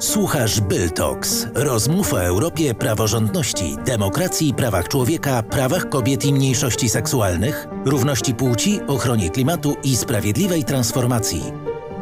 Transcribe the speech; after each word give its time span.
Słuchasz 0.00 0.60
Byltox. 0.60 1.46
Rozmów 1.54 2.14
o 2.14 2.22
Europie, 2.22 2.74
praworządności, 2.74 3.76
demokracji, 3.86 4.54
prawach 4.54 4.88
człowieka, 4.88 5.42
prawach 5.42 5.88
kobiet 5.88 6.24
i 6.24 6.32
mniejszości 6.32 6.88
seksualnych, 6.88 7.68
równości 7.84 8.34
płci, 8.34 8.80
ochronie 8.86 9.30
klimatu 9.30 9.76
i 9.84 9.96
sprawiedliwej 9.96 10.64
transformacji. 10.64 11.42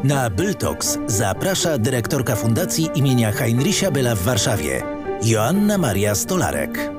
Na 0.04 0.30
Byltox 0.30 0.98
zaprasza 1.06 1.78
dyrektorka 1.78 2.36
Fundacji 2.36 2.88
imienia 2.94 3.32
Heinricha 3.32 3.90
Byla 3.90 4.14
w 4.14 4.22
Warszawie, 4.22 4.82
Joanna 5.22 5.78
Maria 5.78 6.14
Stolarek. 6.14 6.95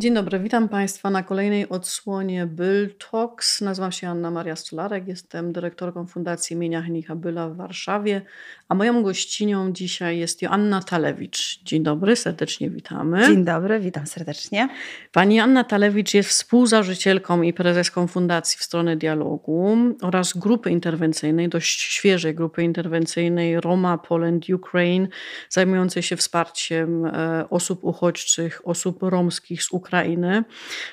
Dzień 0.00 0.14
dobry, 0.14 0.38
witam 0.38 0.68
Państwa 0.68 1.10
na 1.10 1.22
kolejnej 1.22 1.68
odsłonie 1.68 2.46
Byl 2.46 2.94
Talks. 3.10 3.60
Nazywam 3.60 3.92
się 3.92 4.08
Anna 4.08 4.30
Maria 4.30 4.56
Stolarek, 4.56 5.08
jestem 5.08 5.52
dyrektorką 5.52 6.06
Fundacji 6.06 6.56
imienia 6.56 6.82
Henicha 6.82 7.16
Byla 7.16 7.48
w 7.48 7.56
Warszawie, 7.56 8.22
a 8.68 8.74
moją 8.74 9.02
gościnią 9.02 9.72
dzisiaj 9.72 10.18
jest 10.18 10.42
Joanna 10.42 10.82
Talewicz. 10.82 11.60
Dzień 11.64 11.82
dobry, 11.82 12.16
serdecznie 12.16 12.70
witamy. 12.70 13.26
Dzień 13.26 13.44
dobry, 13.44 13.80
witam 13.80 14.06
serdecznie. 14.06 14.68
Pani 15.12 15.40
Anna 15.40 15.64
Talewicz 15.64 16.14
jest 16.14 16.28
współzałożycielką 16.28 17.42
i 17.42 17.52
prezeską 17.52 18.06
Fundacji 18.06 18.58
w 18.58 18.62
stronę 18.62 18.96
dialogu 18.96 19.76
oraz 20.02 20.32
grupy 20.32 20.70
interwencyjnej, 20.70 21.48
dość 21.48 21.80
świeżej 21.80 22.34
grupy 22.34 22.62
interwencyjnej 22.62 23.60
Roma 23.60 23.98
Poland 23.98 24.48
Ukraine, 24.48 25.08
zajmującej 25.48 26.02
się 26.02 26.16
wsparciem 26.16 27.06
e, 27.06 27.44
osób 27.50 27.84
uchodźczych, 27.84 28.60
osób 28.64 29.02
romskich 29.02 29.62
z 29.62 29.72
Ukrainy 29.72 29.89
Ukrainy. 29.90 30.44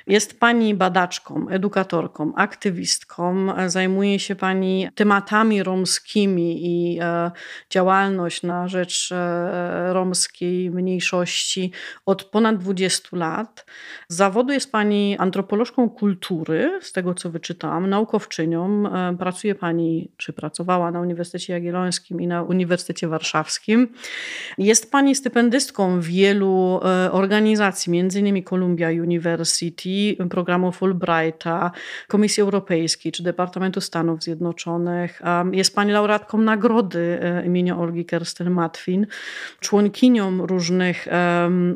Jest 0.07 0.39
Pani 0.39 0.75
badaczką, 0.75 1.49
edukatorką, 1.49 2.35
aktywistką. 2.35 3.47
Zajmuje 3.67 4.19
się 4.19 4.35
Pani 4.35 4.89
tematami 4.95 5.63
romskimi 5.63 6.65
i 6.65 6.99
e, 7.01 7.31
działalność 7.69 8.43
na 8.43 8.67
rzecz 8.67 9.11
e, 9.11 9.93
romskiej 9.93 10.71
mniejszości 10.71 11.71
od 12.05 12.23
ponad 12.23 12.57
20 12.57 13.17
lat. 13.17 13.65
Z 14.07 14.15
zawodu 14.15 14.53
jest 14.53 14.71
Pani 14.71 15.15
antropolożką 15.19 15.89
kultury, 15.89 16.79
z 16.81 16.91
tego 16.91 17.13
co 17.13 17.29
wyczytałam, 17.29 17.89
naukowczynią. 17.89 18.83
E, 18.87 19.17
pracuje 19.17 19.55
Pani, 19.55 20.11
czy 20.17 20.33
pracowała 20.33 20.91
na 20.91 21.01
Uniwersytecie 21.01 21.53
Jagiellońskim 21.53 22.21
i 22.21 22.27
na 22.27 22.43
Uniwersytecie 22.43 23.07
Warszawskim. 23.07 23.87
Jest 24.57 24.91
Pani 24.91 25.15
stypendystką 25.15 26.01
wielu 26.01 26.79
organizacji, 27.11 27.91
między 27.91 28.19
innymi 28.19 28.43
Columbia 28.43 28.86
University, 28.91 30.17
programu 30.29 30.71
Fulbrighta, 30.71 31.71
Komisji 32.07 32.41
Europejskiej 32.41 33.11
czy 33.11 33.23
Departamentu 33.23 33.81
Stanów 33.81 34.23
Zjednoczonych. 34.23 35.21
Jest 35.51 35.75
pani 35.75 35.91
laureatką 35.91 36.37
nagrody 36.37 37.19
e, 37.21 37.45
imienia 37.45 37.77
Olgi 37.77 38.05
Kersten-Matwin, 38.05 39.05
członkinią 39.59 40.47
różnych 40.47 41.07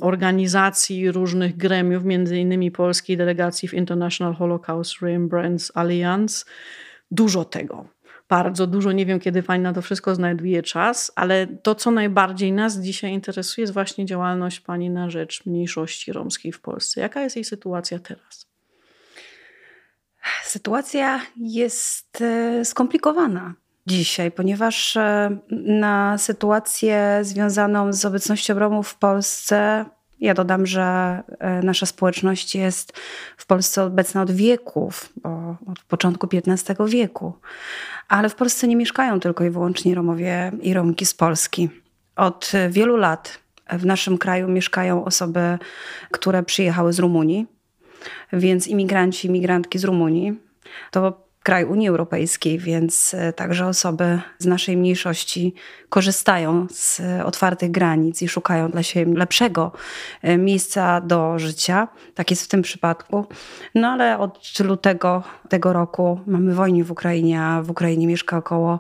organizacji, 0.02 1.12
różnych 1.12 1.58
gremiów, 1.58 2.03
między 2.03 2.38
innymi 2.38 2.72
polskiej 2.72 3.18
delegacji 3.18 3.68
w 3.68 3.73
International 3.73 4.36
Holocaust 4.36 5.02
Remembrance 5.02 5.78
Alliance. 5.78 6.46
Dużo 7.12 7.46
tego 7.46 7.86
bardzo 8.32 8.68
dużo. 8.68 8.92
Nie 8.92 9.06
wiem, 9.06 9.20
kiedy 9.20 9.44
Pani 9.44 9.64
na 9.64 9.74
to 9.74 9.82
wszystko 9.82 10.16
znajduje 10.16 10.64
czas, 10.64 11.12
ale 11.16 11.48
to, 11.48 11.76
co 11.76 11.92
najbardziej 11.92 12.52
nas 12.52 12.80
dzisiaj 12.80 13.12
interesuje, 13.12 13.64
jest 13.64 13.74
właśnie 13.74 14.06
działalność 14.06 14.60
Pani 14.60 14.90
na 14.90 15.10
rzecz 15.10 15.46
mniejszości 15.46 16.14
romskiej 16.14 16.52
w 16.52 16.62
Polsce. 16.62 17.02
Jaka 17.02 17.22
jest 17.22 17.36
jej 17.36 17.46
sytuacja 17.46 18.00
teraz? 18.00 18.48
Sytuacja 20.44 21.22
jest 21.38 22.22
e, 22.22 22.66
skomplikowana 22.66 23.54
dzisiaj, 23.88 24.32
ponieważ 24.32 24.98
e, 24.98 25.38
na 25.52 26.18
sytuację 26.18 27.20
związaną 27.22 27.94
z 27.94 28.06
obecnością 28.06 28.59
Romów 28.59 28.88
w 28.90 28.98
Polsce 28.98 29.86
ja 30.22 30.33
dodam, 30.33 30.66
że 30.66 30.83
e, 31.39 31.61
nasza 31.64 31.86
społeczność 31.86 32.55
jest 32.55 32.94
w 33.38 33.46
Polsce 33.46 33.84
obecna 33.84 34.22
od 34.22 34.31
wieków, 34.31 35.13
bo 35.16 35.56
od 35.68 35.79
początku 35.88 36.28
XV 36.34 36.75
wieku. 36.88 37.34
Ale 38.07 38.29
w 38.29 38.35
Polsce 38.35 38.68
nie 38.68 38.75
mieszkają 38.75 39.19
tylko 39.19 39.44
i 39.44 39.50
wyłącznie 39.50 39.96
Romowie 39.96 40.51
i 40.62 40.73
Romki 40.73 41.06
z 41.06 41.13
Polski. 41.13 41.69
Od 42.16 42.51
wielu 42.69 42.97
lat 42.97 43.40
w 43.69 43.85
naszym 43.85 44.18
kraju 44.18 44.47
mieszkają 44.47 45.06
osoby, 45.06 45.57
które 46.12 46.44
przyjechały 46.44 46.94
z 46.94 47.00
Rumunii, 47.00 47.47
więc 48.34 48.67
imigranci, 48.67 49.28
imigrantki 49.28 49.79
z 49.79 49.84
Rumunii. 49.84 50.40
To 50.91 51.31
kraj 51.44 51.66
Unii 51.66 51.88
Europejskiej, 51.88 52.59
więc 52.59 53.13
e, 53.13 53.34
także 53.34 53.68
osoby 53.68 54.22
z 54.38 54.46
naszej 54.46 54.78
mniejszości 54.78 55.53
korzystają 55.90 56.68
z 56.69 57.02
otwartych 57.25 57.72
granic 57.72 58.22
i 58.22 58.28
szukają 58.28 58.72
dla 58.72 58.84
siebie 58.84 59.13
lepszego 59.13 59.72
e, 60.22 60.38
miejsca 60.38 61.02
do 61.02 61.40
życia. 61.40 61.88
Tak 62.16 62.31
jest 62.31 62.44
w 62.44 62.47
tym 62.47 62.62
przypadku. 62.62 63.25
No 63.75 63.88
ale 63.88 64.18
od 64.18 64.59
lutego 64.59 65.24
tego 65.50 65.74
roku 65.74 66.19
mamy 66.28 66.53
wojnę 66.53 66.84
w 66.84 66.91
Ukrainie, 66.91 67.41
a 67.41 67.62
w 67.62 67.69
Ukrainie 67.69 68.08
mieszka 68.08 68.38
około 68.38 68.79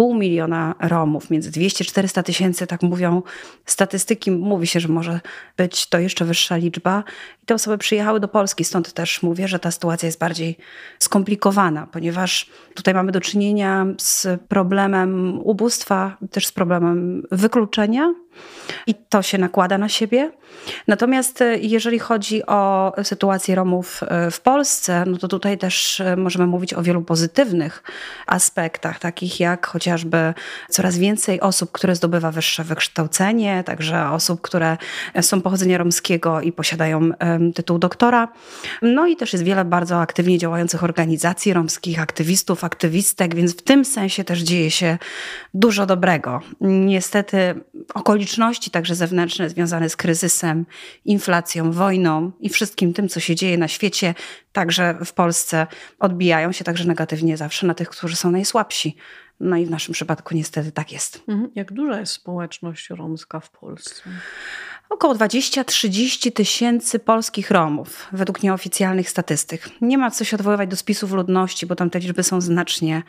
pół 0.00 0.14
miliona 0.14 0.74
Romów, 0.80 1.30
między 1.30 1.50
200-400 1.50 2.22
tysięcy, 2.22 2.66
tak 2.66 2.82
mówią 2.82 3.22
statystyki. 3.66 4.30
Mówi 4.30 4.66
się, 4.66 4.80
że 4.80 4.88
może 4.88 5.20
być 5.56 5.86
to 5.86 5.98
jeszcze 5.98 6.24
wyższa 6.24 6.56
liczba. 6.56 7.04
I 7.42 7.46
te 7.46 7.54
osoby 7.54 7.78
przyjechały 7.78 8.20
do 8.20 8.28
Polski, 8.28 8.64
stąd 8.64 8.92
też 8.92 9.22
mówię, 9.22 9.48
że 9.48 9.58
ta 9.58 9.70
sytuacja 9.70 10.06
jest 10.06 10.18
bardziej 10.18 10.56
skomplikowana, 10.98 11.86
ponieważ 11.86 12.50
tutaj 12.74 12.94
mamy 12.94 13.12
do 13.12 13.20
czynienia 13.20 13.86
z 13.98 14.26
problemem 14.48 15.40
ubóstwa, 15.44 16.16
też 16.30 16.46
z 16.46 16.52
problemem 16.52 17.22
wykluczenia 17.30 18.14
i 18.86 18.94
to 18.94 19.22
się 19.22 19.38
nakłada 19.38 19.78
na 19.78 19.88
siebie. 19.88 20.30
Natomiast 20.88 21.42
e, 21.42 21.58
jeżeli 21.58 21.98
chodzi 21.98 22.46
o 22.46 22.92
sytuację 23.02 23.54
Romów 23.54 24.00
e, 24.02 24.30
w 24.30 24.40
Polsce, 24.40 25.04
no 25.06 25.18
to 25.18 25.28
tutaj 25.28 25.58
też 25.58 26.00
e, 26.00 26.16
możemy 26.16 26.46
mówić 26.46 26.74
o 26.74 26.82
wielu 26.82 27.02
pozytywnych 27.02 27.82
aspektach, 28.26 28.98
takich 28.98 29.40
jak 29.40 29.66
chociażby 29.66 30.34
coraz 30.70 30.98
więcej 30.98 31.40
osób, 31.40 31.72
które 31.72 31.96
zdobywa 31.96 32.30
wyższe 32.30 32.64
wykształcenie, 32.64 33.64
także 33.64 34.10
osób, 34.10 34.40
które 34.40 34.76
są 35.20 35.40
pochodzenia 35.40 35.78
romskiego 35.78 36.40
i 36.40 36.52
posiadają 36.52 37.10
tytuł 37.54 37.78
doktora. 37.78 38.28
No 38.82 39.06
i 39.06 39.16
też 39.16 39.32
jest 39.32 39.44
wiele 39.44 39.64
bardzo 39.64 40.00
aktywnie 40.00 40.38
działających 40.38 40.84
organizacji 40.84 41.52
romskich, 41.52 42.00
aktywistów, 42.00 42.64
aktywistek, 42.64 43.34
więc 43.34 43.56
w 43.56 43.62
tym 43.62 43.84
sensie 43.84 44.24
też 44.24 44.40
dzieje 44.40 44.70
się 44.70 44.98
dużo 45.54 45.86
dobrego. 45.86 46.40
Niestety 46.60 47.54
okoliczności 47.94 48.29
także 48.70 48.94
zewnętrzne 48.94 49.50
związane 49.50 49.88
z 49.88 49.96
kryzysem, 49.96 50.66
inflacją, 51.04 51.72
wojną 51.72 52.32
i 52.40 52.48
wszystkim 52.48 52.92
tym, 52.92 53.08
co 53.08 53.20
się 53.20 53.34
dzieje 53.34 53.58
na 53.58 53.68
świecie, 53.68 54.14
także 54.52 54.98
w 55.04 55.12
Polsce, 55.12 55.66
odbijają 55.98 56.52
się 56.52 56.64
także 56.64 56.84
negatywnie 56.84 57.36
zawsze 57.36 57.66
na 57.66 57.74
tych, 57.74 57.88
którzy 57.88 58.16
są 58.16 58.30
najsłabsi. 58.30 58.96
No 59.40 59.56
i 59.56 59.66
w 59.66 59.70
naszym 59.70 59.94
przypadku 59.94 60.34
niestety 60.34 60.72
tak 60.72 60.92
jest. 60.92 61.22
Mhm. 61.28 61.50
Jak 61.54 61.72
duża 61.72 62.00
jest 62.00 62.12
społeczność 62.12 62.90
romska 62.90 63.40
w 63.40 63.50
Polsce? 63.50 64.02
Około 64.90 65.14
20-30 65.14 66.32
tysięcy 66.32 66.98
polskich 66.98 67.50
Romów, 67.50 68.08
według 68.12 68.42
nieoficjalnych 68.42 69.10
statystyk. 69.10 69.68
Nie 69.80 69.98
ma 69.98 70.10
co 70.10 70.24
się 70.24 70.36
odwoływać 70.36 70.70
do 70.70 70.76
spisów 70.76 71.12
ludności, 71.12 71.66
bo 71.66 71.76
tam 71.76 71.90
te 71.90 71.98
liczby 71.98 72.22
są 72.22 72.40
znacznie 72.40 73.02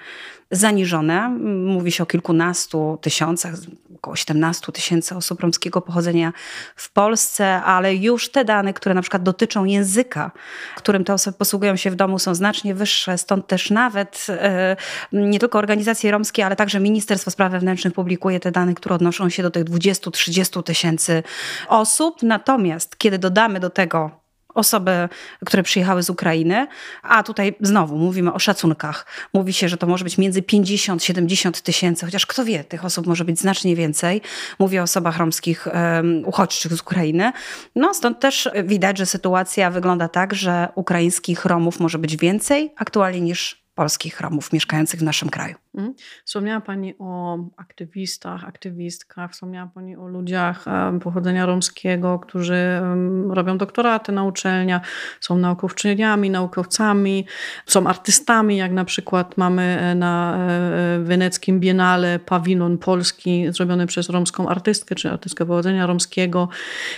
zaniżone. 0.52 1.30
Mówi 1.66 1.92
się 1.92 2.04
o 2.04 2.06
kilkunastu 2.06 2.98
tysiącach, 3.02 3.54
około 3.96 4.16
17 4.16 4.72
tysięcy 4.72 5.16
osób 5.16 5.40
romskiego 5.40 5.82
pochodzenia 5.82 6.34
w 6.76 6.92
Polsce, 6.92 7.62
ale 7.64 7.96
już 7.96 8.30
te 8.32 8.46
dane, 8.46 8.74
które 8.74 8.96
na 8.96 9.02
przykład 9.02 9.24
dotyczą 9.24 9.66
języka, 9.66 10.32
którym 10.76 11.04
te 11.04 11.14
osoby 11.14 11.38
posługują 11.38 11.76
się 11.76 11.92
w 11.92 11.96
domu, 11.96 12.20
są 12.20 12.36
znacznie 12.36 12.76
wyższe. 12.76 13.18
Stąd 13.18 13.48
też 13.48 13.70
nawet 13.70 14.28
e, 14.30 14.76
nie 15.14 15.40
tylko 15.40 15.60
organizacje 15.60 16.12
romskie, 16.12 16.46
ale 16.46 16.56
także 16.56 16.80
Ministerstwo 16.80 17.32
Spraw 17.32 17.52
Wewnętrznych 17.52 17.94
publikuje 17.94 18.40
te 18.40 18.52
dane, 18.52 18.74
które 18.74 18.96
odnoszą 18.96 19.30
się 19.30 19.44
do 19.44 19.52
tych 19.52 19.64
20-30 19.64 20.64
tysięcy 20.64 21.24
osób. 21.72 22.24
Natomiast 22.24 22.98
kiedy 22.98 23.20
dodamy 23.20 23.60
do 23.60 23.70
tego 23.70 24.22
osoby, 24.54 25.10
które 25.46 25.64
przyjechały 25.64 26.04
z 26.04 26.10
Ukrainy, 26.10 26.68
a 27.04 27.24
tutaj 27.24 27.56
znowu 27.62 27.98
mówimy 27.98 28.34
o 28.34 28.40
szacunkach. 28.40 29.06
Mówi 29.34 29.54
się, 29.54 29.70
że 29.70 29.78
to 29.78 29.88
może 29.88 30.04
być 30.04 30.18
między 30.18 30.42
50-70 30.42 31.62
tysięcy, 31.62 32.06
chociaż 32.06 32.26
kto 32.26 32.46
wie, 32.46 32.64
tych 32.64 32.86
osób 32.86 33.08
może 33.08 33.26
być 33.26 33.40
znacznie 33.40 33.76
więcej. 33.76 34.22
Mówię 34.60 34.80
o 34.80 34.84
osobach 34.84 35.18
romskich 35.18 35.68
um, 35.68 36.24
uchodźczych 36.26 36.74
z 36.74 36.82
Ukrainy. 36.82 37.32
No 37.76 37.94
stąd 37.94 38.20
też 38.20 38.50
widać, 38.64 38.98
że 38.98 39.06
sytuacja 39.06 39.72
wygląda 39.72 40.08
tak, 40.08 40.34
że 40.34 40.68
ukraińskich 40.76 41.46
Romów 41.46 41.80
może 41.80 41.98
być 41.98 42.18
więcej 42.18 42.74
aktualnie 42.78 43.22
niż 43.22 43.62
polskich 43.76 44.22
Romów 44.22 44.54
mieszkających 44.54 45.00
w 45.00 45.04
naszym 45.04 45.30
kraju. 45.30 45.56
Mhm. 45.76 45.94
Wspomniała 46.26 46.62
Pani 46.62 46.94
o 47.00 47.38
aktywistach, 47.58 48.44
aktywistkach, 48.44 49.32
wspomniała 49.32 49.68
Pani 49.68 49.96
o 49.96 50.08
ludziach 50.08 50.66
pochodzenia 51.04 51.46
romskiego, 51.46 52.20
którzy 52.20 52.82
robią 53.30 53.58
doktoraty 53.58 54.12
na 54.12 54.24
uczelniach, 54.24 54.82
są 55.20 55.38
naukowczyniami, 55.38 56.30
naukowcami, 56.30 57.26
są 57.66 57.88
artystami, 57.88 58.58
jak 58.58 58.72
na 58.72 58.86
przykład 58.86 59.38
mamy 59.38 59.62
e, 59.82 59.96
na 59.96 60.38
e, 60.38 61.00
weneckim 61.00 61.60
Biennale 61.60 62.20
pawilon 62.20 62.78
polski 62.78 63.46
zrobiony 63.50 63.88
przez 63.88 64.10
romską 64.10 64.50
artystkę, 64.50 64.96
czy 64.96 65.12
artystkę 65.12 65.46
pochodzenia 65.46 65.88
romskiego. 65.88 66.50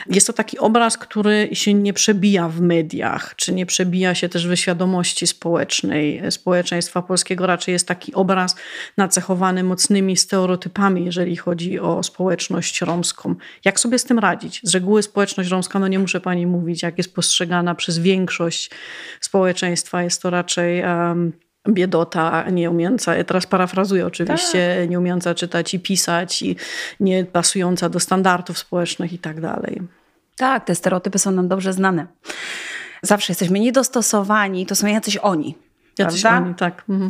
Jest 0.10 0.28
to 0.28 0.34
taki 0.34 0.60
obraz, 0.60 0.98
który 0.98 1.50
się 1.54 1.74
nie 1.74 1.94
przebija 1.94 2.50
w 2.50 2.62
mediach, 2.62 3.36
czy 3.36 3.54
nie 3.54 3.66
przebija 3.66 4.16
się 4.16 4.30
też 4.30 4.48
we 4.48 4.58
świadomości 4.58 5.28
społecznej, 5.28 6.32
społeczeństwa 6.32 7.02
polskiego. 7.02 7.48
Raczej 7.48 7.74
jest 7.74 7.88
taki 7.88 8.14
obraz, 8.14 8.56
nacechowany 8.98 9.64
mocnymi 9.64 10.18
stereotypami, 10.18 11.06
jeżeli 11.06 11.36
chodzi 11.36 11.80
o 11.80 12.04
społeczność 12.04 12.82
romską. 12.82 13.36
Jak 13.66 13.80
sobie 13.80 14.00
z 14.00 14.04
tym 14.04 14.20
radzić? 14.20 14.62
Z 14.64 14.74
reguły 14.74 15.04
społeczność 15.04 15.50
romska, 15.50 15.80
no 15.80 15.88
nie 15.88 16.00
muszę 16.00 16.22
pani 16.22 16.48
mówić, 16.48 16.84
jak 16.84 16.98
jest 16.98 17.16
postrzegana 17.16 17.76
przez 17.76 18.00
większość 18.00 18.72
społeczeństwa, 19.22 20.04
jest 20.04 20.22
to 20.22 20.30
raczej. 20.30 20.84
Um, 20.84 21.34
biedota, 21.70 22.50
nie 22.50 22.70
umiejąca, 22.70 23.16
ja 23.16 23.24
teraz 23.24 23.48
parafrazuję 23.48 24.06
oczywiście, 24.06 24.78
tak. 24.80 24.90
nie 24.90 25.00
umiejąca 25.00 25.36
czytać 25.36 25.74
i 25.74 25.80
pisać, 25.80 26.42
i 26.42 26.56
nie 27.00 27.26
pasująca 27.26 27.90
do 27.90 28.00
standardów 28.00 28.58
społecznych 28.58 29.14
i 29.14 29.20
tak 29.20 29.42
dalej. 29.42 29.82
Tak, 30.38 30.66
te 30.66 30.76
stereotypy 30.76 31.20
są 31.20 31.32
nam 31.32 31.48
dobrze 31.48 31.74
znane. 31.74 32.08
Zawsze 33.02 33.32
jesteśmy 33.32 33.60
niedostosowani, 33.60 34.66
to 34.66 34.76
są 34.76 34.88
jacyś 34.88 35.18
oni. 35.18 35.56
Jacyś 35.98 36.22
prawda? 36.22 36.46
oni, 36.46 36.56
tak. 36.56 36.84
Mhm. 36.90 37.10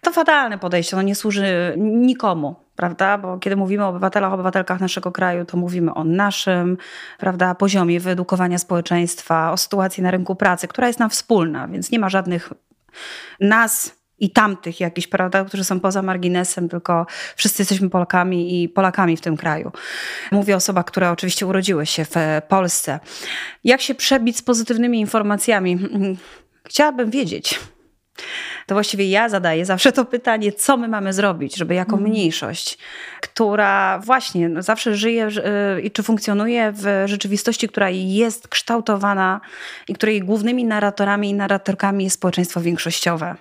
To 0.00 0.12
fatalne 0.12 0.58
podejście, 0.58 0.96
ono 0.96 1.02
nie 1.02 1.14
służy 1.14 1.74
nikomu, 1.76 2.56
prawda? 2.76 3.18
Bo 3.18 3.38
kiedy 3.38 3.56
mówimy 3.56 3.84
o 3.84 3.88
obywatelach, 3.88 4.32
obywatelkach 4.32 4.80
naszego 4.80 5.12
kraju, 5.12 5.44
to 5.44 5.56
mówimy 5.56 5.94
o 5.94 6.04
naszym, 6.04 6.76
prawda, 7.18 7.54
poziomie 7.54 8.00
wyedukowania 8.00 8.58
społeczeństwa, 8.58 9.52
o 9.52 9.56
sytuacji 9.56 10.02
na 10.02 10.10
rynku 10.10 10.36
pracy, 10.36 10.68
która 10.68 10.86
jest 10.86 10.98
nam 10.98 11.10
wspólna, 11.10 11.68
więc 11.68 11.90
nie 11.90 11.98
ma 11.98 12.08
żadnych 12.08 12.52
nas 13.40 13.96
i 14.18 14.30
tamtych 14.30 14.80
jakichś, 14.80 15.06
prawda, 15.06 15.44
którzy 15.44 15.64
są 15.64 15.80
poza 15.80 16.02
marginesem, 16.02 16.68
tylko 16.68 17.06
wszyscy 17.36 17.62
jesteśmy 17.62 17.90
Polakami 17.90 18.62
i 18.62 18.68
Polakami 18.68 19.16
w 19.16 19.20
tym 19.20 19.36
kraju. 19.36 19.72
Mówię 20.32 20.54
o 20.54 20.56
osobach, 20.56 20.84
które 20.84 21.10
oczywiście 21.10 21.46
urodziły 21.46 21.86
się 21.86 22.04
w 22.04 22.14
Polsce. 22.48 23.00
Jak 23.64 23.80
się 23.80 23.94
przebić 23.94 24.36
z 24.36 24.42
pozytywnymi 24.42 25.00
informacjami? 25.00 25.78
Chciałabym 26.64 27.10
wiedzieć 27.10 27.60
to 28.66 28.74
właściwie 28.74 29.10
ja 29.10 29.28
zadaję 29.28 29.64
zawsze 29.64 29.92
to 29.92 30.04
pytanie, 30.04 30.52
co 30.52 30.76
my 30.76 30.88
mamy 30.88 31.12
zrobić, 31.12 31.56
żeby 31.56 31.74
jako 31.74 31.92
mhm. 31.92 32.10
mniejszość, 32.10 32.78
która 33.20 33.98
właśnie 33.98 34.48
no, 34.48 34.62
zawsze 34.62 34.96
żyje 34.96 35.28
y, 35.28 35.80
i 35.80 35.90
czy 35.90 36.02
funkcjonuje 36.02 36.72
w 36.72 37.02
rzeczywistości, 37.06 37.68
która 37.68 37.90
jest 37.90 38.48
kształtowana 38.48 39.40
i 39.88 39.94
której 39.94 40.20
głównymi 40.20 40.64
narratorami 40.64 41.30
i 41.30 41.34
narratorkami 41.34 42.04
jest 42.04 42.16
społeczeństwo 42.16 42.60
większościowe. 42.60 43.36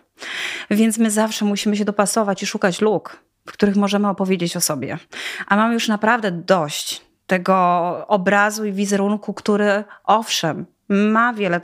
Więc 0.69 0.97
my 0.97 1.11
zawsze 1.11 1.45
musimy 1.45 1.77
się 1.77 1.85
dopasować 1.85 2.43
i 2.43 2.45
szukać 2.45 2.81
luk, 2.81 3.17
w 3.47 3.51
których 3.51 3.75
możemy 3.75 4.07
opowiedzieć 4.07 4.57
o 4.57 4.61
sobie. 4.61 4.97
A 5.47 5.55
mamy 5.55 5.73
już 5.73 5.87
naprawdę 5.87 6.31
dość 6.31 7.01
tego 7.27 7.55
obrazu 8.07 8.65
i 8.65 8.73
wizerunku, 8.73 9.33
który 9.33 9.83
owszem, 10.03 10.65
ma 10.89 11.33
wiele 11.33 11.61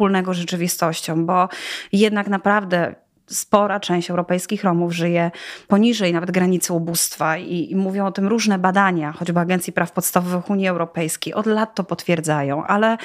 wspólnego 0.00 0.34
z 0.34 0.36
rzeczywistością, 0.36 1.26
bo 1.26 1.48
jednak 1.92 2.28
naprawdę 2.28 2.94
spora 3.32 3.80
część 3.80 4.10
europejskich 4.10 4.64
Romów 4.64 4.92
żyje 4.92 5.30
poniżej 5.68 6.12
nawet 6.12 6.30
granicy 6.30 6.72
ubóstwa 6.72 7.36
i, 7.36 7.70
i, 7.70 7.76
mówią 7.76 8.06
o 8.06 8.12
tym 8.12 8.26
różne 8.26 8.58
badania, 8.58 9.12
choćby 9.12 9.40
Agencji 9.40 9.72
Praw 9.72 9.92
Podstawowych 9.92 10.50
Unii 10.50 10.68
Europejskiej. 10.68 11.34
Od 11.34 11.46
lat 11.46 11.74
to 11.74 11.84
potwierdzają, 11.84 12.64
ale 12.64 12.98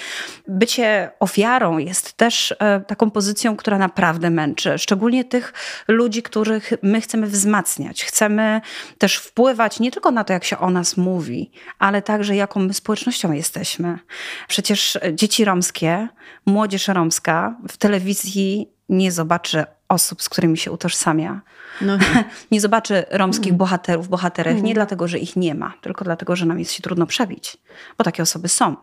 bycie 0.47 1.11
ofiarą 1.19 1.77
jest 1.77 2.13
też 2.13 2.55
e, 2.59 2.79
taką 2.79 3.11
pozycją, 3.11 3.55
która 3.55 3.77
naprawdę 3.77 4.29
męczy. 4.29 4.77
Szczególnie 4.77 5.23
tych 5.23 5.53
ludzi, 5.87 6.23
których 6.23 6.73
my 6.81 7.01
chcemy 7.01 7.27
wzmacniać. 7.27 8.05
Chcemy 8.05 8.61
też 8.97 9.15
wpływać 9.17 9.79
nie 9.79 9.91
tylko 9.91 10.11
na 10.11 10.23
to, 10.23 10.33
jak 10.33 10.43
się 10.43 10.57
o 10.57 10.69
nas 10.69 10.97
mówi, 10.97 11.51
ale 11.79 12.01
także 12.01 12.35
jaką 12.35 12.59
my 12.59 12.73
społecznością 12.73 13.31
jesteśmy. 13.31 13.99
Przecież 14.47 14.99
dzieci 15.13 15.45
romskie, 15.45 16.07
młodzież 16.45 16.87
romska 16.87 17.57
w 17.69 17.77
telewizji 17.77 18.71
nie 18.89 19.11
zobaczy 19.11 19.65
osób, 19.89 20.21
z 20.21 20.29
którymi 20.29 20.57
się 20.57 20.71
utożsamia. 20.71 21.41
No. 21.81 21.97
nie 22.51 22.61
zobaczy 22.61 23.05
romskich 23.11 23.47
mm. 23.47 23.57
bohaterów, 23.57 24.07
bohaterek, 24.07 24.53
mm. 24.53 24.65
nie 24.65 24.73
dlatego, 24.73 25.07
że 25.07 25.19
ich 25.19 25.35
nie 25.35 25.55
ma, 25.55 25.73
tylko 25.81 26.05
dlatego, 26.05 26.35
że 26.35 26.45
nam 26.45 26.59
jest 26.59 26.71
się 26.71 26.83
trudno 26.83 27.05
przebić, 27.05 27.57
bo 27.97 28.03
takie 28.03 28.23
osoby 28.23 28.47
są. 28.47 28.75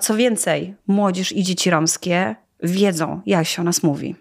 Co 0.00 0.16
więcej, 0.16 0.74
młodzież 0.86 1.32
i 1.32 1.42
dzieci 1.42 1.70
romskie 1.70 2.36
wiedzą, 2.62 3.20
jak 3.26 3.46
się 3.46 3.62
o 3.62 3.64
nas 3.64 3.82
mówi. 3.82 4.16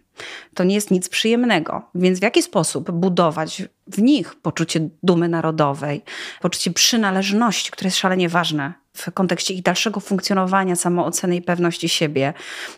To 0.53 0.63
nie 0.63 0.75
jest 0.75 0.91
nic 0.91 1.09
przyjemnego. 1.09 1.81
Więc 1.95 2.19
w 2.19 2.23
jaki 2.23 2.41
sposób 2.41 2.91
budować 2.91 3.63
w 3.87 4.01
nich 4.01 4.35
poczucie 4.35 4.89
dumy 5.03 5.29
narodowej, 5.29 6.03
poczucie 6.41 6.71
przynależności, 6.71 7.71
które 7.71 7.87
jest 7.87 7.97
szalenie 7.97 8.29
ważne 8.29 8.73
w 8.99 9.13
kontekście 9.13 9.53
ich 9.53 9.61
dalszego 9.61 9.99
funkcjonowania, 9.99 10.75
samooceny 10.75 11.35
i 11.35 11.41
pewności 11.41 11.89
siebie. 11.89 12.33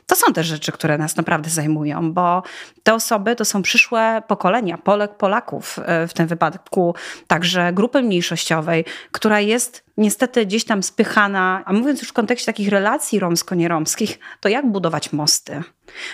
To 0.07 0.15
są 0.15 0.33
te 0.33 0.43
rzeczy, 0.43 0.71
które 0.71 0.97
nas 0.97 1.15
naprawdę 1.15 1.49
zajmują, 1.49 2.13
bo 2.13 2.43
te 2.83 2.93
osoby 2.93 3.35
to 3.35 3.45
są 3.45 3.61
przyszłe 3.61 4.23
pokolenia 4.27 4.77
Polek, 4.77 5.17
Polaków 5.17 5.79
e, 5.85 6.07
w 6.07 6.13
tym 6.13 6.27
wypadku, 6.27 6.95
także 7.27 7.73
grupy 7.73 8.01
mniejszościowej, 8.01 8.85
która 9.11 9.39
jest 9.39 9.83
niestety 9.97 10.45
gdzieś 10.45 10.65
tam 10.65 10.83
spychana, 10.83 11.63
a 11.65 11.73
mówiąc 11.73 11.99
już 12.01 12.09
w 12.09 12.13
kontekście 12.13 12.45
takich 12.45 12.69
relacji 12.69 13.19
romsko-nieromskich, 13.19 14.19
to 14.39 14.49
jak 14.49 14.71
budować 14.71 15.13
mosty? 15.13 15.63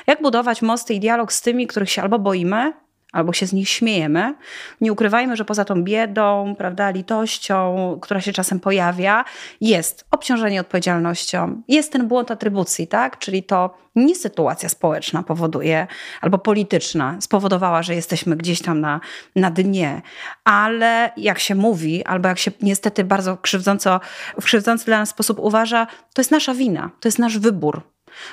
Jak 0.07 0.21
budować 0.21 0.61
mosty 0.61 0.93
i 0.93 0.99
dialog 0.99 1.33
z 1.33 1.41
tymi, 1.41 1.67
których 1.67 1.91
się 1.91 2.01
albo 2.01 2.19
boimy, 2.19 2.73
albo 3.13 3.33
się 3.33 3.45
z 3.45 3.53
nich 3.53 3.69
śmiejemy. 3.69 4.35
Nie 4.81 4.91
ukrywajmy, 4.91 5.35
że 5.35 5.45
poza 5.45 5.65
tą 5.65 5.83
biedą, 5.83 6.55
prawda, 6.57 6.89
litością, 6.89 7.97
która 8.01 8.21
się 8.21 8.33
czasem 8.33 8.59
pojawia, 8.59 9.25
jest 9.61 10.05
obciążenie 10.11 10.61
odpowiedzialnością, 10.61 11.61
jest 11.67 11.91
ten 11.91 12.07
błąd 12.07 12.31
atrybucji, 12.31 12.87
tak? 12.87 13.19
Czyli 13.19 13.43
to 13.43 13.77
nie 13.95 14.15
sytuacja 14.15 14.69
społeczna 14.69 15.23
powoduje, 15.23 15.87
albo 16.21 16.37
polityczna 16.37 17.17
spowodowała, 17.21 17.83
że 17.83 17.95
jesteśmy 17.95 18.35
gdzieś 18.35 18.61
tam 18.61 18.81
na, 18.81 18.99
na 19.35 19.51
dnie, 19.51 20.01
ale 20.43 21.11
jak 21.17 21.39
się 21.39 21.55
mówi, 21.55 22.05
albo 22.05 22.27
jak 22.29 22.39
się 22.39 22.51
niestety 22.61 23.03
bardzo 23.03 23.37
krzywdząco, 23.37 23.99
w 24.41 24.43
krzywdzący 24.43 24.85
dla 24.85 24.99
nas 24.99 25.09
sposób 25.09 25.39
uważa, 25.39 25.87
to 26.13 26.21
jest 26.21 26.31
nasza 26.31 26.53
wina, 26.53 26.91
to 26.99 27.07
jest 27.07 27.19
nasz 27.19 27.39
wybór. 27.39 27.81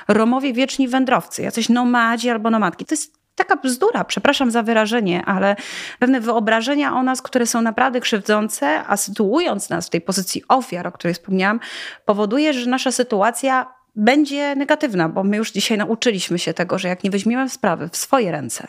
Romowie 0.09 0.53
wieczni 0.53 0.89
wędrowcy, 0.89 1.43
jacyś 1.43 1.69
nomadzi 1.69 2.31
albo 2.31 2.51
nomadki. 2.51 2.85
To 2.85 2.95
jest 2.95 3.24
taka 3.35 3.57
bzdura, 3.57 4.05
przepraszam 4.05 4.51
za 4.51 4.63
wyrażenie, 4.63 5.25
ale 5.25 5.57
pewne 5.99 6.21
wyobrażenia 6.21 6.95
o 6.95 7.03
nas, 7.03 7.23
które 7.23 7.47
są 7.47 7.63
naprawdę 7.63 8.01
krzywdzące, 8.01 8.85
a 8.87 8.97
sytuując 8.97 9.71
nas 9.71 9.87
w 9.87 9.91
tej 9.91 10.01
pozycji 10.01 10.43
ofiar, 10.49 10.87
o 10.87 10.93
której 10.93 11.15
wspomniałam, 11.15 11.61
powoduje, 12.05 12.53
że 12.53 12.71
nasza 12.71 12.93
sytuacja 12.93 13.75
będzie 13.97 14.55
negatywna, 14.57 15.09
bo 15.09 15.25
my 15.25 15.37
już 15.37 15.53
dzisiaj 15.53 15.79
nauczyliśmy 15.79 16.39
się 16.39 16.55
tego, 16.55 16.79
że 16.79 16.89
jak 16.89 17.05
nie 17.05 17.11
weźmiemy 17.11 17.49
sprawy 17.49 17.89
w 17.89 17.97
swoje 17.97 18.33
ręce, 18.33 18.67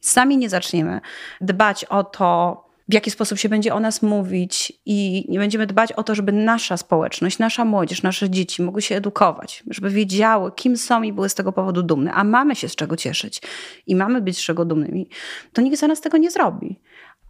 sami 0.00 0.36
nie 0.36 0.48
zaczniemy 0.48 1.00
dbać 1.40 1.84
o 1.84 2.04
to, 2.04 2.69
w 2.90 2.94
jaki 2.94 3.10
sposób 3.10 3.38
się 3.38 3.48
będzie 3.48 3.74
o 3.74 3.80
nas 3.80 4.02
mówić 4.02 4.72
i 4.86 5.26
nie 5.28 5.38
będziemy 5.38 5.66
dbać 5.66 5.92
o 5.92 6.02
to, 6.02 6.14
żeby 6.14 6.32
nasza 6.32 6.76
społeczność, 6.76 7.38
nasza 7.38 7.64
młodzież, 7.64 8.02
nasze 8.02 8.30
dzieci 8.30 8.62
mogły 8.62 8.82
się 8.82 8.96
edukować, 8.96 9.62
żeby 9.66 9.90
wiedziały, 9.90 10.52
kim 10.52 10.76
są 10.76 11.02
i 11.02 11.12
były 11.12 11.28
z 11.28 11.34
tego 11.34 11.52
powodu 11.52 11.82
dumne, 11.82 12.12
a 12.12 12.24
mamy 12.24 12.56
się 12.56 12.68
z 12.68 12.76
czego 12.76 12.96
cieszyć 12.96 13.42
i 13.86 13.96
mamy 13.96 14.20
być 14.20 14.38
z 14.38 14.40
czego 14.40 14.64
dumnymi, 14.64 15.08
to 15.52 15.62
nikt 15.62 15.78
za 15.78 15.86
nas 15.86 16.00
tego 16.00 16.18
nie 16.18 16.30
zrobi. 16.30 16.80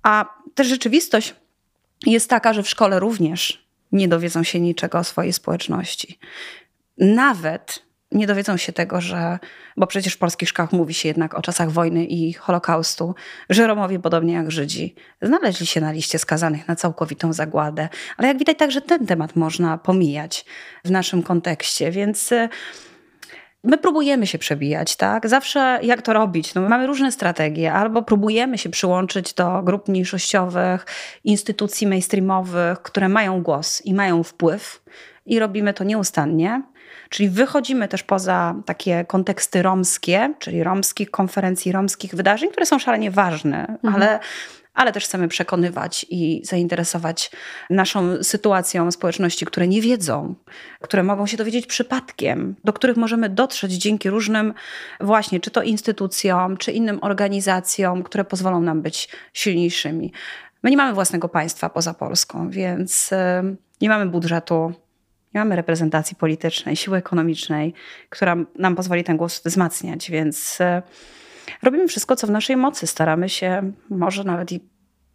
A 0.03 0.39
też 0.55 0.67
rzeczywistość 0.67 1.35
jest 2.07 2.31
taka, 2.31 2.53
że 2.53 2.63
w 2.63 2.69
szkole 2.69 3.01
również 3.01 3.67
nie 3.93 4.09
dowiedzą 4.09 4.43
się 4.43 4.61
niczego 4.61 4.99
o 4.99 5.05
swojej 5.05 5.33
społeczności. 5.33 6.19
Nawet 6.99 7.83
nie 8.13 8.27
dowiedzą 8.27 8.57
się 8.57 8.73
tego, 8.73 9.01
że, 9.01 9.39
bo 9.77 9.87
przecież 9.87 10.15
w 10.15 10.19
polskich 10.19 10.49
szkołach 10.49 10.73
mówi 10.73 10.95
się 10.95 11.09
jednak 11.09 11.35
o 11.35 11.43
czasach 11.43 11.71
wojny 11.71 12.05
i 12.05 12.33
Holokaustu, 12.33 13.15
że 13.51 13.67
Romowie, 13.67 13.99
podobnie 13.99 14.35
jak 14.35 14.51
Żydzi, 14.51 14.95
znaleźli 15.23 15.67
się 15.67 15.81
na 15.81 15.93
liście 15.93 16.19
skazanych 16.19 16.69
na 16.69 16.77
całkowitą 16.77 17.33
zagładę. 17.33 17.89
Ale 18.17 18.29
jak 18.29 18.39
widać, 18.39 18.59
także 18.59 18.81
ten 18.81 19.07
temat 19.07 19.37
można 19.37 19.79
pomijać 19.79 20.45
w 20.85 20.91
naszym 20.91 21.23
kontekście, 21.23 21.91
więc. 21.91 22.33
Y, 22.33 22.49
my 23.65 23.79
próbujemy 23.79 24.27
się 24.27 24.39
przebijać, 24.39 24.97
tak? 24.97 25.29
Zawsze 25.29 25.79
jak 25.83 26.03
to 26.03 26.13
robić? 26.13 26.55
No, 26.55 26.69
mamy 26.69 26.87
różne 26.87 27.13
strategie. 27.13 27.73
Albo 27.73 28.03
próbujemy 28.03 28.59
się 28.59 28.71
przyłączyć 28.71 29.35
do 29.35 29.63
grup 29.63 29.89
mniejszościowych, 29.89 30.87
instytucji 31.25 31.87
mainstreamowych, 31.87 32.83
które 32.83 33.09
mają 33.09 33.43
głos 33.43 33.83
i 33.85 33.95
mają 33.95 34.23
wpływ, 34.23 34.83
i 35.27 35.39
robimy 35.39 35.75
to 35.75 35.85
nieustannie 35.85 36.63
Czyli 37.11 37.29
wychodzimy 37.29 37.89
też 37.89 38.03
poza 38.03 38.55
takie 38.67 39.05
konteksty 39.05 39.63
romskie, 39.63 40.35
czyli 40.39 40.63
romskich 40.63 41.11
konferencji, 41.11 41.73
romskich 41.73 42.15
wydarzeń, 42.15 42.51
które 42.51 42.67
są 42.67 42.79
szalenie 42.79 43.11
ważne, 43.11 43.67
mhm. 43.67 43.95
ale 43.95 44.19
ale 44.75 44.93
też 44.93 45.05
chcemy 45.05 45.29
przekonywać 45.29 46.07
i 46.11 46.43
zainteresować 46.45 47.31
naszą 47.71 48.23
sytuacją 48.23 48.91
społeczności, 48.91 49.47
które 49.47 49.69
nie 49.69 49.83
wiedzą, 49.83 50.35
które 50.81 51.03
mogą 51.03 51.27
się 51.27 51.37
dowiedzieć 51.37 51.67
przypadkiem, 51.67 52.57
do 52.65 52.73
których 52.73 52.97
możemy 52.97 53.29
dotrzeć 53.29 53.73
dzięki 53.73 54.11
różnym 54.11 54.55
właśnie, 55.01 55.41
czy 55.41 55.51
to 55.51 55.63
instytucjom, 55.63 56.57
czy 56.57 56.73
innym 56.73 56.99
organizacjom, 57.03 58.03
które 58.03 58.25
pozwolą 58.25 58.61
nam 58.61 58.83
być 58.83 59.09
silniejszymi. 59.33 60.13
My 60.63 60.71
nie 60.71 60.77
mamy 60.77 60.95
własnego 60.95 61.29
państwa 61.29 61.71
poza 61.71 61.95
Polską, 61.95 62.51
więc 62.51 63.11
nie 63.81 63.89
mamy 63.89 64.07
budżetu, 64.07 64.73
nie 65.35 65.41
mamy 65.41 65.57
reprezentacji 65.57 66.17
politycznej, 66.17 66.77
siły 66.77 66.99
ekonomicznej, 66.99 67.75
która 68.09 68.37
nam 68.59 68.77
pozwoli 68.77 69.05
ten 69.05 69.17
głos 69.17 69.43
wzmacniać, 69.45 70.11
więc 70.11 70.59
robimy 71.63 71.89
wszystko, 71.89 72.17
co 72.17 72.27
w 72.27 72.31
naszej 72.31 72.57
mocy. 72.57 72.87
Staramy 72.87 73.29
się 73.29 73.73
może 73.91 74.25
nawet 74.25 74.53
i 74.53 74.61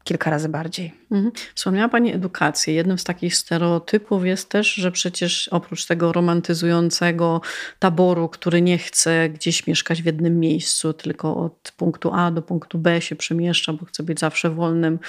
kilka 0.06 0.32
razy 0.32 0.50
bardziej. 0.50 0.94
Mhm. 1.12 1.32
Wspomniała 1.56 1.90
Pani 1.90 2.14
edukację. 2.14 2.74
Jednym 2.74 2.98
z 2.98 3.04
takich 3.04 3.36
stereotypów 3.36 4.26
jest 4.26 4.50
też, 4.50 4.74
że 4.74 4.92
przecież 4.92 5.48
oprócz 5.48 5.86
tego 5.86 6.12
romantyzującego 6.12 7.42
taboru, 7.80 8.30
który 8.30 8.62
nie 8.62 8.78
chce 8.78 9.30
gdzieś 9.30 9.68
mieszkać 9.68 10.02
w 10.02 10.06
jednym 10.06 10.40
miejscu, 10.40 10.94
tylko 10.94 11.38
od 11.38 11.74
punktu 11.78 12.12
A 12.14 12.32
do 12.32 12.42
punktu 12.42 12.78
B 12.78 13.02
się 13.02 13.16
przemieszcza, 13.16 13.74
bo 13.74 13.86
chce 13.86 14.04
być 14.04 14.20
zawsze 14.20 14.50
wolnym, 14.50 15.00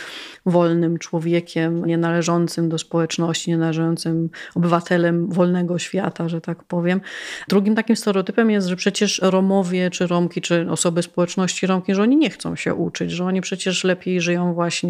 wolnym 0.47 0.99
człowiekiem, 0.99 1.85
nie 1.85 1.99
należącym 1.99 2.69
do 2.69 2.79
społeczności, 2.79 3.51
nie 3.51 3.59
należącym 3.59 4.31
obywatelem 4.55 5.29
wolnego 5.31 5.79
świata, 5.79 6.29
że 6.29 6.41
tak 6.41 6.65
powiem. 6.65 7.01
Drugim 7.49 7.75
takim 7.75 7.97
stereotypem 7.97 8.51
jest, 8.51 8.69
że 8.69 8.77
przecież 8.77 9.21
Romowie, 9.23 9.91
czy 9.91 10.07
Romki, 10.07 10.41
czy 10.41 10.67
osoby 10.71 11.03
społeczności 11.03 11.67
Romki, 11.67 11.95
że 11.95 12.03
oni 12.03 12.17
nie 12.17 12.31
chcą 12.31 12.57
się 12.57 12.75
uczyć, 12.75 13.11
że 13.11 13.25
oni 13.25 13.41
przecież 13.41 13.85
lepiej 13.85 14.21
żyją 14.21 14.55
właśnie 14.55 14.86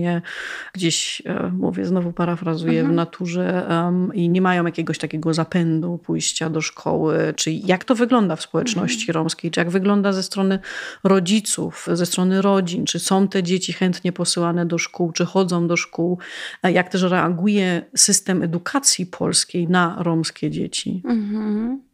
gdzieś, 0.72 1.22
e, 1.26 1.50
mówię, 1.58 1.84
znowu 1.84 2.12
parafrazuję, 2.12 2.80
mhm. 2.80 2.92
w 2.92 2.96
naturze 2.96 3.66
um, 3.70 4.14
i 4.14 4.28
nie 4.28 4.40
mają 4.40 4.66
jakiegoś 4.66 4.98
takiego 4.98 5.34
zapędu 5.34 5.98
pójścia 5.98 6.50
do 6.50 6.60
szkoły. 6.60 7.34
Czy 7.36 7.52
jak 7.52 7.84
to 7.84 7.94
wygląda 7.94 8.36
w 8.36 8.42
społeczności 8.42 9.02
mhm. 9.02 9.14
romskiej? 9.14 9.50
Czy 9.50 9.60
jak 9.60 9.70
wygląda 9.70 10.12
ze 10.12 10.22
strony 10.22 10.58
rodziców, 11.04 11.86
ze 11.92 12.06
strony 12.06 12.42
rodzin? 12.42 12.84
Czy 12.84 12.98
są 12.98 13.28
te 13.28 13.42
dzieci 13.42 13.72
chętnie 13.72 14.12
posyłane 14.12 14.66
do 14.66 14.78
szkół, 14.78 15.12
czy 15.12 15.24
chodzą 15.24 15.66
do 15.66 15.76
szkół? 15.76 16.18
Jak 16.62 16.88
też 16.88 17.02
reaguje 17.02 17.82
system 17.96 18.42
edukacji 18.42 19.06
polskiej 19.06 19.68
na 19.68 19.96
romskie 19.98 20.50
dzieci? 20.50 21.02
Mhm. 21.04 21.86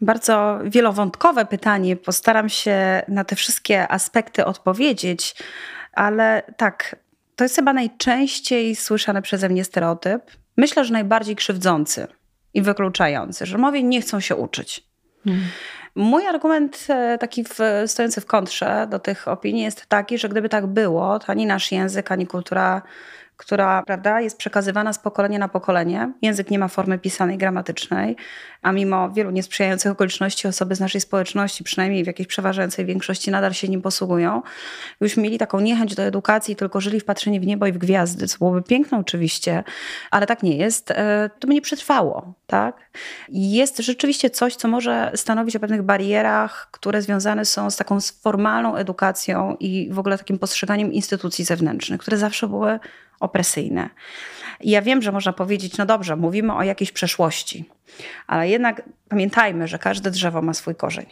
Bardzo 0.00 0.58
wielowątkowe 0.64 1.46
pytanie. 1.46 1.96
Postaram 1.96 2.48
się 2.48 3.02
na 3.08 3.24
te 3.24 3.36
wszystkie 3.36 3.88
aspekty 3.88 4.44
odpowiedzieć, 4.44 5.34
ale 5.94 6.42
tak, 6.56 6.96
to 7.36 7.44
jest 7.44 7.56
chyba 7.56 7.72
najczęściej 7.72 8.76
słyszany 8.76 9.22
przeze 9.22 9.48
mnie 9.48 9.64
stereotyp. 9.64 10.22
Myślę, 10.56 10.84
że 10.84 10.92
najbardziej 10.92 11.36
krzywdzący 11.36 12.06
i 12.54 12.62
wykluczający, 12.62 13.46
że 13.46 13.52
Romowie 13.52 13.82
nie 13.82 14.00
chcą 14.00 14.20
się 14.20 14.36
uczyć. 14.36 14.84
Hmm. 15.24 15.44
Mój 15.94 16.26
argument 16.26 16.86
e, 16.88 17.18
taki 17.18 17.44
w, 17.44 17.58
stojący 17.86 18.20
w 18.20 18.26
kontrze 18.26 18.86
do 18.90 18.98
tych 18.98 19.28
opinii 19.28 19.62
jest 19.62 19.86
taki, 19.86 20.18
że 20.18 20.28
gdyby 20.28 20.48
tak 20.48 20.66
było, 20.66 21.18
to 21.18 21.26
ani 21.26 21.46
nasz 21.46 21.72
język, 21.72 22.12
ani 22.12 22.26
kultura 22.26 22.82
która 23.36 23.82
prawda, 23.82 24.20
jest 24.20 24.38
przekazywana 24.38 24.92
z 24.92 24.98
pokolenia 24.98 25.38
na 25.38 25.48
pokolenie. 25.48 26.12
Język 26.22 26.50
nie 26.50 26.58
ma 26.58 26.68
formy 26.68 26.98
pisanej, 26.98 27.38
gramatycznej, 27.38 28.16
a 28.62 28.72
mimo 28.72 29.10
wielu 29.10 29.30
niesprzyjających 29.30 29.92
okoliczności 29.92 30.48
osoby 30.48 30.74
z 30.74 30.80
naszej 30.80 31.00
społeczności, 31.00 31.64
przynajmniej 31.64 32.04
w 32.04 32.06
jakiejś 32.06 32.26
przeważającej 32.26 32.86
większości, 32.86 33.30
nadal 33.30 33.52
się 33.52 33.68
nim 33.68 33.82
posługują. 33.82 34.42
Już 35.00 35.16
mieli 35.16 35.38
taką 35.38 35.60
niechęć 35.60 35.94
do 35.94 36.02
edukacji, 36.02 36.56
tylko 36.56 36.80
żyli 36.80 37.00
w 37.00 37.04
patrzeniu 37.04 37.40
w 37.40 37.46
niebo 37.46 37.66
i 37.66 37.72
w 37.72 37.78
gwiazdy, 37.78 38.28
co 38.28 38.38
byłoby 38.38 38.62
piękne 38.62 38.98
oczywiście, 38.98 39.64
ale 40.10 40.26
tak 40.26 40.42
nie 40.42 40.56
jest. 40.56 40.90
E, 40.90 41.30
to 41.38 41.48
by 41.48 41.54
nie 41.54 41.62
przetrwało. 41.62 42.34
Tak? 42.46 42.90
Jest 43.28 43.78
rzeczywiście 43.78 44.30
coś, 44.30 44.56
co 44.56 44.68
może 44.68 45.12
stanowić 45.14 45.56
o 45.56 45.60
pewnych 45.60 45.82
barierach, 45.82 46.68
które 46.70 47.02
związane 47.02 47.44
są 47.44 47.70
z 47.70 47.76
taką 47.76 47.98
formalną 48.00 48.76
edukacją 48.76 49.56
i 49.60 49.88
w 49.92 49.98
ogóle 49.98 50.18
takim 50.18 50.38
postrzeganiem 50.38 50.92
instytucji 50.92 51.44
zewnętrznych, 51.44 52.00
które 52.00 52.16
zawsze 52.16 52.48
były 52.48 52.78
opresyjne. 53.24 53.90
I 54.60 54.70
ja 54.70 54.82
wiem, 54.82 55.02
że 55.02 55.12
można 55.12 55.32
powiedzieć, 55.32 55.76
no 55.76 55.86
dobrze, 55.86 56.16
mówimy 56.16 56.54
o 56.54 56.62
jakiejś 56.62 56.92
przeszłości, 56.92 57.64
ale 58.26 58.48
jednak 58.48 58.82
pamiętajmy, 59.08 59.68
że 59.68 59.78
każde 59.78 60.10
drzewo 60.10 60.42
ma 60.42 60.54
swój 60.54 60.74
korzeń. 60.74 61.06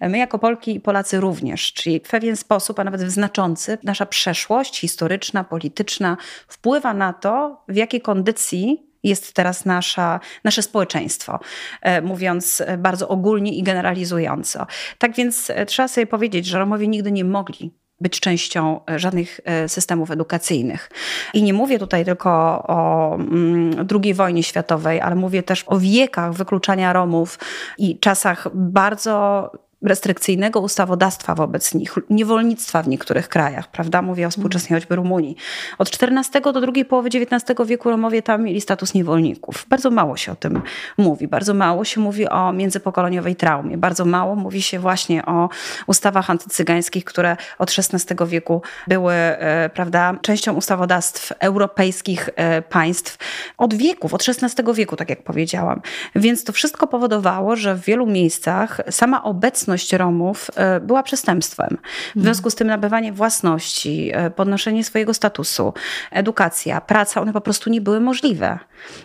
My 0.00 0.18
jako 0.18 0.38
Polki 0.38 0.74
i 0.74 0.80
Polacy 0.80 1.20
również, 1.20 1.72
czyli 1.72 2.00
w 2.00 2.08
pewien 2.08 2.36
sposób, 2.36 2.78
a 2.78 2.84
nawet 2.84 3.04
w 3.04 3.10
znaczący, 3.10 3.78
nasza 3.82 4.06
przeszłość 4.06 4.80
historyczna, 4.80 5.44
polityczna 5.44 6.16
wpływa 6.48 6.94
na 6.94 7.12
to, 7.12 7.64
w 7.68 7.76
jakiej 7.76 8.00
kondycji 8.00 8.86
jest 9.02 9.32
teraz 9.32 9.64
nasza, 9.64 10.20
nasze 10.44 10.62
społeczeństwo, 10.62 11.40
e, 11.82 12.02
mówiąc 12.02 12.62
bardzo 12.78 13.08
ogólnie 13.08 13.54
i 13.54 13.62
generalizująco. 13.62 14.66
Tak 14.98 15.14
więc 15.14 15.50
e, 15.50 15.66
trzeba 15.66 15.88
sobie 15.88 16.06
powiedzieć, 16.06 16.46
że 16.46 16.58
Romowie 16.58 16.88
nigdy 16.88 17.12
nie 17.12 17.24
mogli 17.24 17.81
być 18.02 18.20
częścią 18.20 18.80
e, 18.90 18.98
żadnych 18.98 19.40
e, 19.44 19.68
systemów 19.68 20.10
edukacyjnych. 20.10 20.90
I 21.34 21.42
nie 21.42 21.52
mówię 21.52 21.78
tutaj 21.78 22.04
tylko 22.04 22.30
o 22.66 23.14
mm, 23.14 23.88
II 24.02 24.14
wojnie 24.14 24.42
światowej, 24.42 25.00
ale 25.00 25.14
mówię 25.14 25.42
też 25.42 25.64
o 25.66 25.78
wiekach 25.78 26.32
wykluczania 26.32 26.92
Romów 26.92 27.38
i 27.78 27.98
czasach 27.98 28.48
bardzo 28.54 29.50
restrykcyjnego 29.82 30.60
ustawodawstwa 30.60 31.34
wobec 31.34 31.74
nich, 31.74 31.94
niewolnictwa 32.10 32.82
w 32.82 32.88
niektórych 32.88 33.28
krajach, 33.28 33.70
prawda? 33.70 34.02
Mówię 34.02 34.26
o 34.26 34.30
współczesnej 34.30 34.80
choćby 34.80 34.96
Rumunii. 34.96 35.36
Od 35.78 35.88
XIV 35.88 36.52
do 36.52 36.60
drugiej 36.60 36.84
połowy 36.84 37.08
XIX 37.08 37.60
wieku 37.66 37.90
Romowie 37.90 38.22
tam 38.22 38.42
mieli 38.42 38.60
status 38.60 38.94
niewolników. 38.94 39.66
Bardzo 39.68 39.90
mało 39.90 40.16
się 40.16 40.32
o 40.32 40.36
tym 40.36 40.62
mówi. 40.98 41.28
Bardzo 41.28 41.54
mało 41.54 41.84
się 41.84 42.00
mówi 42.00 42.28
o 42.28 42.52
międzypokoleniowej 42.52 43.36
traumie. 43.36 43.78
Bardzo 43.78 44.04
mało 44.04 44.34
mówi 44.34 44.62
się 44.62 44.78
właśnie 44.78 45.26
o 45.26 45.48
ustawach 45.86 46.30
antycygańskich, 46.30 47.04
które 47.04 47.36
od 47.58 47.74
XVI 47.78 48.16
wieku 48.26 48.62
były, 48.88 49.14
e, 49.14 49.70
prawda, 49.74 50.14
częścią 50.22 50.54
ustawodawstw 50.54 51.32
europejskich 51.40 52.28
e, 52.36 52.62
państw 52.62 53.18
od 53.58 53.74
wieków, 53.74 54.14
od 54.14 54.28
XVI 54.28 54.74
wieku, 54.74 54.96
tak 54.96 55.10
jak 55.10 55.22
powiedziałam. 55.22 55.80
Więc 56.14 56.44
to 56.44 56.52
wszystko 56.52 56.86
powodowało, 56.86 57.56
że 57.56 57.74
w 57.74 57.80
wielu 57.80 58.06
miejscach 58.06 58.80
sama 58.90 59.24
obecność 59.24 59.71
obecność 59.72 59.92
Romów 59.92 60.50
e, 60.54 60.80
była 60.80 61.02
przestępstwem. 61.02 61.78
W 62.16 62.22
związku 62.22 62.50
z 62.50 62.54
tym 62.54 62.66
nabywanie 62.66 63.12
własności, 63.12 64.10
e, 64.12 64.30
podnoszenie 64.30 64.84
swojego 64.84 65.14
statusu, 65.14 65.74
edukacja, 66.10 66.80
praca, 66.80 67.20
one 67.20 67.32
po 67.32 67.40
prostu 67.40 67.70
nie 67.70 67.80
były 67.80 68.00
możliwe. 68.00 68.58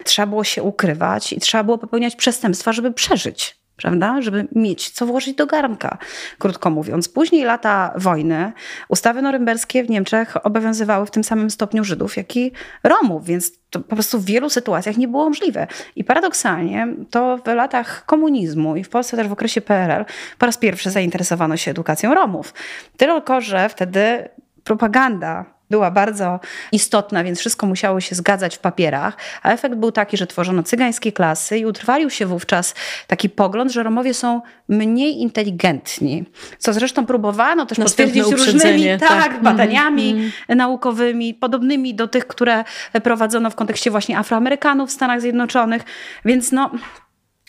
Trzeba 0.04 0.28
było 0.28 0.44
się 0.44 0.64
ukrywać 0.64 1.34
i 1.34 1.40
trzeba 1.40 1.64
było 1.64 1.78
popełniać 1.78 2.16
przestępstwa, 2.16 2.74
żeby 2.74 2.94
przeżyć 2.94 3.58
prawda? 3.78 4.22
Żeby 4.22 4.48
mieć 4.56 4.90
co 4.90 5.06
włożyć 5.06 5.36
do 5.36 5.46
garnka, 5.46 5.98
krótko 6.40 6.70
mówiąc. 6.70 7.10
Później 7.10 7.44
lata 7.44 7.94
wojny, 7.96 8.52
ustawy 8.90 9.22
norymberskie 9.22 9.84
w 9.84 9.90
Niemczech 9.90 10.46
obowiązywały 10.46 11.06
w 11.06 11.12
tym 11.12 11.24
samym 11.24 11.50
stopniu 11.50 11.84
Żydów, 11.84 12.18
jak 12.18 12.36
i 12.36 12.52
Romów, 12.84 13.26
więc 13.26 13.52
to 13.70 13.80
po 13.80 13.96
prostu 13.96 14.20
w 14.20 14.26
wielu 14.26 14.50
sytuacjach 14.50 14.98
nie 14.98 15.08
było 15.08 15.30
możliwe. 15.30 15.68
I 15.96 16.04
paradoksalnie 16.04 16.88
to 17.10 17.38
w 17.38 17.48
latach 17.48 18.06
komunizmu 18.06 18.76
i 18.76 18.84
w 18.84 18.90
Polsce 18.90 19.18
też 19.18 19.28
w 19.28 19.32
okresie 19.32 19.62
PRL 19.62 20.06
po 20.38 20.46
raz 20.46 20.58
pierwszy 20.58 20.92
zainteresowano 20.92 21.58
się 21.58 21.72
edukacją 21.72 22.14
Romów. 22.14 22.54
Tylko, 22.98 23.42
że 23.42 23.70
wtedy 23.70 24.30
propaganda 24.64 25.57
była 25.70 25.92
bardzo 25.92 26.40
istotna, 26.72 27.24
więc 27.24 27.40
wszystko 27.40 27.68
musiało 27.68 28.02
się 28.02 28.16
zgadzać 28.16 28.56
w 28.56 28.60
papierach, 28.60 29.18
a 29.44 29.52
efekt 29.52 29.76
był 29.76 29.92
taki, 29.92 30.18
że 30.18 30.28
tworzono 30.28 30.64
cygańskie 30.64 31.12
klasy 31.12 31.58
i 31.58 31.66
utrwalił 31.66 32.10
się 32.10 32.26
wówczas 32.26 32.76
taki 33.08 33.30
pogląd, 33.30 33.72
że 33.72 33.84
Romowie 33.84 34.14
są 34.14 34.42
mniej 34.70 35.22
inteligentni, 35.22 36.26
co 36.58 36.74
zresztą 36.74 37.06
próbowano 37.06 37.66
też 37.66 37.78
Następne 37.78 38.22
potwierdzić 38.22 38.54
różnymi 38.54 39.00
tak, 39.00 39.10
tak, 39.10 39.42
badaniami 39.42 40.12
mm, 40.12 40.32
mm. 40.48 40.58
naukowymi, 40.58 41.34
podobnymi 41.34 41.96
do 41.96 42.08
tych, 42.08 42.28
które 42.28 42.64
prowadzono 43.04 43.50
w 43.50 43.56
kontekście 43.56 43.92
właśnie 43.92 44.18
Afroamerykanów 44.18 44.90
w 44.90 44.94
Stanach 44.94 45.22
Zjednoczonych, 45.22 45.84
więc 46.26 46.52
no 46.52 46.72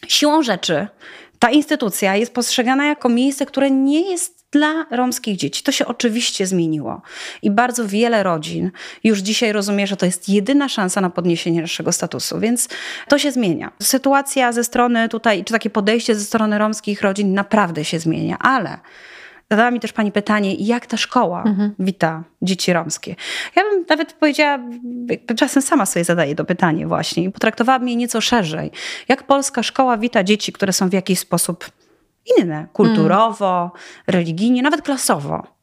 siłą 0.09 0.43
rzeczy 0.43 0.87
ta 1.39 1.51
instytucja 1.51 2.17
jest 2.17 2.35
postrzegana 2.35 2.87
jako 2.87 3.09
miejsce, 3.09 3.47
które 3.47 3.71
nie 3.71 4.11
jest 4.11 4.38
dla 4.53 4.87
romskich 4.91 5.37
dzieci. 5.37 5.63
To 5.63 5.73
się 5.73 5.87
oczywiście 5.87 6.47
zmieniło 6.47 7.03
i 7.43 7.51
bardzo 7.51 7.89
wiele 7.89 8.23
rodzin 8.23 8.71
już 9.05 9.19
dzisiaj 9.19 9.53
rozumie, 9.53 9.87
że 9.87 9.97
to 9.97 10.07
jest 10.07 10.29
jedyna 10.29 10.69
szansa 10.69 11.01
na 11.01 11.11
podniesienie 11.11 11.61
naszego 11.61 11.93
statusu, 11.93 12.41
więc 12.41 12.69
to 13.09 13.19
się 13.19 13.33
zmienia. 13.33 13.73
Sytuacja 13.83 14.53
ze 14.53 14.65
strony 14.65 15.09
tutaj, 15.09 15.45
czy 15.45 15.53
takie 15.53 15.71
podejście 15.71 16.15
ze 16.15 16.25
strony 16.25 16.59
romskich 16.59 17.03
rodzin 17.03 17.35
naprawdę 17.35 17.85
się 17.85 17.99
zmienia, 17.99 18.39
ale 18.39 18.79
Zadała 19.51 19.71
mi 19.71 19.81
też 19.81 19.93
pani 19.93 20.13
pytanie, 20.13 20.55
jak 20.55 20.87
ta 20.87 20.97
szkoła 20.97 21.43
mhm. 21.43 21.75
wita 21.79 22.25
dzieci 22.43 22.73
romskie. 22.73 23.15
Ja 23.57 23.63
bym 23.63 23.85
nawet 23.89 24.13
powiedziała, 24.13 24.59
czasem 25.37 25.63
sama 25.63 25.87
sobie 25.87 26.05
zadaję 26.05 26.35
to 26.35 26.45
pytanie 26.45 26.87
właśnie 26.87 27.25
i 27.25 27.31
potraktowałabym 27.31 27.89
je 27.89 27.97
nieco 27.97 28.21
szerzej. 28.21 28.71
Jak 29.09 29.23
polska 29.23 29.63
szkoła 29.63 29.97
wita 29.97 30.25
dzieci, 30.25 30.53
które 30.53 30.73
są 30.73 30.89
w 30.89 30.93
jakiś 30.93 31.19
sposób 31.19 31.71
inne, 32.39 32.67
kulturowo, 32.73 33.65
mm. 33.65 33.71
religijnie, 34.07 34.63
nawet 34.63 34.83
klasowo? 34.83 35.58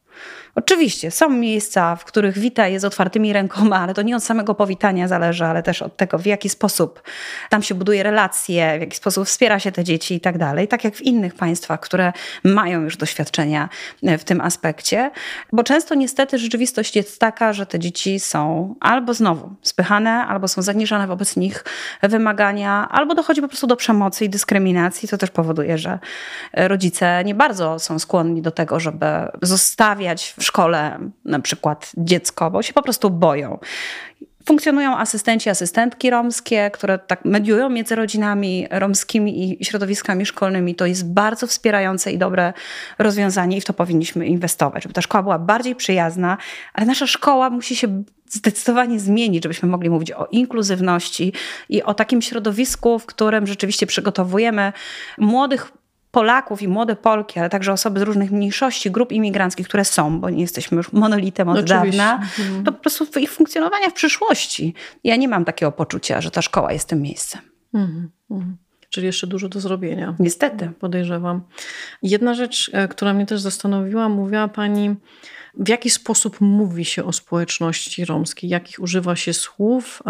Oczywiście 0.56 1.10
są 1.10 1.28
miejsca, 1.30 1.96
w 1.96 2.04
których 2.04 2.38
wita 2.38 2.68
jest 2.68 2.84
otwartymi 2.84 3.32
rękoma, 3.32 3.80
ale 3.80 3.94
to 3.94 4.02
nie 4.02 4.16
od 4.16 4.24
samego 4.24 4.54
powitania 4.54 5.08
zależy, 5.08 5.44
ale 5.44 5.62
też 5.62 5.82
od 5.82 5.96
tego, 5.96 6.18
w 6.18 6.26
jaki 6.26 6.48
sposób 6.48 7.02
tam 7.50 7.62
się 7.62 7.74
buduje 7.74 8.02
relacje, 8.02 8.78
w 8.78 8.80
jaki 8.80 8.96
sposób 8.96 9.26
wspiera 9.26 9.58
się 9.58 9.72
te 9.72 9.84
dzieci 9.84 10.14
i 10.14 10.20
tak 10.20 10.38
dalej. 10.38 10.68
Tak 10.68 10.84
jak 10.84 10.94
w 10.94 11.02
innych 11.02 11.34
państwach, 11.34 11.80
które 11.80 12.12
mają 12.44 12.82
już 12.82 12.96
doświadczenia 12.96 13.68
w 14.02 14.24
tym 14.24 14.40
aspekcie. 14.40 15.10
Bo 15.52 15.64
często 15.64 15.94
niestety 15.94 16.38
rzeczywistość 16.38 16.96
jest 16.96 17.20
taka, 17.20 17.52
że 17.52 17.66
te 17.66 17.78
dzieci 17.78 18.20
są 18.20 18.74
albo 18.80 19.14
znowu 19.14 19.50
spychane, 19.62 20.26
albo 20.26 20.48
są 20.48 20.62
zaniżane 20.62 21.06
wobec 21.06 21.36
nich 21.36 21.64
wymagania, 22.02 22.88
albo 22.90 23.14
dochodzi 23.14 23.40
po 23.40 23.48
prostu 23.48 23.66
do 23.66 23.76
przemocy 23.76 24.24
i 24.24 24.28
dyskryminacji, 24.28 25.08
co 25.08 25.18
też 25.18 25.30
powoduje, 25.30 25.78
że 25.78 25.98
rodzice 26.52 27.24
nie 27.24 27.34
bardzo 27.34 27.78
są 27.78 27.98
skłonni 27.98 28.42
do 28.42 28.50
tego, 28.50 28.80
żeby 28.80 29.06
zostawiać 29.42 30.34
w 30.38 30.45
szkole 30.46 30.98
na 31.24 31.40
przykład 31.40 31.92
dziecko, 31.96 32.50
bo 32.50 32.62
się 32.62 32.72
po 32.72 32.82
prostu 32.82 33.10
boją. 33.10 33.58
Funkcjonują 34.46 34.96
asystenci, 34.96 35.50
asystentki 35.50 36.10
romskie, 36.10 36.70
które 36.70 36.98
tak 36.98 37.24
mediują 37.24 37.68
między 37.70 37.94
rodzinami 37.94 38.66
romskimi 38.70 39.60
i 39.60 39.64
środowiskami 39.64 40.26
szkolnymi. 40.26 40.74
To 40.74 40.86
jest 40.86 41.12
bardzo 41.12 41.46
wspierające 41.46 42.12
i 42.12 42.18
dobre 42.18 42.52
rozwiązanie 42.98 43.56
i 43.56 43.60
w 43.60 43.64
to 43.64 43.72
powinniśmy 43.72 44.26
inwestować, 44.26 44.82
żeby 44.82 44.92
ta 44.92 45.02
szkoła 45.02 45.22
była 45.22 45.38
bardziej 45.38 45.74
przyjazna, 45.74 46.38
ale 46.74 46.86
nasza 46.86 47.06
szkoła 47.06 47.50
musi 47.50 47.76
się 47.76 48.02
zdecydowanie 48.28 49.00
zmienić, 49.00 49.42
żebyśmy 49.42 49.68
mogli 49.68 49.90
mówić 49.90 50.12
o 50.12 50.26
inkluzywności 50.26 51.32
i 51.68 51.82
o 51.82 51.94
takim 51.94 52.22
środowisku, 52.22 52.98
w 52.98 53.06
którym 53.06 53.46
rzeczywiście 53.46 53.86
przygotowujemy 53.86 54.72
młodych 55.18 55.72
Polaków 56.10 56.62
i 56.62 56.68
młode 56.68 56.96
Polki, 56.96 57.40
ale 57.40 57.48
także 57.48 57.72
osoby 57.72 58.00
z 58.00 58.02
różnych 58.02 58.30
mniejszości, 58.32 58.90
grup 58.90 59.12
imigranckich, 59.12 59.68
które 59.68 59.84
są, 59.84 60.20
bo 60.20 60.30
nie 60.30 60.40
jesteśmy 60.40 60.76
już 60.76 60.92
monolitem 60.92 61.48
od 61.48 61.58
Oczywiście. 61.58 61.98
dawna, 61.98 62.14
mhm. 62.14 62.64
to 62.64 62.72
po 62.72 62.78
prostu 62.78 63.20
ich 63.20 63.32
funkcjonowania 63.32 63.90
w 63.90 63.92
przyszłości. 63.92 64.74
Ja 65.04 65.16
nie 65.16 65.28
mam 65.28 65.44
takiego 65.44 65.72
poczucia, 65.72 66.20
że 66.20 66.30
ta 66.30 66.42
szkoła 66.42 66.72
jest 66.72 66.88
tym 66.88 67.02
miejscem. 67.02 67.40
Mhm. 67.74 68.10
Mhm. 68.30 68.56
Czyli 68.90 69.06
jeszcze 69.06 69.26
dużo 69.26 69.48
do 69.48 69.60
zrobienia. 69.60 70.14
Niestety. 70.18 70.70
Podejrzewam. 70.80 71.42
Jedna 72.02 72.34
rzecz, 72.34 72.70
e, 72.72 72.88
która 72.88 73.14
mnie 73.14 73.26
też 73.26 73.40
zastanowiła, 73.40 74.08
mówiła 74.08 74.48
Pani 74.48 74.96
w 75.56 75.68
jaki 75.68 75.90
sposób 75.90 76.40
mówi 76.40 76.84
się 76.84 77.04
o 77.04 77.12
społeczności 77.12 78.04
romskiej, 78.04 78.50
jakich 78.50 78.82
używa 78.82 79.16
się 79.16 79.32
słów, 79.32 80.02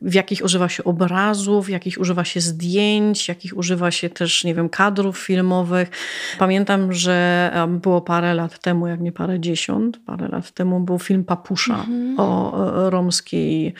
w 0.00 0.14
jakich 0.14 0.44
używa 0.44 0.68
się 0.68 0.84
obrazów, 0.84 1.70
jakich 1.70 2.00
używa 2.00 2.24
się 2.24 2.40
zdjęć, 2.40 3.28
jakich 3.28 3.56
używa 3.56 3.90
się 3.90 4.10
też, 4.10 4.44
nie 4.44 4.54
wiem, 4.54 4.68
kadrów 4.68 5.18
filmowych. 5.18 5.90
Pamiętam, 6.38 6.92
że 6.92 7.50
było 7.68 8.00
parę 8.00 8.34
lat 8.34 8.58
temu, 8.58 8.86
jak 8.86 9.00
nie 9.00 9.12
parę 9.12 9.40
dziesiąt, 9.40 9.98
parę 10.06 10.28
lat 10.28 10.50
temu 10.50 10.80
był 10.80 10.98
film 10.98 11.24
Papusza 11.24 11.74
mhm. 11.74 12.20
o 12.20 12.90
romskiej 12.90 13.74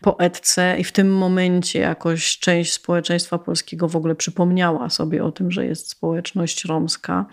poetce 0.00 0.76
i 0.78 0.84
w 0.84 0.92
tym 0.92 1.16
momencie 1.16 1.78
jakoś 1.78 2.38
część 2.38 2.72
społeczeństwa 2.72 3.38
polskiego 3.38 3.88
w 3.88 3.96
ogóle 3.96 4.14
przypomniała 4.14 4.90
sobie 4.90 5.24
o 5.24 5.32
tym, 5.32 5.50
że 5.50 5.66
jest 5.66 5.90
społeczność 5.90 6.64
romska. 6.64 7.26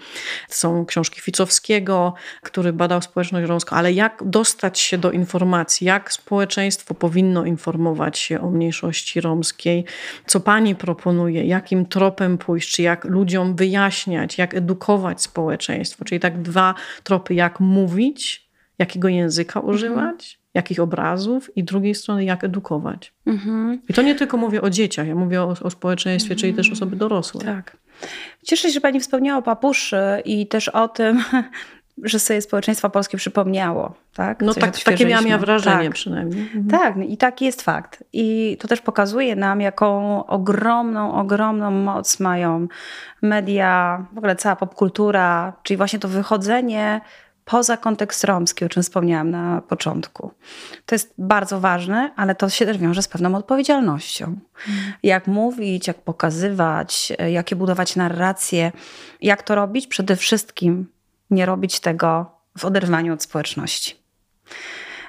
Są 0.50 0.86
książki 0.86 1.22
Ficowskiego, 1.22 2.14
który 2.42 2.74
badał 2.74 2.99
społeczność 3.02 3.48
romską, 3.48 3.76
ale 3.76 3.94
jak 3.94 4.24
dostać 4.26 4.80
się 4.80 4.98
do 4.98 5.12
informacji, 5.12 5.88
jak 5.88 6.14
społeczeństwo 6.14 6.94
powinno 6.94 7.46
informować 7.46 8.20
się 8.20 8.42
o 8.42 8.50
mniejszości 8.50 9.22
romskiej, 9.22 9.86
co 10.26 10.40
pani 10.40 10.76
proponuje, 10.76 11.44
jakim 11.44 11.86
tropem 11.86 12.38
pójść, 12.38 12.76
czy 12.76 12.82
jak 12.82 13.06
ludziom 13.06 13.56
wyjaśniać, 13.56 14.38
jak 14.38 14.54
edukować 14.54 15.22
społeczeństwo, 15.22 16.06
czyli 16.06 16.20
tak 16.20 16.42
dwa 16.42 16.76
tropy, 17.04 17.34
jak 17.34 17.60
mówić, 17.60 18.50
jakiego 18.80 19.08
języka 19.08 19.60
mhm. 19.60 19.76
używać, 19.76 20.40
jakich 20.54 20.80
obrazów? 20.80 21.58
I 21.58 21.64
drugiej 21.64 21.96
strony 21.96 22.24
jak 22.24 22.44
edukować. 22.44 23.14
Mhm. 23.26 23.82
I 23.90 23.94
to 23.94 24.02
nie 24.02 24.16
tylko 24.16 24.38
mówię 24.38 24.62
o 24.62 24.70
dzieciach, 24.70 25.08
ja 25.08 25.16
mówię 25.16 25.42
o, 25.42 25.56
o 25.62 25.70
społeczeństwie, 25.70 26.36
czyli 26.36 26.54
też 26.54 26.72
osoby 26.72 26.96
dorosłe. 26.96 27.46
Tak. 27.46 27.78
Cieszę 28.44 28.68
się, 28.68 28.74
że 28.74 28.82
Pani 28.82 29.00
wspomniała 29.00 29.40
o 29.40 29.42
papuszy 29.42 30.02
i 30.26 30.48
też 30.48 30.70
o 30.70 30.88
tym, 30.88 31.24
że 32.04 32.20
sobie 32.20 32.42
społeczeństwo 32.42 32.90
polskie 32.90 33.18
przypomniało. 33.18 33.94
Tak? 34.14 34.42
No 34.42 34.54
tak, 34.54 34.80
takie 34.80 35.06
miałam 35.06 35.28
ja 35.28 35.38
wrażenie 35.38 35.86
tak. 35.86 35.94
przynajmniej. 35.94 36.42
Mhm. 36.42 36.68
Tak, 36.68 36.98
i 37.10 37.18
taki 37.18 37.46
jest 37.46 37.62
fakt. 37.62 38.04
I 38.14 38.58
to 38.60 38.68
też 38.68 38.82
pokazuje 38.82 39.36
nam, 39.36 39.62
jaką 39.62 40.26
ogromną, 40.26 41.14
ogromną 41.14 41.72
moc 41.72 42.20
mają 42.20 42.68
media, 43.22 44.06
w 44.14 44.18
ogóle 44.18 44.36
cała 44.36 44.56
popkultura, 44.56 45.54
czyli 45.64 45.78
właśnie 45.78 46.00
to 46.00 46.08
wychodzenie 46.08 47.02
poza 47.46 47.78
kontekst 47.78 48.24
romski, 48.24 48.66
o 48.66 48.70
czym 48.70 48.84
wspomniałam 48.84 49.30
na 49.32 49.62
początku. 49.62 50.32
To 50.86 50.96
jest 50.96 51.14
bardzo 51.18 51.60
ważne, 51.60 52.12
ale 52.16 52.36
to 52.36 52.50
się 52.50 52.66
też 52.66 52.78
wiąże 52.78 53.02
z 53.02 53.08
pewną 53.08 53.36
odpowiedzialnością. 53.36 54.26
Mhm. 54.26 54.94
Jak 55.04 55.28
mówić, 55.28 55.88
jak 55.88 56.02
pokazywać, 56.02 57.14
jakie 57.32 57.56
budować 57.56 57.96
narracje, 57.96 58.72
jak 59.22 59.44
to 59.44 59.56
robić? 59.56 59.88
Przede 59.88 60.16
wszystkim 60.16 60.88
nie 61.32 61.46
robić 61.46 61.80
tego 61.80 62.32
w 62.58 62.66
oderwaniu 62.66 63.14
od 63.14 63.24
społeczności. 63.24 63.96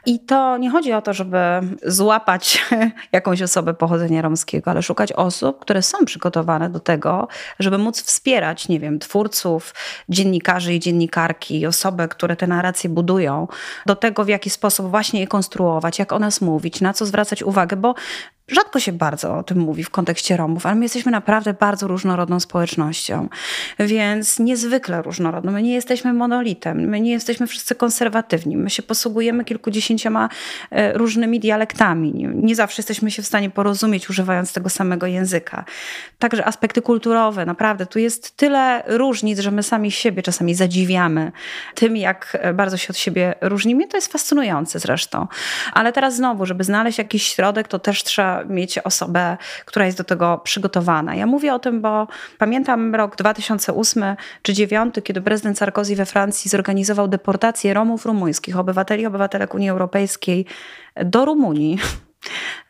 I 0.06 0.20
to 0.20 0.58
nie 0.58 0.70
chodzi 0.70 0.92
o 0.92 1.02
to, 1.02 1.12
żeby 1.12 1.38
złapać 1.86 2.64
jakąś 3.12 3.42
osobę 3.42 3.74
pochodzenia 3.74 4.22
romskiego, 4.22 4.70
ale 4.70 4.82
szukać 4.82 5.12
osób, 5.12 5.58
które 5.58 5.82
są 5.82 6.04
przygotowane 6.04 6.70
do 6.70 6.80
tego, 6.80 7.28
żeby 7.58 7.78
móc 7.78 8.02
wspierać, 8.02 8.68
nie 8.68 8.80
wiem, 8.80 8.98
twórców, 8.98 9.74
dziennikarzy 10.08 10.74
i 10.74 10.80
dziennikarki, 10.80 11.66
osoby, 11.66 12.08
które 12.08 12.36
te 12.36 12.46
narracje 12.46 12.90
budują, 12.90 13.48
do 13.86 13.96
tego, 13.96 14.24
w 14.24 14.28
jaki 14.28 14.50
sposób 14.50 14.90
właśnie 14.90 15.20
je 15.20 15.26
konstruować, 15.26 15.98
jak 15.98 16.12
o 16.12 16.18
nas 16.18 16.40
mówić, 16.40 16.80
na 16.80 16.92
co 16.92 17.06
zwracać 17.06 17.42
uwagę, 17.42 17.76
bo 17.76 17.94
Rzadko 18.50 18.80
się 18.80 18.92
bardzo 18.92 19.36
o 19.36 19.42
tym 19.42 19.58
mówi 19.58 19.84
w 19.84 19.90
kontekście 19.90 20.36
Romów, 20.36 20.66
ale 20.66 20.74
my 20.74 20.84
jesteśmy 20.84 21.12
naprawdę 21.12 21.54
bardzo 21.54 21.86
różnorodną 21.86 22.40
społecznością, 22.40 23.28
więc 23.78 24.38
niezwykle 24.38 25.02
różnorodną. 25.02 25.52
My 25.52 25.62
nie 25.62 25.74
jesteśmy 25.74 26.12
monolitem, 26.12 26.88
my 26.88 27.00
nie 27.00 27.10
jesteśmy 27.10 27.46
wszyscy 27.46 27.74
konserwatywni, 27.74 28.56
my 28.56 28.70
się 28.70 28.82
posługujemy 28.82 29.44
kilkudziesięcioma 29.44 30.28
e, 30.70 30.92
różnymi 30.92 31.40
dialektami. 31.40 32.28
Nie 32.34 32.54
zawsze 32.54 32.80
jesteśmy 32.80 33.10
się 33.10 33.22
w 33.22 33.26
stanie 33.26 33.50
porozumieć, 33.50 34.10
używając 34.10 34.52
tego 34.52 34.70
samego 34.70 35.06
języka. 35.06 35.64
Także 36.18 36.44
aspekty 36.44 36.82
kulturowe, 36.82 37.46
naprawdę, 37.46 37.86
tu 37.86 37.98
jest 37.98 38.36
tyle 38.36 38.82
różnic, 38.86 39.38
że 39.38 39.50
my 39.50 39.62
sami 39.62 39.90
siebie 39.90 40.22
czasami 40.22 40.54
zadziwiamy 40.54 41.32
tym, 41.74 41.96
jak 41.96 42.38
bardzo 42.54 42.76
się 42.76 42.88
od 42.90 42.96
siebie 42.96 43.34
różnimy. 43.40 43.88
To 43.88 43.96
jest 43.96 44.12
fascynujące 44.12 44.78
zresztą. 44.78 45.26
Ale 45.72 45.92
teraz 45.92 46.16
znowu, 46.16 46.46
żeby 46.46 46.64
znaleźć 46.64 46.98
jakiś 46.98 47.22
środek, 47.26 47.68
to 47.68 47.78
też 47.78 48.04
trzeba 48.04 48.39
mieć 48.48 48.78
osobę, 48.78 49.36
która 49.64 49.86
jest 49.86 49.98
do 49.98 50.04
tego 50.04 50.40
przygotowana. 50.44 51.14
Ja 51.14 51.26
mówię 51.26 51.54
o 51.54 51.58
tym, 51.58 51.80
bo 51.80 52.06
pamiętam 52.38 52.94
rok 52.94 53.16
2008 53.16 54.04
czy 54.42 54.52
2009, 54.52 54.94
kiedy 55.04 55.20
prezydent 55.20 55.58
Sarkozy 55.58 55.96
we 55.96 56.06
Francji 56.06 56.48
zorganizował 56.48 57.08
deportację 57.08 57.74
Romów 57.74 58.06
rumuńskich, 58.06 58.58
obywateli, 58.58 59.06
obywatelek 59.06 59.54
Unii 59.54 59.70
Europejskiej 59.70 60.46
do 61.04 61.24
Rumunii 61.24 61.78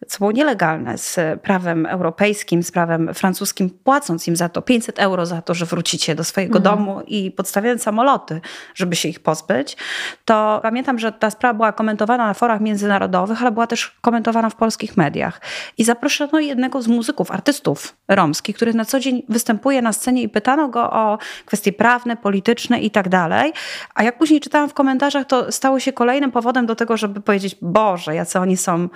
co 0.08 0.18
było 0.18 0.32
nielegalne 0.32 0.98
z 0.98 1.40
prawem 1.42 1.86
europejskim, 1.86 2.62
z 2.62 2.70
prawem 2.70 3.14
francuskim, 3.14 3.70
płacąc 3.70 4.28
im 4.28 4.36
za 4.36 4.48
to 4.48 4.62
500 4.62 4.98
euro 4.98 5.26
za 5.26 5.42
to, 5.42 5.54
że 5.54 5.66
wrócicie 5.66 6.14
do 6.14 6.24
swojego 6.24 6.58
mm. 6.58 6.62
domu 6.62 7.00
i 7.06 7.30
podstawiając 7.30 7.82
samoloty, 7.82 8.40
żeby 8.74 8.96
się 8.96 9.08
ich 9.08 9.20
pozbyć, 9.20 9.76
to 10.24 10.60
pamiętam, 10.62 10.98
że 10.98 11.12
ta 11.12 11.30
sprawa 11.30 11.54
była 11.54 11.72
komentowana 11.72 12.26
na 12.26 12.34
forach 12.34 12.60
międzynarodowych, 12.60 13.42
ale 13.42 13.52
była 13.52 13.66
też 13.66 13.98
komentowana 14.00 14.50
w 14.50 14.54
polskich 14.54 14.96
mediach. 14.96 15.40
I 15.78 15.84
zaproszono 15.84 16.40
jednego 16.40 16.82
z 16.82 16.88
muzyków, 16.88 17.30
artystów 17.30 17.96
romskich, 18.08 18.56
który 18.56 18.74
na 18.74 18.84
co 18.84 19.00
dzień 19.00 19.22
występuje 19.28 19.82
na 19.82 19.92
scenie 19.92 20.22
i 20.22 20.28
pytano 20.28 20.68
go 20.68 20.90
o 20.90 21.18
kwestie 21.46 21.72
prawne, 21.72 22.16
polityczne 22.16 22.80
i 22.80 22.90
tak 22.90 23.08
dalej. 23.08 23.52
A 23.94 24.02
jak 24.02 24.18
później 24.18 24.40
czytałam 24.40 24.68
w 24.68 24.74
komentarzach, 24.74 25.26
to 25.26 25.52
stało 25.52 25.80
się 25.80 25.92
kolejnym 25.92 26.32
powodem 26.32 26.66
do 26.66 26.76
tego, 26.76 26.96
żeby 26.96 27.20
powiedzieć, 27.20 27.56
Boże, 27.62 28.14
jacy 28.14 28.38
oni 28.38 28.56
są 28.56 28.88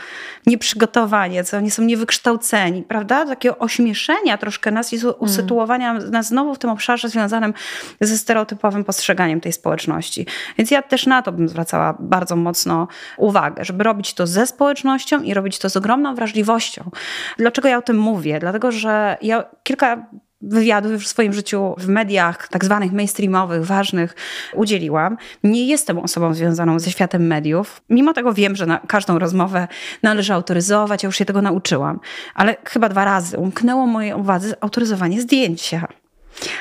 nieprzygotowanie, 0.46 1.44
co 1.44 1.56
oni 1.56 1.70
są 1.70 1.82
niewykształceni, 1.82 2.82
prawda? 2.82 3.26
Takiego 3.26 3.58
ośmieszenia 3.58 4.38
troszkę 4.38 4.70
nas 4.70 4.92
i 4.92 4.96
mm. 4.96 5.14
usytuowania 5.18 5.94
nas 5.94 6.26
znowu 6.26 6.54
w 6.54 6.58
tym 6.58 6.70
obszarze 6.70 7.08
związanym 7.08 7.54
ze 8.00 8.18
stereotypowym 8.18 8.84
postrzeganiem 8.84 9.40
tej 9.40 9.52
społeczności. 9.52 10.26
Więc 10.58 10.70
ja 10.70 10.82
też 10.82 11.06
na 11.06 11.22
to 11.22 11.32
bym 11.32 11.48
zwracała 11.48 11.96
bardzo 12.00 12.36
mocno 12.36 12.88
uwagę, 13.16 13.64
żeby 13.64 13.84
robić 13.84 14.14
to 14.14 14.26
ze 14.26 14.46
społecznością 14.46 15.22
i 15.22 15.34
robić 15.34 15.58
to 15.58 15.70
z 15.70 15.76
ogromną 15.76 16.14
wrażliwością. 16.14 16.90
Dlaczego 17.38 17.68
ja 17.68 17.78
o 17.78 17.82
tym 17.82 17.98
mówię? 17.98 18.40
Dlatego, 18.40 18.72
że 18.72 19.16
ja 19.22 19.44
kilka 19.62 20.06
wywiadów 20.48 21.02
w 21.02 21.06
swoim 21.06 21.32
życiu 21.32 21.74
w 21.78 21.88
mediach 21.88 22.48
tak 22.48 22.64
zwanych 22.64 22.92
mainstreamowych, 22.92 23.64
ważnych 23.64 24.14
udzieliłam. 24.54 25.16
Nie 25.44 25.66
jestem 25.66 25.98
osobą 25.98 26.34
związaną 26.34 26.78
ze 26.78 26.90
światem 26.90 27.26
mediów. 27.26 27.82
Mimo 27.90 28.12
tego 28.12 28.34
wiem, 28.34 28.56
że 28.56 28.78
każdą 28.86 29.18
rozmowę 29.18 29.68
należy 30.02 30.32
autoryzować, 30.32 31.02
ja 31.02 31.06
już 31.06 31.16
się 31.16 31.24
tego 31.24 31.42
nauczyłam. 31.42 32.00
Ale 32.34 32.56
chyba 32.64 32.88
dwa 32.88 33.04
razy 33.04 33.38
umknęło 33.38 33.86
mojej 33.86 34.14
uwadze 34.14 34.56
autoryzowanie 34.60 35.20
zdjęcia. 35.20 35.88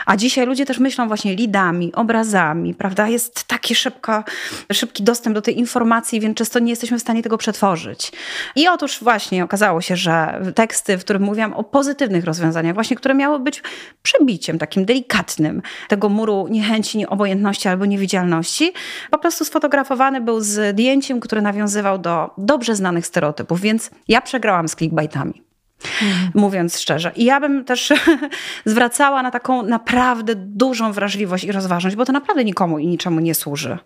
A 0.05 0.17
dzisiaj 0.17 0.45
ludzie 0.45 0.65
też 0.65 0.79
myślą 0.79 1.07
właśnie 1.07 1.35
lidami, 1.35 1.93
obrazami, 1.93 2.73
prawda? 2.73 3.07
Jest 3.07 3.43
taki 3.43 3.75
szybko, 3.75 4.23
szybki 4.71 5.03
dostęp 5.03 5.35
do 5.35 5.41
tej 5.41 5.59
informacji, 5.59 6.19
więc 6.19 6.37
często 6.37 6.59
nie 6.59 6.69
jesteśmy 6.69 6.97
w 6.97 7.01
stanie 7.01 7.23
tego 7.23 7.37
przetworzyć. 7.37 8.11
I 8.55 8.67
otóż 8.67 8.99
właśnie 9.01 9.43
okazało 9.43 9.81
się, 9.81 9.95
że 9.95 10.41
teksty, 10.55 10.97
w 10.97 11.03
których 11.03 11.21
mówiłam 11.21 11.53
o 11.53 11.63
pozytywnych 11.63 12.25
rozwiązaniach, 12.25 12.73
właśnie 12.73 12.95
które 12.95 13.13
miały 13.13 13.39
być 13.39 13.63
przebiciem 14.03 14.59
takim 14.59 14.85
delikatnym 14.85 15.61
tego 15.87 16.09
muru 16.09 16.47
niechęci, 16.49 16.97
nieobojętności 16.97 17.67
albo 17.67 17.85
niewidzialności, 17.85 18.73
po 19.11 19.17
prostu 19.17 19.45
sfotografowany 19.45 20.21
był 20.21 20.41
zdjęciem, 20.41 21.19
które 21.19 21.41
nawiązywał 21.41 21.97
do 21.97 22.29
dobrze 22.37 22.75
znanych 22.75 23.07
stereotypów, 23.07 23.61
więc 23.61 23.91
ja 24.07 24.21
przegrałam 24.21 24.67
z 24.67 24.75
clickbaitami. 24.75 25.52
Mhm. 26.01 26.31
Mówiąc 26.33 26.79
szczerze. 26.79 27.11
I 27.15 27.25
ja 27.25 27.39
bym 27.39 27.65
też 27.65 27.93
zwracała 28.65 29.23
na 29.23 29.31
taką 29.31 29.63
naprawdę 29.63 30.35
dużą 30.35 30.91
wrażliwość 30.91 31.43
i 31.43 31.51
rozważność, 31.51 31.95
bo 31.95 32.05
to 32.05 32.13
naprawdę 32.13 32.43
nikomu 32.43 32.79
i 32.79 32.87
niczemu 32.87 33.19
nie 33.19 33.35
służy. 33.35 33.77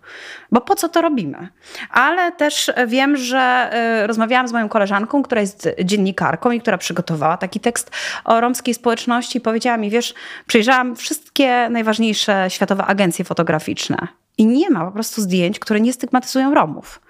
Bo 0.52 0.60
po 0.60 0.74
co 0.74 0.88
to 0.88 1.02
robimy? 1.02 1.48
Ale 1.90 2.32
też 2.32 2.70
wiem, 2.86 3.16
że 3.16 3.38
e, 3.38 4.06
rozmawiałam 4.06 4.48
z 4.48 4.52
moją 4.52 4.68
koleżanką, 4.68 5.22
która 5.22 5.40
jest 5.40 5.68
dziennikarką 5.84 6.50
i 6.50 6.60
która 6.60 6.78
przygotowała 6.78 7.36
taki 7.36 7.60
tekst 7.60 7.90
o 8.24 8.40
romskiej 8.40 8.74
społeczności. 8.74 9.40
Powiedziała 9.40 9.76
mi, 9.76 9.90
wiesz, 9.90 10.14
przejrzałam 10.46 10.96
wszystkie 10.96 11.68
najważniejsze 11.70 12.46
światowe 12.48 12.84
agencje 12.84 13.24
fotograficzne. 13.24 14.08
I 14.38 14.46
nie 14.46 14.70
ma 14.70 14.84
po 14.84 14.92
prostu 14.92 15.20
zdjęć, 15.20 15.58
które 15.58 15.80
nie 15.80 15.92
stygmatyzują 15.92 16.54
Romów. 16.54 17.00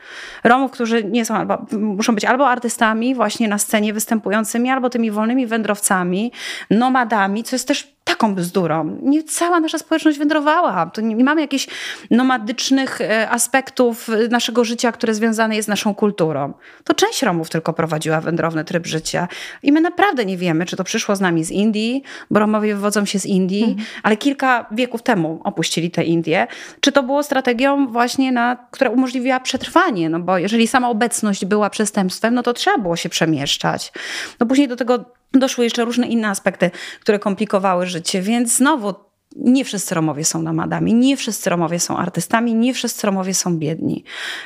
Romów, 0.45 0.71
którzy 0.71 1.05
nie 1.05 1.25
są 1.25 1.35
albo, 1.35 1.67
muszą 1.73 2.15
być 2.15 2.25
albo 2.25 2.49
artystami 2.49 3.15
właśnie 3.15 3.49
na 3.49 3.59
scenie 3.59 3.93
występującymi, 3.93 4.71
albo 4.71 4.91
tymi 4.91 5.11
wolnymi 5.11 5.47
wędrowcami, 5.47 6.33
nomadami, 6.71 7.45
co 7.45 7.57
jest 7.57 7.69
też 7.69 7.98
taką 8.09 8.35
bzdurą. 8.35 8.99
Nie 9.03 9.23
cała 9.23 9.61
nasza 9.61 9.79
społeczność 9.79 10.19
wędrowała. 10.19 10.87
To 10.87 11.01
nie, 11.01 11.15
nie 11.15 11.25
mamy 11.25 11.41
jakichś 11.41 11.69
nomadycznych 12.11 13.01
e, 13.01 13.31
aspektów 13.31 14.09
naszego 14.31 14.65
życia, 14.65 14.93
które 14.93 15.15
związane 15.15 15.57
jest 15.57 15.67
z 15.67 15.69
naszą 15.69 15.95
kulturą. 15.95 16.53
To 16.85 16.95
część 16.95 17.23
Romów 17.23 17.51
tylko 17.51 17.73
prowadziła 17.73 18.21
wędrowny 18.21 18.65
tryb 18.65 18.87
życia. 18.87 19.29
I 19.63 19.73
my 19.73 19.81
naprawdę 19.81 20.25
nie 20.25 20.37
wiemy, 20.37 20.67
czy 20.67 20.77
to 20.77 20.85
przyszło 20.85 21.17
z 21.17 21.21
nami 21.21 21.45
z 21.45 21.51
Indii, 21.51 22.03
bo 22.31 22.41
Romowie 22.41 22.75
wywodzą 22.75 23.05
się 23.05 23.19
z 23.19 23.27
Indii, 23.27 23.65
mhm. 23.65 23.87
ale 24.03 24.17
kilka 24.17 24.67
wieków 24.71 25.03
temu 25.03 25.41
opuścili 25.45 25.91
te 25.91 26.05
Indie. 26.05 26.47
Czy 26.81 26.93
to 26.93 27.03
było 27.03 27.23
strategią 27.23 27.87
właśnie, 27.87 28.33
na, 28.33 28.57
która 28.71 28.91
umożliwiła 28.91 29.41
przetrwanie? 29.41 30.09
No 30.09 30.21
bo 30.21 30.39
jeżeli 30.39 30.69
sama 30.69 30.91
obecność 30.91 31.45
była 31.45 31.71
przestępstwem, 31.71 32.35
no 32.35 32.43
to 32.43 32.53
trzeba 32.53 32.79
było 32.79 32.97
się 32.97 33.09
przemieszczać. 33.09 33.93
No 34.41 34.47
później 34.47 34.69
do 34.69 34.77
tego 34.77 35.18
doszły 35.33 35.65
jeszcze 35.65 35.85
różne 35.85 36.07
inne 36.07 36.29
aspekty, 36.29 36.71
które 37.01 37.19
komplikowały 37.19 37.87
życie, 37.87 38.23
więc 38.23 38.57
znowu 38.57 38.95
nie 39.37 39.65
wszyscy 39.65 39.95
Romowie 39.95 40.25
są 40.25 40.43
nomadami, 40.43 40.95
nie 40.95 41.17
wszyscy 41.17 41.51
Romowie 41.51 41.81
są 41.81 41.97
artystami, 41.97 42.55
nie 42.55 42.75
wszyscy 42.75 43.07
Romowie 43.07 43.35
są 43.35 43.59
biedni. 43.59 44.05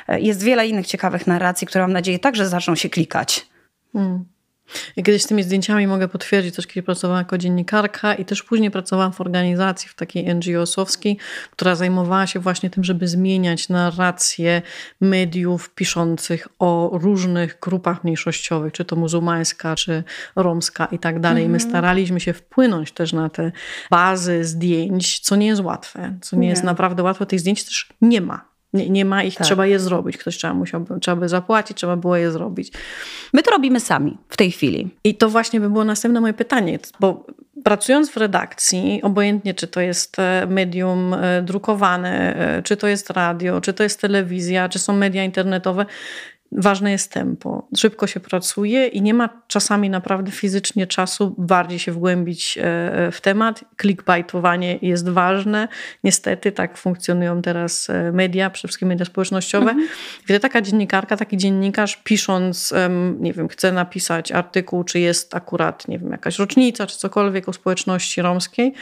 Jest 0.08 0.42
wiele 0.42 0.66
innych 0.66 0.86
ciekawych 0.86 1.26
narracji, 1.26 1.66
które 1.66 1.84
mam 1.84 1.92
nadzieję 1.92 2.18
także 2.18 2.48
zaczną 2.48 2.74
się 2.74 2.88
klikać. 2.88 3.46
Hmm. 3.92 4.24
Ja 4.96 5.02
kiedyś 5.02 5.22
z 5.22 5.26
tymi 5.26 5.42
zdjęciami 5.42 5.86
mogę 5.86 6.08
potwierdzić, 6.08 6.56
też 6.56 6.66
kiedy 6.66 6.82
pracowałam 6.82 7.20
jako 7.20 7.38
dziennikarka 7.38 8.14
i 8.14 8.24
też 8.24 8.42
później 8.42 8.70
pracowałam 8.70 9.12
w 9.12 9.20
organizacji, 9.20 9.88
w 9.88 9.94
takiej 9.94 10.34
NGO-sowskiej, 10.34 11.16
która 11.50 11.74
zajmowała 11.74 12.26
się 12.26 12.40
właśnie 12.40 12.70
tym, 12.70 12.84
żeby 12.84 13.08
zmieniać 13.08 13.68
narrację 13.68 14.62
mediów 15.00 15.70
piszących 15.70 16.48
o 16.58 16.90
różnych 16.92 17.58
grupach 17.62 18.04
mniejszościowych, 18.04 18.72
czy 18.72 18.84
to 18.84 18.96
muzułmańska, 18.96 19.76
czy 19.76 20.04
romska 20.36 20.86
i 20.86 20.98
tak 20.98 21.20
dalej. 21.20 21.48
My 21.48 21.54
mhm. 21.54 21.70
staraliśmy 21.70 22.20
się 22.20 22.32
wpłynąć 22.32 22.92
też 22.92 23.12
na 23.12 23.28
te 23.28 23.52
bazy 23.90 24.44
zdjęć, 24.44 25.18
co 25.18 25.36
nie 25.36 25.46
jest 25.46 25.62
łatwe, 25.62 26.18
co 26.20 26.36
nie, 26.36 26.42
nie. 26.42 26.48
jest 26.48 26.64
naprawdę 26.64 27.02
łatwe. 27.02 27.26
Tych 27.26 27.40
zdjęć 27.40 27.64
też 27.64 27.88
nie 28.00 28.20
ma. 28.20 28.51
Nie, 28.72 28.90
nie 28.90 29.04
ma 29.04 29.22
ich, 29.22 29.34
tak. 29.34 29.46
trzeba 29.46 29.66
je 29.66 29.78
zrobić. 29.78 30.16
Ktoś 30.16 30.38
trzeba, 30.38 30.54
musiał, 30.54 30.84
trzeba 31.00 31.16
by 31.16 31.28
zapłacić, 31.28 31.76
trzeba 31.76 31.96
było 31.96 32.16
je 32.16 32.32
zrobić. 32.32 32.72
My 33.32 33.42
to 33.42 33.50
robimy 33.50 33.80
sami 33.80 34.18
w 34.28 34.36
tej 34.36 34.50
chwili. 34.50 34.88
I 35.04 35.14
to 35.14 35.28
właśnie 35.28 35.60
by 35.60 35.70
było 35.70 35.84
następne 35.84 36.20
moje 36.20 36.34
pytanie, 36.34 36.78
bo 37.00 37.26
pracując 37.64 38.10
w 38.10 38.16
redakcji, 38.16 39.00
obojętnie 39.02 39.54
czy 39.54 39.66
to 39.66 39.80
jest 39.80 40.18
e, 40.18 40.46
medium 40.46 41.14
e, 41.14 41.42
drukowane, 41.42 42.36
e, 42.36 42.62
czy 42.62 42.76
to 42.76 42.88
jest 42.88 43.10
radio, 43.10 43.60
czy 43.60 43.72
to 43.72 43.82
jest 43.82 44.00
telewizja, 44.00 44.68
czy 44.68 44.78
są 44.78 44.92
media 44.92 45.24
internetowe, 45.24 45.86
ważne 46.56 46.90
jest 46.90 47.12
tempo. 47.12 47.68
Szybko 47.76 48.06
się 48.06 48.20
pracuje 48.20 48.86
i 48.86 49.02
nie 49.02 49.14
ma 49.14 49.28
czasami 49.46 49.90
naprawdę 49.90 50.30
fizycznie 50.30 50.86
czasu 50.86 51.34
bardziej 51.38 51.78
się 51.78 51.92
wgłębić 51.92 52.58
e, 52.58 52.62
e, 52.64 53.10
w 53.10 53.20
temat. 53.20 53.64
Clickbaitowanie 53.80 54.78
jest 54.82 55.08
ważne. 55.08 55.68
Niestety 56.04 56.52
tak 56.52 56.78
funkcjonują 56.78 57.42
teraz 57.42 57.90
e, 57.90 58.12
media, 58.12 58.50
przede 58.50 58.68
wszystkim 58.68 58.88
media 58.88 59.04
społecznościowe. 59.04 59.70
Mhm. 59.70 60.40
Taka 60.40 60.60
dziennikarka, 60.60 61.16
taki 61.16 61.36
dziennikarz 61.36 61.96
pisząc, 61.96 62.74
nie 63.20 63.32
wiem, 63.32 63.48
chce 63.48 63.72
napisać 63.72 64.32
artykuł, 64.32 64.84
czy 64.84 65.00
jest 65.00 65.34
akurat, 65.34 65.88
nie 65.88 65.98
wiem, 65.98 66.10
jakaś 66.10 66.38
rocznica, 66.38 66.86
czy 66.86 66.98
cokolwiek 66.98 67.48
o 67.48 67.52
społeczności 67.52 68.22
romskiej, 68.22 68.74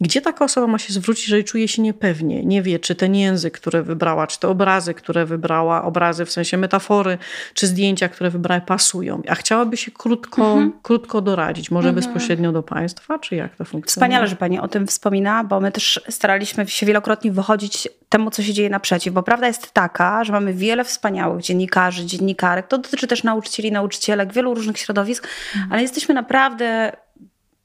gdzie 0.00 0.20
taka 0.20 0.44
osoba 0.44 0.66
ma 0.66 0.78
się 0.78 0.92
zwrócić, 0.92 1.28
jeżeli 1.28 1.44
czuje 1.44 1.68
się 1.68 1.82
niepewnie, 1.82 2.44
nie 2.44 2.62
wie, 2.62 2.78
czy 2.78 2.94
ten 2.94 3.14
język, 3.14 3.54
który 3.54 3.82
wybrała, 3.82 4.26
czy 4.26 4.40
te 4.40 4.48
obrazy, 4.48 4.94
które 4.94 5.26
wybrała, 5.26 5.84
obrazy 5.84 6.24
w 6.24 6.32
sensie 6.32 6.56
metafory, 6.56 7.18
czy 7.54 7.66
zdjęcia, 7.66 8.08
które 8.08 8.30
wybrała, 8.30 8.60
pasują, 8.60 9.22
a 9.28 9.34
chciałaby 9.34 9.76
się 9.76 9.90
krótko, 9.90 10.52
mhm. 10.52 10.72
krótko 10.82 11.20
doradzić, 11.20 11.70
może 11.70 11.88
mhm. 11.88 12.04
bezpośrednio 12.04 12.52
do 12.52 12.62
Państwa, 12.62 13.18
czy 13.18 13.36
jak 13.36 13.56
to 13.56 13.64
funkcjonuje? 13.64 14.06
Wspaniale, 14.06 14.28
że 14.28 14.36
Pani 14.36 14.60
o 14.60 14.68
tym 14.68 14.86
wspomina, 14.86 15.44
bo 15.44 15.60
my 15.60 15.72
też 15.72 16.00
staraliśmy 16.08 16.66
się 16.66 16.86
wielokrotnie 16.86 17.32
wychodzić 17.32 17.88
temu, 18.08 18.30
co 18.30 18.42
się 18.42 18.52
dzieje 18.52 18.70
naprzeciw, 18.70 19.14
bo 19.14 19.22
prawda 19.22 19.46
jest 19.46 19.72
taka, 19.72 20.24
że 20.24 20.32
mamy 20.32 20.54
wiele 20.54 20.84
wspaniałych 20.84 21.42
dziennikarzy, 21.42 22.06
dziennikarek, 22.06 22.66
to 22.66 22.78
dotyczy 22.78 23.06
też 23.06 23.22
nauczycieli, 23.22 23.72
nauczycielek, 23.72 24.32
wielu 24.32 24.54
różnych 24.54 24.78
środowisk, 24.78 25.28
mhm. 25.54 25.72
ale 25.72 25.82
jesteśmy 25.82 26.14
naprawdę 26.14 26.96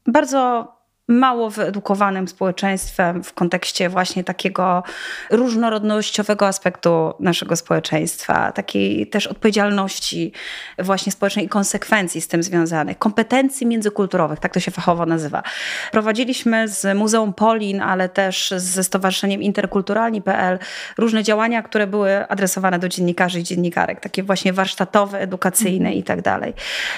bardzo 0.08 0.68
mało 1.12 1.50
wyedukowanym 1.50 2.28
społeczeństwem 2.28 3.24
w 3.24 3.34
kontekście 3.34 3.90
właśnie 3.90 4.24
takiego 4.24 4.84
różnorodnościowego 5.30 6.48
aspektu 6.48 7.14
naszego 7.20 7.56
społeczeństwa, 7.56 8.52
takiej 8.52 9.08
też 9.08 9.28
odpowiedzialności 9.28 10.32
właśnie 10.80 11.12
społecznej 11.12 11.46
i 11.46 11.50
konsekwencji 11.50 12.22
z 12.22 12.28
tym 12.28 12.44
związanych, 12.44 12.98
kompetencji 12.98 13.68
międzykulturowych, 13.68 14.40
tak 14.40 14.54
to 14.54 14.60
się 14.60 14.72
fachowo 14.72 15.06
nazywa. 15.06 15.44
Prowadziliśmy 15.92 16.68
z 16.68 16.98
Muzeum 16.98 17.34
Polin, 17.34 17.82
ale 17.82 18.10
też 18.10 18.54
ze 18.58 18.84
Stowarzyszeniem 18.84 19.42
Interkulturalni.pl 19.42 20.60
różne 20.98 21.24
działania, 21.24 21.62
które 21.62 21.88
były 21.88 22.28
adresowane 22.28 22.80
do 22.80 22.90
dziennikarzy 22.90 23.40
i 23.40 23.44
dziennikarek, 23.44 24.00
takie 24.00 24.24
właśnie 24.24 24.54
warsztatowe, 24.54 25.20
edukacyjne 25.20 25.94
i 25.94 26.04
tak 26.04 26.22
dalej. 26.22 26.54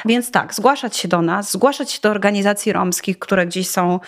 Więc 0.06 0.32
tak, 0.32 0.54
zgłaszać 0.54 0.98
się 0.98 1.08
do 1.08 1.22
nas, 1.22 1.52
zgłaszać 1.52 1.92
się 1.92 2.00
do 2.02 2.10
organizacji 2.10 2.74
romskich, 2.74 3.20
które 3.20 3.46
gdzieś 3.46 3.70
są 3.70 4.00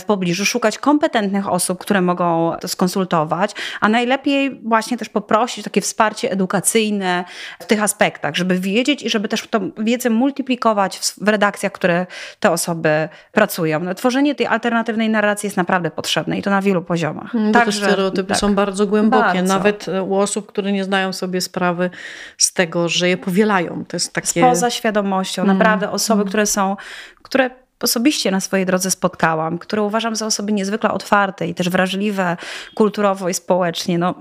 w 0.00 0.04
pobliżu, 0.04 0.44
szukać 0.44 0.78
kompetentnych 0.78 1.48
osób, 1.48 1.78
które 1.78 2.00
mogą 2.00 2.52
to 2.60 2.68
skonsultować, 2.68 3.54
a 3.80 3.88
najlepiej 3.88 4.60
właśnie 4.64 4.96
też 4.96 5.08
poprosić 5.08 5.64
takie 5.64 5.80
wsparcie 5.80 6.30
edukacyjne 6.30 7.24
w 7.60 7.66
tych 7.66 7.82
aspektach, 7.82 8.36
żeby 8.36 8.60
wiedzieć 8.60 9.02
i 9.02 9.10
żeby 9.10 9.28
też 9.28 9.48
tą 9.48 9.70
wiedzę 9.78 10.10
multiplikować 10.10 10.98
w 10.98 11.28
redakcjach, 11.28 11.72
które 11.72 12.06
te 12.40 12.50
osoby 12.50 13.08
pracują. 13.32 13.80
No, 13.80 13.94
tworzenie 13.94 14.34
tej 14.34 14.46
alternatywnej 14.46 15.10
narracji 15.10 15.46
jest 15.46 15.56
naprawdę 15.56 15.90
potrzebne 15.90 16.38
i 16.38 16.42
to 16.42 16.50
na 16.50 16.62
wielu 16.62 16.82
poziomach. 16.82 17.34
Mm, 17.34 17.52
Także, 17.52 17.80
te 17.80 17.86
stereotypy 17.86 18.28
tak. 18.28 18.36
są 18.36 18.54
bardzo 18.54 18.86
głębokie, 18.86 19.22
bardzo. 19.24 19.54
nawet 19.54 19.88
e, 19.88 20.02
u 20.02 20.14
osób, 20.14 20.46
które 20.46 20.72
nie 20.72 20.84
zdają 20.84 21.12
sobie 21.12 21.40
sprawy 21.40 21.90
z 22.38 22.52
tego, 22.52 22.88
że 22.88 23.08
je 23.08 23.16
powielają. 23.16 23.84
To 23.88 23.96
jest 23.96 24.12
takie... 24.12 24.40
Poza 24.40 24.70
świadomością. 24.70 25.42
Mm. 25.42 25.56
Naprawdę 25.56 25.90
osoby, 25.90 26.20
mm. 26.20 26.28
które 26.28 26.46
są, 26.46 26.76
które 27.22 27.50
osobiście 27.84 28.30
na 28.30 28.40
swojej 28.40 28.66
drodze 28.66 28.90
spotkałam, 28.90 29.58
które 29.58 29.82
uważam 29.82 30.16
za 30.16 30.26
osoby 30.26 30.52
niezwykle 30.52 30.90
otwarte 30.90 31.46
i 31.48 31.54
też 31.54 31.68
wrażliwe 31.68 32.36
kulturowo 32.74 33.28
i 33.28 33.34
społecznie. 33.34 33.98
No, 33.98 34.14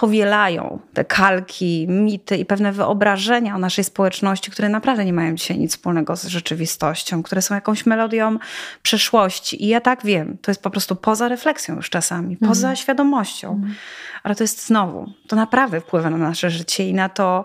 powielają 0.00 0.78
te 0.94 1.04
kalki, 1.04 1.86
mity 1.88 2.36
i 2.36 2.44
pewne 2.44 2.72
wyobrażenia 2.72 3.54
o 3.54 3.58
naszej 3.58 3.84
społeczności, 3.84 4.50
które 4.50 4.68
naprawdę 4.68 5.04
nie 5.04 5.12
mają 5.12 5.34
dzisiaj 5.34 5.58
nic 5.58 5.70
wspólnego 5.70 6.16
z 6.16 6.24
rzeczywistością, 6.24 7.22
które 7.22 7.42
są 7.42 7.54
jakąś 7.54 7.86
melodią 7.86 8.38
przeszłości. 8.82 9.64
I 9.64 9.68
ja 9.68 9.80
tak 9.80 10.04
wiem, 10.04 10.38
to 10.42 10.50
jest 10.50 10.62
po 10.62 10.70
prostu 10.70 10.96
poza 10.96 11.28
refleksją 11.28 11.76
już 11.76 11.90
czasami, 11.90 12.36
poza 12.36 12.66
mm. 12.66 12.76
świadomością. 12.76 13.52
Mm. 13.52 13.74
Ale 14.22 14.34
to 14.34 14.44
jest 14.44 14.66
znowu, 14.66 15.12
to 15.28 15.36
naprawdę 15.36 15.80
wpływa 15.80 16.10
na 16.10 16.16
nasze 16.16 16.50
życie 16.50 16.88
i 16.88 16.94
na 16.94 17.08
to, 17.08 17.44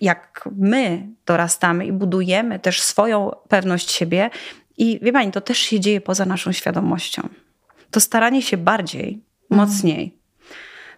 jak 0.00 0.48
my 0.56 1.08
dorastamy 1.26 1.86
i 1.86 1.92
budujemy 1.92 2.58
też 2.58 2.82
swoją 2.82 3.30
pewność 3.48 3.90
siebie 3.90 4.30
I 4.78 5.00
wie 5.02 5.12
pani, 5.12 5.32
to 5.32 5.40
też 5.40 5.58
się 5.58 5.80
dzieje 5.80 6.00
poza 6.00 6.24
naszą 6.24 6.52
świadomością. 6.52 7.28
To 7.90 8.00
staranie 8.00 8.42
się 8.42 8.56
bardziej, 8.56 9.22
mhm. 9.50 9.68
mocniej, 9.68 10.18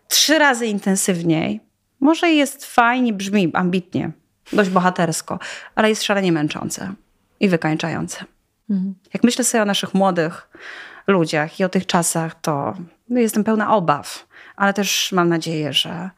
trzy 0.09 0.39
razy 0.39 0.67
intensywniej, 0.67 1.61
może 2.01 2.31
jest 2.31 2.65
fajnie, 2.65 3.13
brzmi 3.13 3.51
ambitnie, 3.55 4.11
dość 4.53 4.71
bohatersko, 4.71 5.39
ale 5.75 5.89
jest 5.89 6.03
szalenie 6.03 6.33
męczące 6.33 6.95
i 7.41 7.49
wykańczające. 7.49 8.25
Mhm. 8.71 8.95
Jak 9.15 9.25
myślę 9.25 9.45
sobie 9.45 9.63
o 9.63 9.67
naszych 9.67 9.95
młodych 9.95 10.51
ludziach 11.07 11.61
i 11.61 11.65
o 11.65 11.69
tych 11.69 11.87
czasach, 11.87 12.41
to 12.41 12.75
jestem 13.09 13.45
pełna 13.45 13.75
obaw, 13.75 14.27
ale 14.57 14.75
też 14.75 15.13
mam 15.13 15.29
nadzieję, 15.29 15.73
że, 15.73 16.11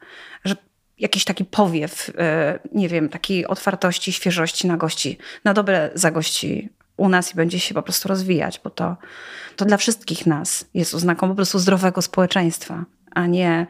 że 0.45 0.55
jakiś 1.03 1.23
taki 1.23 1.45
powiew, 1.45 2.11
e, 2.17 2.59
nie 2.71 2.89
wiem, 2.89 3.09
takiej 3.09 3.47
otwartości, 3.47 4.13
świeżości 4.13 4.67
na 4.67 4.77
gości, 4.77 5.17
na 5.43 5.53
dobre 5.53 5.91
zagości 5.93 6.69
u 6.97 7.09
nas 7.09 7.31
i 7.33 7.35
będzie 7.35 7.59
się 7.59 7.73
po 7.73 7.83
prostu 7.83 8.07
rozwijać, 8.07 8.61
bo 8.63 8.69
to, 8.69 8.97
to 9.55 9.65
dla 9.65 9.77
wszystkich 9.77 10.25
nas 10.25 10.65
jest 10.73 10.93
oznaką 10.93 11.29
po 11.29 11.35
prostu 11.35 11.59
zdrowego 11.59 12.01
społeczeństwa, 12.01 12.85
a 13.11 13.27
nie 13.27 13.67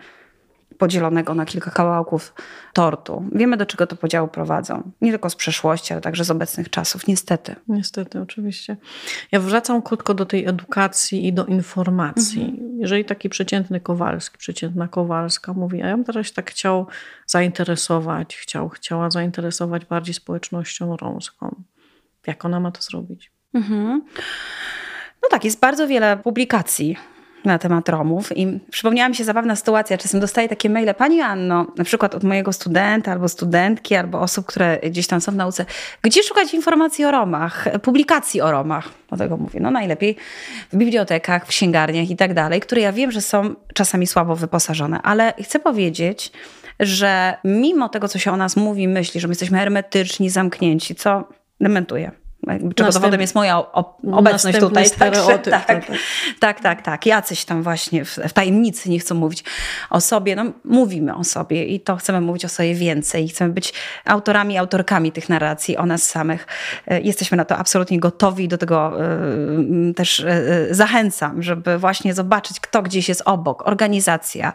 podzielonego 0.78 1.34
na 1.34 1.46
kilka 1.46 1.72
kawałków 1.72 2.34
tortu. 2.74 3.26
Wiemy, 3.32 3.58
do 3.58 3.66
czego 3.66 3.88
te 3.88 3.96
podziały 3.96 4.28
prowadzą. 4.28 4.92
Nie 5.02 5.12
tylko 5.12 5.30
z 5.30 5.36
przeszłości, 5.36 5.94
ale 5.94 6.02
także 6.02 6.26
z 6.26 6.32
obecnych 6.32 6.70
czasów, 6.70 7.08
niestety. 7.08 7.56
Niestety, 7.68 8.22
oczywiście. 8.22 8.78
Ja 9.32 9.40
wracam 9.40 9.82
krótko 9.82 10.14
do 10.14 10.26
tej 10.26 10.46
edukacji 10.48 11.28
i 11.28 11.34
do 11.34 11.46
informacji. 11.46 12.44
Mhm. 12.44 12.80
Jeżeli 12.80 13.06
taki 13.06 13.30
przeciętny 13.30 13.80
Kowalski, 13.80 14.38
przeciętna 14.38 14.88
Kowalska 14.88 15.54
mówi, 15.54 15.82
a 15.82 15.88
ja 15.88 15.96
bym 15.96 16.06
teraz 16.06 16.34
tak 16.34 16.52
chciał 16.52 16.88
zainteresować, 17.28 18.36
chciał, 18.36 18.70
chciała 18.70 19.12
zainteresować 19.12 19.86
bardziej 19.86 20.14
społecznością 20.14 20.98
romską. 20.98 21.64
Jak 22.28 22.46
ona 22.46 22.60
ma 22.60 22.72
to 22.72 22.82
zrobić? 22.82 23.32
Mhm. 23.54 24.02
No 25.24 25.30
tak, 25.30 25.46
jest 25.46 25.60
bardzo 25.60 25.88
wiele 25.88 26.18
publikacji 26.18 26.98
na 27.46 27.60
temat 27.60 27.90
Romów 27.90 28.38
i 28.38 28.60
przypomniała 28.72 29.10
mi 29.10 29.16
się 29.16 29.24
zabawna 29.24 29.56
sytuacja. 29.56 29.98
Czasem 29.98 30.20
dostaję 30.20 30.50
takie 30.50 30.70
maile, 30.70 30.94
Pani 30.94 31.22
Anno, 31.22 31.68
na 31.78 31.84
przykład 31.84 32.16
od 32.16 32.24
mojego 32.24 32.54
studenta 32.54 33.12
albo 33.12 33.30
studentki, 33.30 33.96
albo 33.96 34.20
osób, 34.20 34.46
które 34.46 34.80
gdzieś 34.84 35.08
tam 35.08 35.22
są 35.22 35.32
w 35.32 35.36
nauce, 35.36 35.66
gdzie 36.02 36.24
szukać 36.24 36.54
informacji 36.54 37.06
o 37.06 37.12
Romach, 37.12 37.68
publikacji 37.82 38.42
o 38.42 38.52
Romach? 38.52 38.90
Dlatego 39.08 39.38
mówię, 39.38 39.60
no 39.60 39.72
najlepiej 39.72 40.16
w 40.74 40.78
bibliotekach, 40.78 41.46
w 41.46 41.50
księgarniach 41.50 42.10
i 42.10 42.16
tak 42.16 42.34
dalej, 42.34 42.62
które 42.62 42.82
ja 42.82 42.92
wiem, 42.92 43.12
że 43.12 43.22
są 43.22 43.56
czasami 43.74 44.08
słabo 44.08 44.36
wyposażone, 44.36 45.02
ale 45.02 45.34
chcę 45.44 45.60
powiedzieć, 45.60 46.32
że 46.80 47.38
mimo 47.44 47.90
tego, 47.90 48.08
co 48.08 48.20
się 48.20 48.32
o 48.32 48.38
nas 48.38 48.56
mówi, 48.56 48.88
myśli, 48.88 49.20
że 49.20 49.28
my 49.28 49.32
jesteśmy 49.32 49.58
hermetyczni, 49.58 50.30
zamknięci, 50.30 50.96
co 50.96 51.28
dementuję 51.62 52.23
czego 52.76 52.92
dowodem 52.92 53.22
jest 53.22 53.36
moja 53.36 53.64
obecność 54.12 54.60
tutaj. 54.60 54.90
Także, 54.90 55.40
tak, 55.40 55.66
tak, 55.66 55.86
tak, 56.40 56.60
tak, 56.60 56.82
tak. 56.82 57.06
Jacyś 57.06 57.46
tam 57.46 57.64
właśnie 57.64 58.06
w, 58.06 58.10
w, 58.10 58.34
tajemnicy 58.34 58.90
nie 58.90 59.00
chcą 59.00 59.16
mówić 59.16 59.44
o 59.90 60.02
sobie. 60.02 60.36
No, 60.36 60.46
mówimy 60.66 61.16
o 61.16 61.24
sobie 61.24 61.66
i 61.66 61.80
to 61.80 61.96
chcemy 61.96 62.22
mówić 62.22 62.46
o 62.46 62.50
sobie 62.50 62.76
więcej. 62.76 63.28
Chcemy 63.28 63.54
być 63.54 63.74
autorami, 64.06 64.58
autorkami 64.58 65.12
tych 65.12 65.30
narracji 65.30 65.78
o 65.78 65.86
nas 65.86 66.04
samych. 66.04 66.48
E, 66.88 67.02
jesteśmy 67.02 67.38
na 67.38 67.46
to 67.46 67.58
absolutnie 67.58 68.00
gotowi. 68.00 68.48
Do 68.48 68.58
tego 68.58 68.94
y, 69.90 69.94
też 69.94 70.20
y, 70.20 70.68
zachęcam, 70.72 71.44
żeby 71.44 71.78
właśnie 71.78 72.14
zobaczyć, 72.14 72.60
kto 72.60 72.82
gdzieś 72.82 73.10
jest 73.10 73.22
obok. 73.26 73.68
Organizacja, 73.68 74.54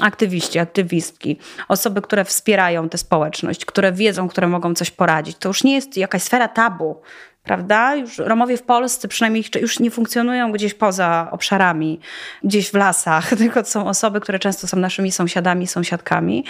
aktywiści, 0.00 0.58
aktywistki, 0.58 1.38
osoby, 1.68 2.02
które 2.02 2.24
wspierają 2.24 2.88
tę 2.88 2.98
społeczność, 2.98 3.64
które 3.64 3.92
wiedzą, 3.92 4.28
które 4.28 4.46
mogą 4.48 4.74
coś 4.74 4.90
poradzić. 4.90 5.36
To 5.36 5.48
już 5.48 5.64
nie 5.64 5.74
jest 5.74 5.96
jakaś 5.96 6.22
sfera 6.22 6.48
tabu 6.48 7.00
prawda? 7.42 7.94
Już 7.94 8.18
Romowie 8.18 8.56
w 8.56 8.62
Polsce 8.62 9.08
przynajmniej 9.08 9.44
już 9.60 9.80
nie 9.80 9.90
funkcjonują 9.90 10.52
gdzieś 10.52 10.74
poza 10.74 11.28
obszarami, 11.30 12.00
gdzieś 12.44 12.70
w 12.70 12.74
lasach, 12.74 13.28
tylko 13.38 13.64
są 13.64 13.88
osoby, 13.88 14.20
które 14.20 14.38
często 14.38 14.66
są 14.66 14.76
naszymi 14.76 15.12
sąsiadami, 15.12 15.66
sąsiadkami. 15.66 16.44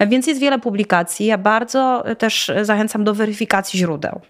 Więc 0.00 0.26
jest 0.26 0.40
wiele 0.40 0.58
publikacji. 0.58 1.26
Ja 1.26 1.38
bardzo 1.38 2.04
też 2.18 2.52
zachęcam 2.62 3.04
do 3.04 3.14
weryfikacji 3.14 3.78
źródeł 3.78 4.20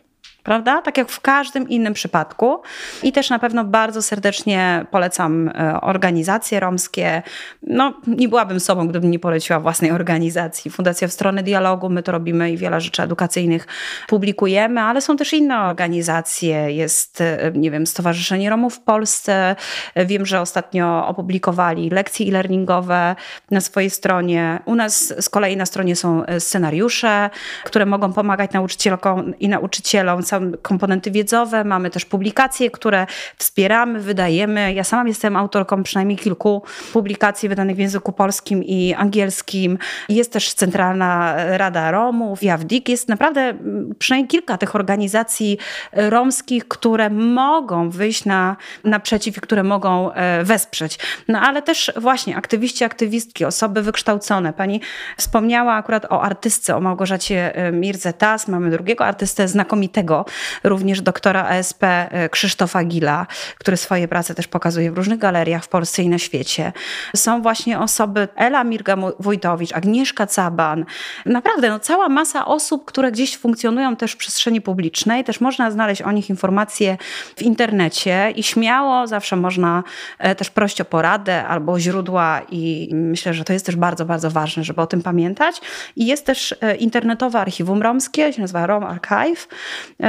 prawda? 0.44 0.82
Tak 0.82 0.98
jak 0.98 1.08
w 1.08 1.20
każdym 1.20 1.68
innym 1.68 1.94
przypadku. 1.94 2.62
I 3.02 3.12
też 3.12 3.30
na 3.30 3.38
pewno 3.38 3.64
bardzo 3.64 4.02
serdecznie 4.02 4.86
polecam 4.90 5.48
e, 5.48 5.80
organizacje 5.80 6.60
romskie. 6.60 7.22
No, 7.62 7.94
nie 8.06 8.28
byłabym 8.28 8.60
sobą, 8.60 8.88
gdybym 8.88 9.10
nie 9.10 9.18
poleciła 9.18 9.60
własnej 9.60 9.90
organizacji. 9.90 10.70
Fundacja 10.70 11.08
w 11.08 11.12
stronę 11.12 11.42
dialogu, 11.42 11.90
my 11.90 12.02
to 12.02 12.12
robimy 12.12 12.50
i 12.50 12.56
wiele 12.56 12.80
rzeczy 12.80 13.02
edukacyjnych 13.02 13.66
publikujemy, 14.08 14.80
ale 14.80 15.00
są 15.00 15.16
też 15.16 15.32
inne 15.32 15.60
organizacje. 15.60 16.70
Jest, 16.70 17.20
e, 17.20 17.52
nie 17.54 17.70
wiem, 17.70 17.86
Stowarzyszenie 17.86 18.50
Romów 18.50 18.74
w 18.74 18.80
Polsce. 18.80 19.56
Wiem, 19.96 20.26
że 20.26 20.40
ostatnio 20.40 21.06
opublikowali 21.06 21.90
lekcje 21.90 22.26
e-learningowe 22.26 23.16
na 23.50 23.60
swojej 23.60 23.90
stronie. 23.90 24.58
U 24.64 24.74
nas 24.74 25.14
z 25.20 25.28
kolei 25.28 25.56
na 25.56 25.66
stronie 25.66 25.96
są 25.96 26.24
e, 26.24 26.40
scenariusze, 26.40 27.30
które 27.64 27.86
mogą 27.86 28.12
pomagać 28.12 28.52
nauczycielkom 28.52 29.38
i 29.38 29.48
nauczycielom 29.48 30.22
są 30.34 30.52
komponenty 30.62 31.10
wiedzowe, 31.10 31.64
mamy 31.64 31.90
też 31.90 32.04
publikacje, 32.04 32.70
które 32.70 33.06
wspieramy, 33.38 34.00
wydajemy. 34.00 34.74
Ja 34.74 34.84
sama 34.84 35.08
jestem 35.08 35.36
autorką 35.36 35.82
przynajmniej 35.82 36.18
kilku 36.18 36.62
publikacji 36.92 37.48
wydanych 37.48 37.76
w 37.76 37.78
języku 37.78 38.12
polskim 38.12 38.64
i 38.64 38.94
angielskim. 38.94 39.78
Jest 40.08 40.32
też 40.32 40.54
Centralna 40.54 41.34
Rada 41.56 41.90
Romów, 41.90 42.42
JAWDIK. 42.42 42.88
Jest 42.88 43.08
naprawdę 43.08 43.40
mm, 43.40 43.94
przynajmniej 43.98 44.28
kilka 44.28 44.58
tych 44.58 44.74
organizacji 44.74 45.58
romskich, 45.92 46.68
które 46.68 47.10
mogą 47.10 47.90
wyjść 47.90 48.24
na, 48.24 48.56
naprzeciw 48.84 49.36
i 49.36 49.40
które 49.40 49.62
mogą 49.62 50.12
e, 50.12 50.44
wesprzeć. 50.44 50.98
No 51.28 51.40
ale 51.40 51.62
też 51.62 51.92
właśnie 51.96 52.36
aktywiści, 52.36 52.84
aktywistki, 52.84 53.44
osoby 53.44 53.82
wykształcone. 53.82 54.52
Pani 54.52 54.80
wspomniała 55.16 55.74
akurat 55.74 56.04
o 56.04 56.22
artystce, 56.22 56.76
o 56.76 56.80
Małgorzacie 56.80 57.56
e, 57.56 57.72
Mirze 57.72 58.12
Tas. 58.12 58.48
Mamy 58.48 58.70
drugiego 58.70 59.06
artystę 59.06 59.48
znakomitego, 59.48 60.23
również 60.64 61.00
doktora 61.00 61.44
ASP 61.48 61.82
e, 61.84 62.28
Krzysztofa 62.28 62.84
Gila, 62.84 63.26
który 63.58 63.76
swoje 63.76 64.08
prace 64.08 64.34
też 64.34 64.48
pokazuje 64.48 64.92
w 64.92 64.96
różnych 64.96 65.18
galeriach 65.18 65.64
w 65.64 65.68
Polsce 65.68 66.02
i 66.02 66.08
na 66.08 66.18
świecie. 66.18 66.72
Są 67.16 67.42
właśnie 67.42 67.78
osoby 67.78 68.28
Ela 68.36 68.64
Mirga-Wójtowicz, 68.64 69.76
Agnieszka 69.76 70.26
Caban. 70.26 70.84
Naprawdę, 71.26 71.68
no, 71.68 71.80
cała 71.80 72.08
masa 72.08 72.46
osób, 72.46 72.84
które 72.84 73.12
gdzieś 73.12 73.38
funkcjonują 73.38 73.96
też 73.96 74.12
w 74.12 74.16
przestrzeni 74.16 74.60
publicznej. 74.60 75.24
Też 75.24 75.40
można 75.40 75.70
znaleźć 75.70 76.02
o 76.02 76.12
nich 76.12 76.30
informacje 76.30 76.96
w 77.36 77.42
internecie 77.42 78.32
i 78.36 78.42
śmiało 78.42 79.06
zawsze 79.06 79.36
można 79.36 79.82
e, 80.18 80.34
też 80.34 80.50
prosić 80.50 80.80
o 80.80 80.84
poradę 80.84 81.44
albo 81.46 81.80
źródła 81.80 82.40
i 82.50 82.90
myślę, 82.92 83.34
że 83.34 83.44
to 83.44 83.52
jest 83.52 83.66
też 83.66 83.76
bardzo, 83.76 84.04
bardzo 84.04 84.30
ważne, 84.30 84.64
żeby 84.64 84.80
o 84.80 84.86
tym 84.86 85.02
pamiętać. 85.02 85.60
I 85.96 86.06
jest 86.06 86.26
też 86.26 86.54
e, 86.60 86.76
internetowe 86.76 87.40
archiwum 87.40 87.82
romskie, 87.82 88.32
się 88.32 88.40
nazywa 88.40 88.66
Rom 88.66 88.84
Archive 88.84 89.48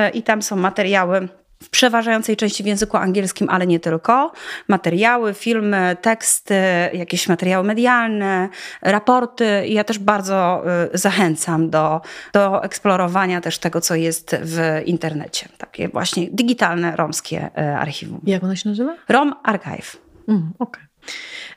i 0.09 0.23
tam 0.23 0.41
są 0.41 0.55
materiały 0.55 1.27
w 1.63 1.69
przeważającej 1.69 2.37
części 2.37 2.63
w 2.63 2.65
języku 2.65 2.97
angielskim, 2.97 3.49
ale 3.49 3.67
nie 3.67 3.79
tylko. 3.79 4.31
Materiały, 4.67 5.33
filmy, 5.33 5.97
teksty, 6.01 6.55
jakieś 6.93 7.29
materiały 7.29 7.67
medialne, 7.67 8.49
raporty. 8.81 9.67
Ja 9.67 9.83
też 9.83 9.99
bardzo 9.99 10.63
y, 10.93 10.97
zachęcam 10.97 11.69
do, 11.69 12.01
do 12.33 12.63
eksplorowania 12.63 13.41
też 13.41 13.57
tego, 13.57 13.81
co 13.81 13.95
jest 13.95 14.35
w 14.41 14.81
internecie. 14.85 15.49
Takie 15.57 15.89
właśnie 15.89 16.27
digitalne 16.31 16.95
romskie 16.95 17.49
y, 17.57 17.75
archiwum. 17.75 18.21
Jak 18.23 18.43
ono 18.43 18.55
się 18.55 18.69
nazywa? 18.69 18.95
Rom 19.09 19.33
Archive. 19.43 19.97
Mm, 20.27 20.53
Okej. 20.59 20.83
Okay. 20.83 20.85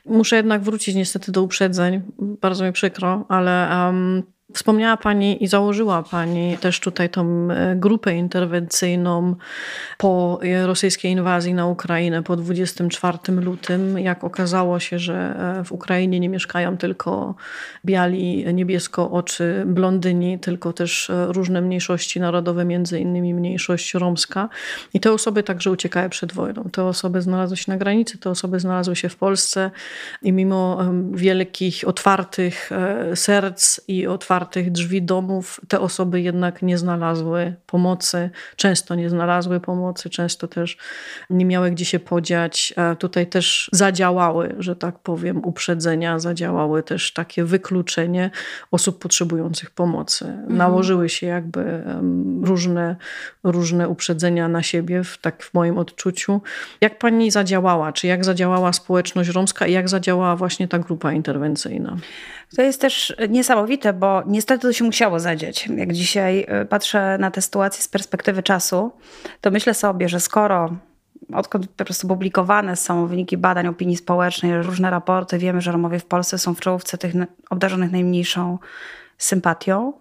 Muszę 0.05 0.35
jednak 0.35 0.61
wrócić 0.61 0.95
niestety 0.95 1.31
do 1.31 1.43
uprzedzeń. 1.43 2.01
Bardzo 2.19 2.65
mi 2.65 2.71
przykro, 2.71 3.25
ale 3.29 3.69
um, 3.85 4.23
Wspomniała 4.53 4.97
Pani 4.97 5.43
i 5.43 5.47
założyła 5.47 6.03
Pani 6.03 6.57
też 6.57 6.79
tutaj 6.79 7.09
tą 7.09 7.51
e, 7.51 7.75
grupę 7.75 8.15
interwencyjną 8.15 9.35
po 9.97 10.39
rosyjskiej 10.65 11.11
inwazji 11.11 11.53
na 11.53 11.67
Ukrainę 11.67 12.23
po 12.23 12.35
24 12.35 13.17
lutym. 13.27 13.99
Jak 13.99 14.23
okazało 14.23 14.79
się, 14.79 14.99
że 14.99 15.35
e, 15.59 15.63
w 15.63 15.71
Ukrainie 15.71 16.19
nie 16.19 16.29
mieszkają 16.29 16.77
tylko 16.77 17.35
biali, 17.85 18.53
niebiesko 18.53 19.11
oczy 19.11 19.63
blondyni, 19.65 20.39
tylko 20.39 20.73
też 20.73 21.09
e, 21.09 21.25
różne 21.25 21.61
mniejszości 21.61 22.19
narodowe, 22.19 22.65
między 22.65 22.99
innymi 22.99 23.33
mniejszość 23.33 23.93
romska. 23.93 24.49
I 24.93 24.99
te 24.99 25.11
osoby 25.13 25.43
także 25.43 25.71
uciekały 25.71 26.09
przed 26.09 26.33
wojną. 26.33 26.63
Te 26.71 26.83
osoby 26.83 27.21
znalazły 27.21 27.57
się 27.57 27.71
na 27.71 27.77
granicy, 27.77 28.17
te 28.17 28.29
osoby 28.29 28.59
znalazły 28.59 28.95
się 28.95 29.09
w 29.09 29.15
Polsce 29.15 29.71
i 30.21 30.31
mimo 30.31 30.79
wielkich, 31.11 31.83
otwartych 31.87 32.69
serc 33.15 33.79
i 33.87 34.07
otwartych 34.07 34.38
otwartych 34.39 34.71
drzwi 34.71 35.01
domów 35.01 35.61
te 35.67 35.79
osoby 35.79 36.21
jednak 36.21 36.61
nie 36.61 36.77
znalazły 36.77 37.55
pomocy, 37.65 38.29
często 38.55 38.95
nie 38.95 39.09
znalazły 39.09 39.59
pomocy, 39.59 40.09
często 40.09 40.47
też 40.47 40.77
nie 41.29 41.45
miały 41.45 41.71
gdzie 41.71 41.85
się 41.85 41.99
podziać. 41.99 42.73
Tutaj 42.99 43.27
też 43.27 43.69
zadziałały, 43.73 44.55
że 44.59 44.75
tak 44.75 44.99
powiem, 44.99 45.45
uprzedzenia, 45.45 46.19
zadziałały 46.19 46.83
też 46.83 47.13
takie 47.13 47.43
wykluczenie 47.43 48.31
osób 48.71 49.01
potrzebujących 49.01 49.69
pomocy. 49.71 50.25
Mhm. 50.25 50.57
Nałożyły 50.57 51.09
się 51.09 51.27
jakby 51.27 51.83
różne, 52.43 52.95
różne 53.43 53.89
uprzedzenia 53.89 54.47
na 54.47 54.63
siebie, 54.63 55.03
w, 55.03 55.17
tak 55.17 55.43
w 55.43 55.53
moim 55.53 55.77
odczuciu. 55.77 56.41
Jak 56.81 56.99
pani 56.99 57.31
zadziałała? 57.31 57.93
Czy 57.93 58.07
jak 58.07 58.25
zadziałała 58.25 58.73
społeczność 58.73 59.29
romska 59.29 59.67
i 59.67 59.73
jak 59.73 59.89
zadziałała 59.89 60.35
właśnie 60.35 60.67
ta 60.67 60.79
grupa 60.79 61.11
interwencyjna? 61.13 61.97
To 62.55 62.61
jest 62.61 62.81
też 62.81 63.15
niesamowite, 63.29 63.93
bo 63.93 64.23
niestety 64.27 64.61
to 64.61 64.73
się 64.73 64.83
musiało 64.83 65.19
zadzieć. 65.19 65.67
Jak 65.67 65.93
dzisiaj 65.93 66.47
y, 66.61 66.65
patrzę 66.65 67.17
na 67.17 67.31
tę 67.31 67.41
sytuację 67.41 67.83
z 67.83 67.87
perspektywy 67.87 68.43
czasu, 68.43 68.91
to 69.41 69.51
myślę 69.51 69.73
sobie, 69.73 70.09
że 70.09 70.19
skoro 70.19 70.75
odkąd 71.33 71.67
po 71.67 71.85
prostu 71.85 72.07
publikowane 72.07 72.75
są 72.75 73.07
wyniki 73.07 73.37
badań 73.37 73.67
opinii 73.67 73.97
społecznej, 73.97 74.61
różne 74.63 74.89
raporty, 74.89 75.37
wiemy, 75.37 75.61
że 75.61 75.71
Romowie 75.71 75.99
w 75.99 76.05
Polsce 76.05 76.37
są 76.37 76.53
w 76.53 76.59
czołówce 76.59 76.97
tych 76.97 77.13
obdarzonych 77.49 77.91
najmniejszą 77.91 78.57
sympatią, 79.17 79.93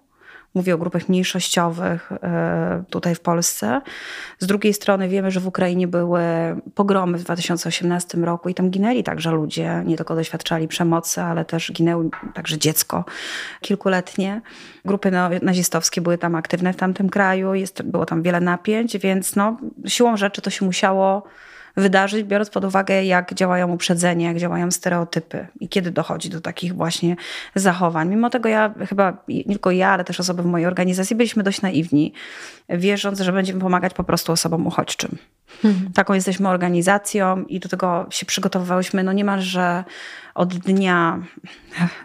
Mówię 0.54 0.74
o 0.74 0.78
grupach 0.78 1.08
mniejszościowych 1.08 2.12
e, 2.12 2.84
tutaj 2.90 3.14
w 3.14 3.20
Polsce. 3.20 3.80
Z 4.38 4.46
drugiej 4.46 4.74
strony 4.74 5.08
wiemy, 5.08 5.30
że 5.30 5.40
w 5.40 5.46
Ukrainie 5.46 5.88
były 5.88 6.22
pogromy 6.74 7.18
w 7.18 7.22
2018 7.24 8.18
roku 8.18 8.48
i 8.48 8.54
tam 8.54 8.70
ginęli 8.70 9.04
także 9.04 9.30
ludzie, 9.30 9.82
nie 9.86 9.96
tylko 9.96 10.14
doświadczali 10.14 10.68
przemocy, 10.68 11.22
ale 11.22 11.44
też 11.44 11.72
ginęło 11.72 12.04
także 12.34 12.58
dziecko 12.58 13.04
kilkuletnie. 13.60 14.40
Grupy 14.84 15.10
nazistowskie 15.42 16.00
były 16.00 16.18
tam 16.18 16.34
aktywne 16.34 16.72
w 16.72 16.76
tamtym 16.76 17.10
kraju, 17.10 17.54
jest, 17.54 17.82
było 17.82 18.06
tam 18.06 18.22
wiele 18.22 18.40
napięć, 18.40 18.98
więc 18.98 19.36
no, 19.36 19.56
siłą 19.86 20.16
rzeczy 20.16 20.42
to 20.42 20.50
się 20.50 20.64
musiało 20.64 21.22
wydarzyć, 21.78 22.24
biorąc 22.24 22.50
pod 22.50 22.64
uwagę, 22.64 23.04
jak 23.04 23.34
działają 23.34 23.72
uprzedzenia, 23.72 24.28
jak 24.28 24.38
działają 24.38 24.70
stereotypy 24.70 25.46
i 25.60 25.68
kiedy 25.68 25.90
dochodzi 25.90 26.30
do 26.30 26.40
takich 26.40 26.74
właśnie 26.74 27.16
zachowań. 27.54 28.08
Mimo 28.08 28.30
tego 28.30 28.48
ja 28.48 28.74
chyba, 28.88 29.24
nie 29.28 29.44
tylko 29.44 29.70
ja, 29.70 29.88
ale 29.88 30.04
też 30.04 30.20
osoby 30.20 30.42
w 30.42 30.46
mojej 30.46 30.66
organizacji 30.66 31.16
byliśmy 31.16 31.42
dość 31.42 31.62
naiwni, 31.62 32.12
wierząc, 32.68 33.20
że 33.20 33.32
będziemy 33.32 33.60
pomagać 33.60 33.94
po 33.94 34.04
prostu 34.04 34.32
osobom 34.32 34.66
uchodźczym. 34.66 35.18
Mhm. 35.64 35.92
Taką 35.92 36.14
jesteśmy 36.14 36.48
organizacją 36.48 37.44
i 37.44 37.60
do 37.60 37.68
tego 37.68 38.06
się 38.10 38.26
przygotowywałyśmy 38.26 39.04
no 39.04 39.12
niemalże 39.12 39.84
od 40.38 40.54
dnia 40.54 41.18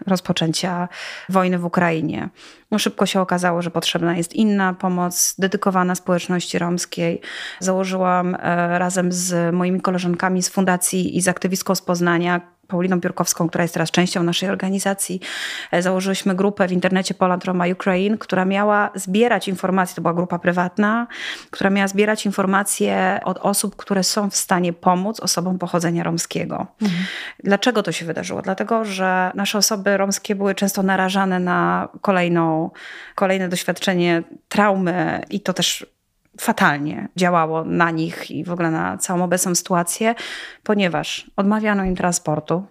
rozpoczęcia 0.08 0.90
wojny 1.30 1.60
w 1.60 1.66
Ukrainie. 1.66 2.30
No 2.72 2.80
szybko 2.80 3.06
się 3.06 3.22
okazało, 3.22 3.62
że 3.62 3.72
potrzebna 3.72 4.18
jest 4.18 4.34
inna 4.34 4.74
pomoc 4.74 5.36
dedykowana 5.40 5.96
społeczności 5.96 6.60
romskiej. 6.60 7.22
Założyłam 7.60 8.36
e, 8.36 8.80
razem 8.80 9.12
z 9.12 9.56
moimi 9.56 9.82
koleżankami 9.82 10.44
z 10.44 10.50
fundacji 10.50 11.18
i 11.18 11.22
z 11.22 11.28
aktywistką 11.28 11.76
z 11.76 11.82
Poznania 11.82 12.53
Pauliną 12.68 13.02
Piórkowską, 13.02 13.50
która 13.50 13.62
jest 13.62 13.74
teraz 13.74 13.92
częścią 13.92 14.24
naszej 14.24 14.50
organizacji, 14.50 15.20
e, 15.72 15.82
założyliśmy 15.82 16.36
grupę 16.36 16.68
w 16.68 16.72
internecie 16.72 17.14
Poland 17.14 17.46
Roma 17.46 17.66
Ukraine, 17.68 18.18
która 18.18 18.46
miała 18.46 18.92
zbierać 18.96 19.48
informacje, 19.48 19.96
to 19.96 20.02
była 20.02 20.14
grupa 20.14 20.40
prywatna, 20.40 21.08
która 21.52 21.70
miała 21.70 21.88
zbierać 21.88 22.26
informacje 22.26 23.20
od 23.24 23.38
osób, 23.38 23.76
które 23.76 24.04
są 24.04 24.30
w 24.30 24.36
stanie 24.36 24.74
pomóc 24.74 25.20
osobom 25.20 25.60
pochodzenia 25.60 26.04
romskiego. 26.04 26.68
Mhm. 26.82 27.06
Dlaczego 27.44 27.84
to 27.84 27.92
się 27.92 28.06
wydarzyło? 28.06 28.42
Dlatego, 28.42 28.86
że 28.86 29.32
nasze 29.36 29.58
osoby 29.58 29.98
romskie 29.98 30.36
były 30.36 30.56
często 30.56 30.84
narażane 30.84 31.40
na 31.40 31.90
kolejną, 32.02 32.70
kolejne 33.16 33.50
doświadczenie 33.50 34.24
traumy 34.50 35.22
i 35.30 35.40
to 35.40 35.54
też 35.54 35.93
fatalnie 36.40 37.08
działało 37.16 37.64
na 37.66 37.92
nich 37.92 38.32
i 38.32 38.44
w 38.44 38.52
ogóle 38.52 38.72
na 38.72 38.98
całą 38.98 39.24
obecną 39.24 39.56
sytuację, 39.56 40.16
ponieważ 40.64 41.32
odmawiano 41.36 41.86
im 41.86 41.96
transportu, 41.96 42.66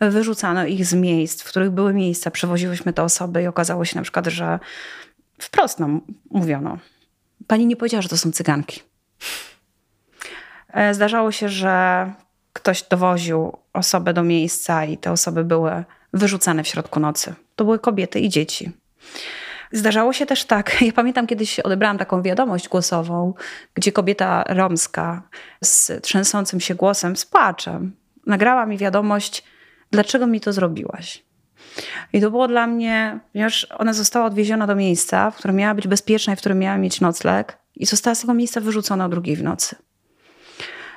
wyrzucano 0.00 0.66
ich 0.66 0.86
z 0.86 0.94
miejsc, 0.94 1.42
w 1.42 1.48
których 1.48 1.70
były 1.70 1.94
miejsca, 1.94 2.30
przewoziłyśmy 2.30 2.92
te 2.92 3.02
osoby 3.02 3.42
i 3.42 3.46
okazało 3.46 3.84
się 3.84 3.96
na 3.96 4.02
przykład, 4.02 4.26
że 4.26 4.58
wprost 5.38 5.80
nam 5.80 6.00
mówiono, 6.30 6.78
pani 7.46 7.66
nie 7.66 7.76
powiedziała, 7.76 8.02
że 8.02 8.08
to 8.08 8.16
są 8.16 8.32
cyganki. 8.32 8.82
E, 10.72 10.94
zdarzało 10.94 11.32
się, 11.32 11.48
że 11.48 12.12
ktoś 12.52 12.82
dowoził 12.82 13.56
osobę 13.72 14.12
do 14.12 14.22
miejsca 14.22 14.84
i 14.84 14.98
te 14.98 15.12
osoby 15.12 15.44
były 15.44 15.84
wyrzucane 16.12 16.64
w 16.64 16.68
środku 16.68 17.00
nocy. 17.00 17.34
To 17.56 17.64
były 17.64 17.78
kobiety 17.78 18.20
i 18.20 18.28
dzieci. 18.28 18.72
Zdarzało 19.72 20.12
się 20.12 20.26
też 20.26 20.44
tak, 20.44 20.76
ja 20.86 20.92
pamiętam 20.92 21.26
kiedyś 21.26 21.60
odebrałam 21.60 21.98
taką 21.98 22.22
wiadomość 22.22 22.68
głosową, 22.68 23.34
gdzie 23.74 23.92
kobieta 23.92 24.44
romska 24.48 25.22
z 25.60 26.02
trzęsącym 26.02 26.60
się 26.60 26.74
głosem, 26.74 27.16
z 27.16 27.26
płaczem, 27.26 27.96
nagrała 28.26 28.66
mi 28.66 28.78
wiadomość, 28.78 29.44
dlaczego 29.90 30.26
mi 30.26 30.40
to 30.40 30.52
zrobiłaś. 30.52 31.24
I 32.12 32.20
to 32.20 32.30
było 32.30 32.48
dla 32.48 32.66
mnie, 32.66 33.20
ponieważ 33.32 33.66
ona 33.78 33.92
została 33.92 34.26
odwieziona 34.26 34.66
do 34.66 34.74
miejsca, 34.74 35.30
w 35.30 35.36
którym 35.36 35.56
miała 35.56 35.74
być 35.74 35.88
bezpieczna 35.88 36.32
i 36.32 36.36
w 36.36 36.38
którym 36.38 36.58
miała 36.58 36.78
mieć 36.78 37.00
nocleg, 37.00 37.58
i 37.76 37.86
została 37.86 38.14
z 38.14 38.20
tego 38.20 38.34
miejsca 38.34 38.60
wyrzucona 38.60 39.04
o 39.04 39.08
drugiej 39.08 39.36
w 39.36 39.42
nocy. 39.42 39.76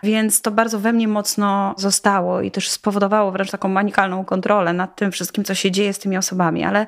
Więc 0.03 0.41
to 0.41 0.51
bardzo 0.51 0.79
we 0.79 0.93
mnie 0.93 1.07
mocno 1.07 1.75
zostało 1.77 2.41
i 2.41 2.51
też 2.51 2.69
spowodowało 2.69 3.31
wręcz 3.31 3.51
taką 3.51 3.67
manikalną 3.67 4.25
kontrolę 4.25 4.73
nad 4.73 4.95
tym 4.95 5.11
wszystkim, 5.11 5.43
co 5.43 5.55
się 5.55 5.71
dzieje 5.71 5.93
z 5.93 5.99
tymi 5.99 6.17
osobami. 6.17 6.63
Ale 6.63 6.85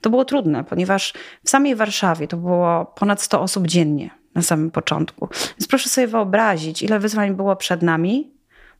to 0.00 0.10
było 0.10 0.24
trudne, 0.24 0.64
ponieważ 0.64 1.14
w 1.44 1.50
samej 1.50 1.76
Warszawie 1.76 2.28
to 2.28 2.36
było 2.36 2.84
ponad 2.84 3.22
100 3.22 3.40
osób 3.40 3.66
dziennie 3.66 4.10
na 4.34 4.42
samym 4.42 4.70
początku. 4.70 5.28
Więc 5.50 5.68
proszę 5.68 5.88
sobie 5.88 6.06
wyobrazić, 6.06 6.82
ile 6.82 6.98
wyzwań 6.98 7.34
było 7.34 7.56
przed 7.56 7.82
nami. 7.82 8.30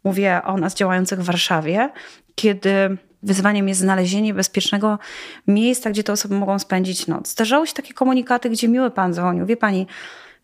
Mówię 0.04 0.40
o 0.44 0.56
nas 0.56 0.74
działających 0.74 1.20
w 1.20 1.24
Warszawie, 1.24 1.90
kiedy 2.34 2.96
wyzwaniem 3.22 3.68
jest 3.68 3.80
znalezienie 3.80 4.34
bezpiecznego 4.34 4.98
miejsca, 5.46 5.90
gdzie 5.90 6.04
te 6.04 6.12
osoby 6.12 6.34
mogą 6.34 6.58
spędzić 6.58 7.06
noc. 7.06 7.28
Zdarzały 7.28 7.66
się 7.66 7.74
takie 7.74 7.94
komunikaty, 7.94 8.50
gdzie 8.50 8.68
miły 8.68 8.90
pan 8.90 9.12
dzwonił. 9.12 9.46
Wie 9.46 9.56
pani, 9.56 9.86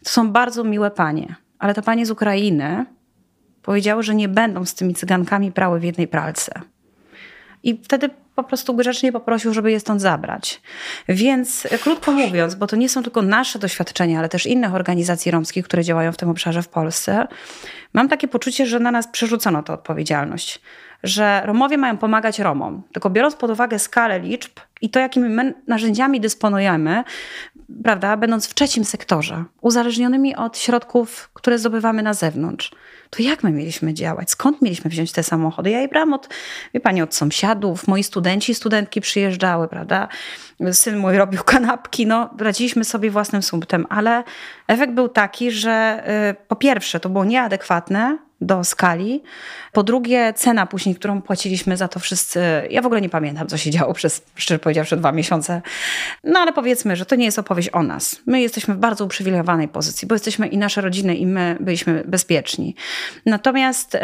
to 0.05 0.11
są 0.11 0.33
bardzo 0.33 0.65
miłe 0.65 0.91
panie, 0.91 1.35
ale 1.59 1.75
to 1.75 1.83
panie 1.83 2.07
z 2.07 2.11
Ukrainy 2.11 2.87
Powiedziały, 3.65 4.03
że 4.03 4.15
nie 4.15 4.29
będą 4.29 4.65
z 4.65 4.75
tymi 4.75 4.95
cygankami 4.95 5.53
prały 5.53 5.81
w 5.81 5.85
jednej 5.85 6.09
pralce. 6.09 6.61
I 7.63 7.81
wtedy 7.85 8.11
po 8.35 8.45
prostu 8.45 8.75
grzecznie 8.75 9.13
poprosił, 9.13 9.55
żeby 9.55 9.71
je 9.71 9.81
stąd 9.81 10.01
zabrać. 10.01 10.63
Więc 11.09 11.69
krótko 11.83 12.13
mówiąc, 12.13 12.55
bo 12.55 12.67
to 12.67 12.77
nie 12.77 12.89
są 12.89 13.03
tylko 13.03 13.23
nasze 13.23 13.59
doświadczenia, 13.59 14.19
ale 14.19 14.29
też 14.29 14.47
innych 14.47 14.75
organizacji 14.75 15.31
romskich, 15.31 15.65
które 15.65 15.85
działają 15.85 16.13
w 16.13 16.17
tym 16.17 16.29
obszarze 16.29 16.63
w 16.63 16.69
Polsce, 16.69 17.27
mam 17.93 18.09
takie 18.09 18.29
poczucie, 18.29 18.67
że 18.67 18.81
na 18.81 18.91
nas 18.91 19.09
przerzucono 19.09 19.63
tę 19.63 19.73
odpowiedzialność. 19.73 20.61
Że 21.03 21.43
Romowie 21.45 21.79
mają 21.79 21.99
pomagać 21.99 22.39
Romom. 22.39 22.83
Tylko 22.93 23.11
biorąc 23.11 23.35
pod 23.35 23.51
uwagę 23.51 23.79
skalę 23.79 24.21
liczb 24.21 24.53
i 24.81 24.91
to, 24.91 25.01
jakimi 25.01 25.53
narzędziami 25.67 26.21
dysponujemy, 26.21 27.05
prawda, 27.83 28.17
będąc 28.17 28.47
w 28.47 28.55
trzecim 28.55 28.85
sektorze, 28.85 29.45
uzależnionymi 29.61 30.37
od 30.37 30.59
środków, 30.59 31.31
które 31.35 31.59
zdobywamy 31.59 32.03
na 32.03 32.15
zewnątrz, 32.15 32.71
to 33.11 33.23
jak 33.23 33.43
my 33.43 33.51
mieliśmy 33.51 33.95
działać? 33.95 34.31
Skąd 34.31 34.63
mieliśmy 34.63 34.91
wziąć 34.91 35.13
te 35.13 35.23
samochody? 35.23 35.71
Ja 35.71 35.81
je 35.81 35.89
brałam 35.89 36.13
od, 36.13 36.29
wie 36.75 36.81
pani, 36.81 37.03
od 37.03 37.15
sąsiadów, 37.15 37.89
moi 37.89 38.05
studenci 38.05 38.55
studentki 38.55 39.01
przyjeżdżały, 39.01 39.69
prawda? 39.69 40.09
Syn 40.73 40.97
mój 40.97 41.17
robił 41.17 41.43
kanapki, 41.45 42.07
no 42.07 42.31
radziliśmy 42.39 42.85
sobie 42.85 43.11
własnym 43.11 43.43
sumptem, 43.43 43.87
ale 43.89 44.25
efekt 44.69 44.93
był 44.93 45.09
taki, 45.09 45.51
że 45.51 46.05
y, 46.31 46.47
po 46.49 46.57
pierwsze 46.57 47.01
to 47.01 47.09
było 47.09 47.25
nieadekwatne, 47.25 48.19
do 48.41 48.65
skali. 48.65 49.23
Po 49.73 49.83
drugie, 49.83 50.33
cena 50.37 50.67
później, 50.67 50.95
którą 50.95 51.23
płaciliśmy 51.23 51.77
za 51.77 51.89
to 51.89 52.01
wszyscy, 52.01 52.41
ja 52.71 52.83
w 52.83 52.87
ogóle 52.87 53.01
nie 53.01 53.09
pamiętam, 53.09 53.47
co 53.47 53.57
się 53.57 53.71
działo 53.71 53.95
przez, 53.95 54.23
szczerze 54.35 54.59
powiedziawszy, 54.59 54.97
dwa 54.97 55.13
miesiące. 55.13 55.63
No 56.25 56.41
ale 56.41 56.53
powiedzmy, 56.53 56.97
że 56.97 57.07
to 57.07 57.17
nie 57.17 57.25
jest 57.25 57.39
opowieść 57.39 57.71
o 57.73 57.83
nas. 57.83 58.21
My 58.27 58.41
jesteśmy 58.41 58.75
w 58.75 58.79
bardzo 58.79 59.05
uprzywilejowanej 59.05 59.69
pozycji, 59.69 60.09
bo 60.09 60.15
jesteśmy 60.15 60.47
i 60.47 60.59
nasze 60.59 60.81
rodziny, 60.81 61.15
i 61.15 61.27
my 61.27 61.57
byliśmy 61.61 62.05
bezpieczni. 62.07 62.75
Natomiast 63.27 63.99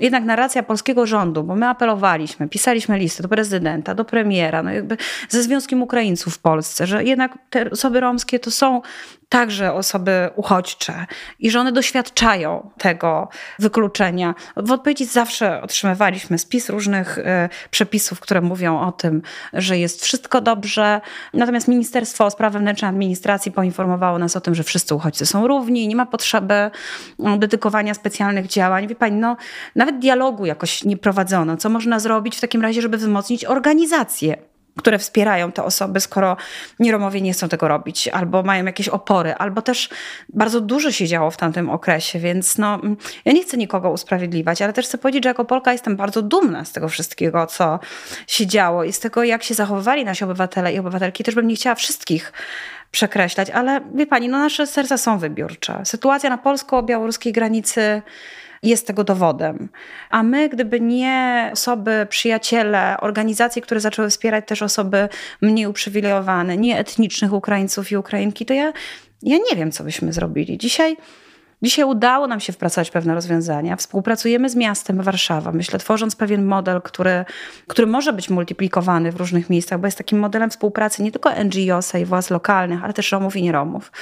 jednak 0.00 0.24
narracja 0.24 0.62
polskiego 0.62 1.06
rządu, 1.06 1.44
bo 1.44 1.56
my 1.56 1.68
apelowaliśmy, 1.68 2.48
pisaliśmy 2.48 2.98
listy 2.98 3.22
do 3.22 3.28
prezydenta, 3.28 3.94
do 3.94 4.04
premiera, 4.04 4.62
no 4.62 4.70
jakby 4.70 4.96
ze 5.28 5.42
Związkiem 5.42 5.82
Ukraińców 5.82 6.34
w 6.34 6.38
Polsce, 6.38 6.86
że 6.86 7.04
jednak 7.04 7.38
te 7.50 7.70
osoby 7.70 8.00
romskie 8.00 8.38
to 8.38 8.50
są 8.50 8.82
także 9.28 9.72
osoby 9.72 10.30
uchodźcze 10.36 11.06
i 11.38 11.50
że 11.50 11.60
one 11.60 11.72
doświadczają 11.72 12.70
tego 12.78 13.28
wykluczenia. 13.58 14.34
W 14.56 14.72
odpowiedzi 14.72 15.04
zawsze 15.04 15.62
otrzymywaliśmy 15.62 16.38
spis 16.38 16.68
różnych 16.68 17.18
y, 17.18 17.24
przepisów, 17.70 18.20
które 18.20 18.40
mówią 18.40 18.80
o 18.80 18.92
tym, 18.92 19.22
że 19.52 19.78
jest 19.78 20.04
wszystko 20.04 20.40
dobrze. 20.40 21.00
Natomiast 21.34 21.68
Ministerstwo 21.68 22.30
Spraw 22.30 22.52
Wewnętrznych 22.52 22.88
Administracji 22.88 23.52
poinformowało 23.52 24.18
nas 24.18 24.36
o 24.36 24.40
tym, 24.40 24.54
że 24.54 24.62
wszyscy 24.62 24.94
uchodźcy 24.94 25.26
są 25.26 25.46
równi, 25.46 25.88
nie 25.88 25.96
ma 25.96 26.06
potrzeby 26.06 26.70
no, 27.18 27.38
dedykowania 27.38 27.94
specjalnych 27.94 28.46
działań. 28.46 28.86
Wie 28.86 28.94
pani, 28.94 29.16
no, 29.16 29.36
nawet 29.76 29.98
dialogu 29.98 30.46
jakoś 30.46 30.84
nie 30.84 30.96
prowadzono. 30.96 31.56
Co 31.56 31.68
można 31.68 32.00
zrobić 32.00 32.36
w 32.36 32.40
takim 32.40 32.62
razie, 32.62 32.82
żeby 32.82 32.96
wzmocnić 32.96 33.44
organizację 33.44 34.55
które 34.78 34.98
wspierają 34.98 35.52
te 35.52 35.64
osoby, 35.64 36.00
skoro 36.00 36.36
nieromowie 36.78 37.20
nie 37.20 37.32
chcą 37.32 37.48
tego 37.48 37.68
robić, 37.68 38.08
albo 38.08 38.42
mają 38.42 38.64
jakieś 38.64 38.88
opory, 38.88 39.34
albo 39.34 39.62
też 39.62 39.88
bardzo 40.28 40.60
dużo 40.60 40.92
się 40.92 41.06
działo 41.06 41.30
w 41.30 41.36
tamtym 41.36 41.70
okresie, 41.70 42.18
więc 42.18 42.58
no, 42.58 42.80
ja 43.24 43.32
nie 43.32 43.42
chcę 43.42 43.56
nikogo 43.56 43.90
usprawiedliwiać, 43.90 44.62
ale 44.62 44.72
też 44.72 44.86
chcę 44.86 44.98
powiedzieć, 44.98 45.24
że 45.24 45.28
jako 45.28 45.44
Polka 45.44 45.72
jestem 45.72 45.96
bardzo 45.96 46.22
dumna 46.22 46.64
z 46.64 46.72
tego 46.72 46.88
wszystkiego, 46.88 47.46
co 47.46 47.78
się 48.26 48.46
działo 48.46 48.84
i 48.84 48.92
z 48.92 49.00
tego, 49.00 49.24
jak 49.24 49.42
się 49.42 49.54
zachowywali 49.54 50.04
nasi 50.04 50.24
obywatele 50.24 50.72
i 50.72 50.78
obywatelki. 50.78 51.24
Też 51.24 51.34
bym 51.34 51.48
nie 51.48 51.54
chciała 51.56 51.74
wszystkich 51.74 52.32
przekreślać, 52.90 53.50
ale 53.50 53.80
wie 53.94 54.06
pani, 54.06 54.28
no 54.28 54.38
nasze 54.38 54.66
serca 54.66 54.98
są 54.98 55.18
wybiórcze. 55.18 55.80
Sytuacja 55.84 56.30
na 56.30 56.38
polsko-białoruskiej 56.38 57.32
granicy 57.32 58.02
jest 58.66 58.86
tego 58.86 59.04
dowodem. 59.04 59.68
A 60.10 60.22
my, 60.22 60.48
gdyby 60.48 60.80
nie 60.80 61.50
osoby, 61.52 62.06
przyjaciele, 62.10 62.96
organizacje, 63.00 63.62
które 63.62 63.80
zaczęły 63.80 64.10
wspierać 64.10 64.44
też 64.48 64.62
osoby 64.62 65.08
mniej 65.40 65.66
uprzywilejowane, 65.66 66.56
nie 66.56 66.78
etnicznych 66.78 67.32
Ukraińców 67.32 67.92
i 67.92 67.96
Ukrainki, 67.96 68.46
to 68.46 68.54
ja, 68.54 68.72
ja 69.22 69.36
nie 69.50 69.56
wiem, 69.56 69.72
co 69.72 69.84
byśmy 69.84 70.12
zrobili. 70.12 70.58
Dzisiaj 70.58 70.96
Dzisiaj 71.62 71.84
udało 71.84 72.26
nam 72.26 72.40
się 72.40 72.52
wpracować 72.52 72.90
pewne 72.90 73.14
rozwiązania. 73.14 73.76
Współpracujemy 73.76 74.48
z 74.48 74.56
miastem 74.56 75.02
Warszawa, 75.02 75.52
myślę, 75.52 75.78
tworząc 75.78 76.16
pewien 76.16 76.44
model, 76.44 76.82
który, 76.82 77.24
który 77.66 77.86
może 77.86 78.12
być 78.12 78.30
multiplikowany 78.30 79.12
w 79.12 79.16
różnych 79.16 79.50
miejscach, 79.50 79.80
bo 79.80 79.86
jest 79.86 79.98
takim 79.98 80.18
modelem 80.18 80.50
współpracy 80.50 81.02
nie 81.02 81.12
tylko 81.12 81.30
NGOsa 81.44 81.98
i 81.98 82.04
władz 82.04 82.30
lokalnych, 82.30 82.84
ale 82.84 82.92
też 82.92 83.12
Romów 83.12 83.36
i 83.36 83.42
nieromów. 83.42 83.92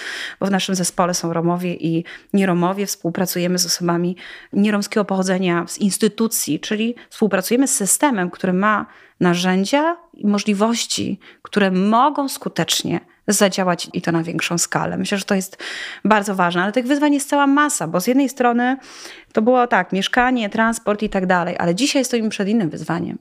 Bo 0.40 0.46
w 0.46 0.50
naszym 0.50 0.74
zespole 0.74 1.14
są 1.14 1.32
Romowie 1.32 1.74
i 1.74 2.04
nieromowie. 2.32 2.86
Współpracujemy 2.86 3.58
z 3.58 3.66
osobami 3.66 4.16
nieromskiego 4.52 5.04
pochodzenia 5.04 5.64
z 5.68 5.78
instytucji, 5.78 6.60
czyli 6.60 6.94
współpracujemy 7.10 7.68
z 7.68 7.74
systemem, 7.74 8.30
który 8.30 8.52
ma 8.52 8.86
narzędzia 9.20 9.96
i 10.14 10.26
możliwości, 10.26 11.20
które 11.42 11.70
mogą 11.70 12.28
skutecznie 12.28 13.00
zadziałać 13.28 13.88
i 13.92 14.02
to 14.02 14.12
na 14.12 14.22
większą 14.22 14.58
skalę. 14.58 14.96
Myślę, 14.96 15.18
że 15.18 15.24
to 15.24 15.34
jest 15.34 15.58
bardzo 16.04 16.34
ważne, 16.34 16.62
ale 16.62 16.72
tych 16.72 16.86
wyzwań 16.86 17.14
jest 17.14 17.28
cała 17.28 17.46
masa, 17.46 17.88
bo 17.88 18.00
z 18.00 18.06
jednej 18.06 18.28
strony 18.28 18.76
to 19.32 19.42
było 19.42 19.66
tak, 19.66 19.92
mieszkanie, 19.92 20.50
transport 20.50 21.02
i 21.02 21.08
tak 21.08 21.26
dalej, 21.26 21.56
ale 21.58 21.74
dzisiaj 21.74 22.04
stoimy 22.04 22.28
przed 22.28 22.48
innym 22.48 22.70
wyzwaniem. 22.70 23.18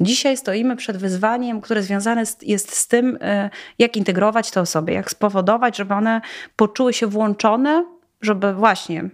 Dzisiaj 0.00 0.36
stoimy 0.36 0.76
przed 0.76 0.96
wyzwaniem, 0.96 1.60
które 1.60 1.82
związane 1.82 2.22
jest 2.42 2.76
z 2.76 2.88
tym, 2.88 3.18
e, 3.20 3.50
jak 3.78 3.96
integrować 3.96 4.50
te 4.50 4.60
osoby, 4.60 4.92
jak 4.92 5.10
spowodować, 5.10 5.76
żeby 5.76 5.94
one 5.94 6.20
poczuły 6.56 6.92
się 6.92 7.06
włączone, 7.06 7.84
żeby 8.20 8.54
właśnie 8.54 9.08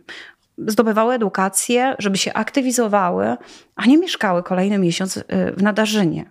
zdobywały 0.66 1.14
edukację, 1.14 1.96
żeby 1.98 2.18
się 2.18 2.32
aktywizowały, 2.32 3.36
a 3.76 3.86
nie 3.86 3.98
mieszkały 3.98 4.42
kolejny 4.42 4.78
miesiąc 4.78 5.16
y, 5.16 5.22
w 5.56 5.62
Nadarzynie. 5.62 6.30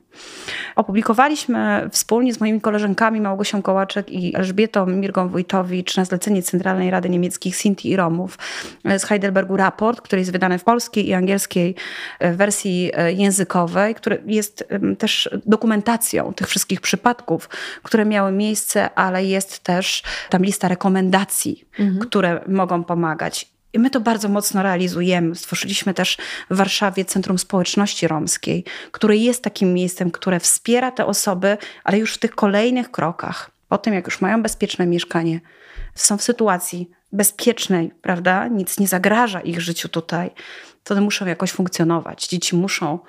Opublikowaliśmy 0.75 1.89
wspólnie 1.91 2.33
z 2.33 2.39
moimi 2.39 2.61
koleżankami 2.61 3.21
Małgosią 3.21 3.61
Kołaczek 3.61 4.09
i 4.09 4.35
Elżbietą 4.35 4.85
Mirgą-Wójtowicz 4.85 5.97
na 5.97 6.05
zlecenie 6.05 6.43
Centralnej 6.43 6.91
Rady 6.91 7.09
Niemieckich 7.09 7.55
Sinti 7.55 7.89
i 7.89 7.95
Romów 7.95 8.37
z 8.97 9.03
Heidelbergu 9.03 9.57
raport, 9.57 10.01
który 10.01 10.19
jest 10.19 10.31
wydany 10.31 10.59
w 10.59 10.63
polskiej 10.63 11.07
i 11.07 11.13
angielskiej 11.13 11.75
y, 12.23 12.33
wersji 12.33 12.91
y, 13.09 13.13
językowej, 13.13 13.95
który 13.95 14.23
jest 14.25 14.67
też 14.97 15.29
dokumentacją 15.45 16.33
tych 16.33 16.47
wszystkich 16.47 16.81
przypadków, 16.81 17.49
które 17.83 18.05
miały 18.05 18.31
miejsce, 18.31 18.93
ale 18.93 19.25
jest 19.25 19.59
też 19.59 20.03
tam 20.29 20.43
lista 20.43 20.67
rekomendacji, 20.67 21.65
mhm. 21.79 21.99
które 21.99 22.41
mogą 22.47 22.83
pomagać. 22.83 23.58
I 23.73 23.79
my 23.79 23.89
to 23.89 24.01
bardzo 24.01 24.29
mocno 24.29 24.63
realizujemy. 24.63 25.35
Stworzyliśmy 25.35 25.93
też 25.93 26.17
w 26.49 26.55
Warszawie 26.55 27.05
Centrum 27.05 27.39
Społeczności 27.39 28.07
Romskiej, 28.07 28.63
które 28.91 29.15
jest 29.15 29.43
takim 29.43 29.73
miejscem, 29.73 30.11
które 30.11 30.39
wspiera 30.39 30.91
te 30.91 31.05
osoby, 31.05 31.57
ale 31.83 31.97
już 31.97 32.13
w 32.13 32.17
tych 32.17 32.35
kolejnych 32.35 32.91
krokach, 32.91 33.51
po 33.69 33.77
tym 33.77 33.93
jak 33.93 34.05
już 34.05 34.21
mają 34.21 34.43
bezpieczne 34.43 34.85
mieszkanie, 34.85 35.41
są 35.95 36.17
w 36.17 36.23
sytuacji 36.23 36.89
bezpiecznej, 37.11 37.91
prawda? 38.01 38.47
Nic 38.47 38.79
nie 38.79 38.87
zagraża 38.87 39.41
ich 39.41 39.61
życiu 39.61 39.89
tutaj, 39.89 40.31
to 40.89 40.93
one 40.93 41.01
muszą 41.01 41.25
jakoś 41.25 41.51
funkcjonować. 41.51 42.27
Dzieci 42.27 42.55
muszą 42.55 42.99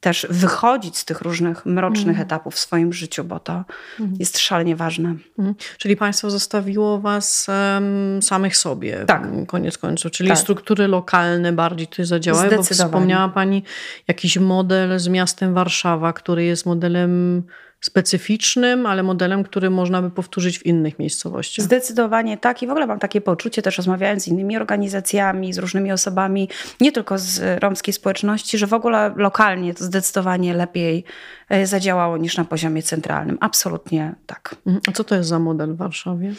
też 0.00 0.26
wychodzić 0.30 0.98
z 0.98 1.04
tych 1.04 1.20
różnych 1.20 1.66
mrocznych 1.66 2.16
mm. 2.16 2.22
etapów 2.22 2.54
w 2.54 2.58
swoim 2.58 2.92
życiu, 2.92 3.24
bo 3.24 3.40
to 3.40 3.64
mm. 4.00 4.14
jest 4.18 4.38
szalenie 4.38 4.76
ważne. 4.76 5.14
Mm. 5.38 5.54
Czyli 5.78 5.96
państwo 5.96 6.30
zostawiło 6.30 6.98
was 6.98 7.46
um, 7.48 8.22
samych 8.22 8.56
sobie, 8.56 9.04
tak. 9.06 9.28
koniec 9.46 9.78
końców, 9.78 10.12
czyli 10.12 10.28
tak. 10.28 10.38
struktury 10.38 10.86
lokalne 10.88 11.52
bardziej 11.52 11.86
tutaj 11.86 12.04
zadziałały, 12.04 12.56
bo 12.56 12.62
wspomniała 12.62 13.28
pani 13.28 13.62
jakiś 14.08 14.38
model 14.38 14.98
z 14.98 15.08
miastem 15.08 15.54
Warszawa, 15.54 16.12
który 16.12 16.44
jest 16.44 16.66
modelem 16.66 17.42
specyficznym, 17.80 18.86
ale 18.86 19.02
modelem, 19.02 19.44
który 19.44 19.70
można 19.70 20.02
by 20.02 20.10
powtórzyć 20.10 20.58
w 20.58 20.66
innych 20.66 20.98
miejscowościach. 20.98 21.64
Zdecydowanie 21.64 22.38
tak 22.38 22.62
i 22.62 22.66
w 22.66 22.70
ogóle 22.70 22.86
mam 22.86 22.98
takie 22.98 23.20
poczucie, 23.20 23.62
też 23.62 23.76
rozmawiając 23.76 24.22
z 24.22 24.28
innymi 24.28 24.56
organizacjami, 24.56 25.52
z 25.52 25.58
różnymi 25.58 25.92
osobami, 25.92 26.48
nie 26.80 26.92
tylko 26.92 27.18
z 27.18 27.62
romskiej 27.62 27.94
społeczności, 27.94 28.58
że 28.58 28.66
w 28.66 28.74
ogóle 28.74 29.14
lokalnie 29.16 29.74
to 29.74 29.84
zdecydowanie 29.84 30.54
lepiej 30.54 31.04
e, 31.48 31.66
zadziałało 31.66 32.16
niż 32.16 32.36
na 32.36 32.44
poziomie 32.44 32.82
centralnym. 32.82 33.38
Absolutnie 33.40 34.14
tak. 34.26 34.56
Mhm. 34.66 34.82
A 34.88 34.92
co 34.92 35.04
to 35.04 35.14
jest 35.14 35.28
za 35.28 35.38
model 35.38 35.74
w 35.74 35.76
Warszawie? 35.76 36.34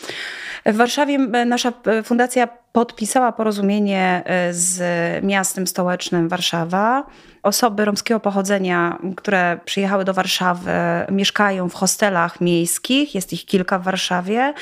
W 0.65 0.75
Warszawie 0.75 1.15
e, 1.15 1.45
nasza 1.45 1.73
e, 1.85 2.03
fundacja 2.03 2.47
podpisała 2.71 3.31
porozumienie 3.31 4.23
z 4.51 4.79
miastem 5.23 5.67
stołecznym 5.67 6.29
Warszawa 6.29 7.03
osoby 7.43 7.85
romskiego 7.85 8.19
pochodzenia, 8.19 8.99
które 9.15 9.59
przyjechały 9.65 10.05
do 10.05 10.13
Warszawy, 10.13 10.71
mieszkają 11.11 11.69
w 11.69 11.73
hostelach 11.73 12.41
miejskich, 12.41 13.15
jest 13.15 13.33
ich 13.33 13.45
kilka 13.45 13.79
w 13.79 13.83
Warszawie. 13.83 14.53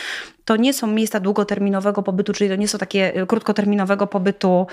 To 0.46 0.56
nie 0.56 0.74
są 0.74 0.88
miejsca 0.88 1.20
długoterminowego 1.20 2.04
pobytu, 2.04 2.34
czyli 2.34 2.50
to 2.50 2.56
nie 2.56 2.68
są 2.68 2.78
takie 2.78 3.26
krótkoterminowego 3.28 4.08
pobytu 4.08 4.68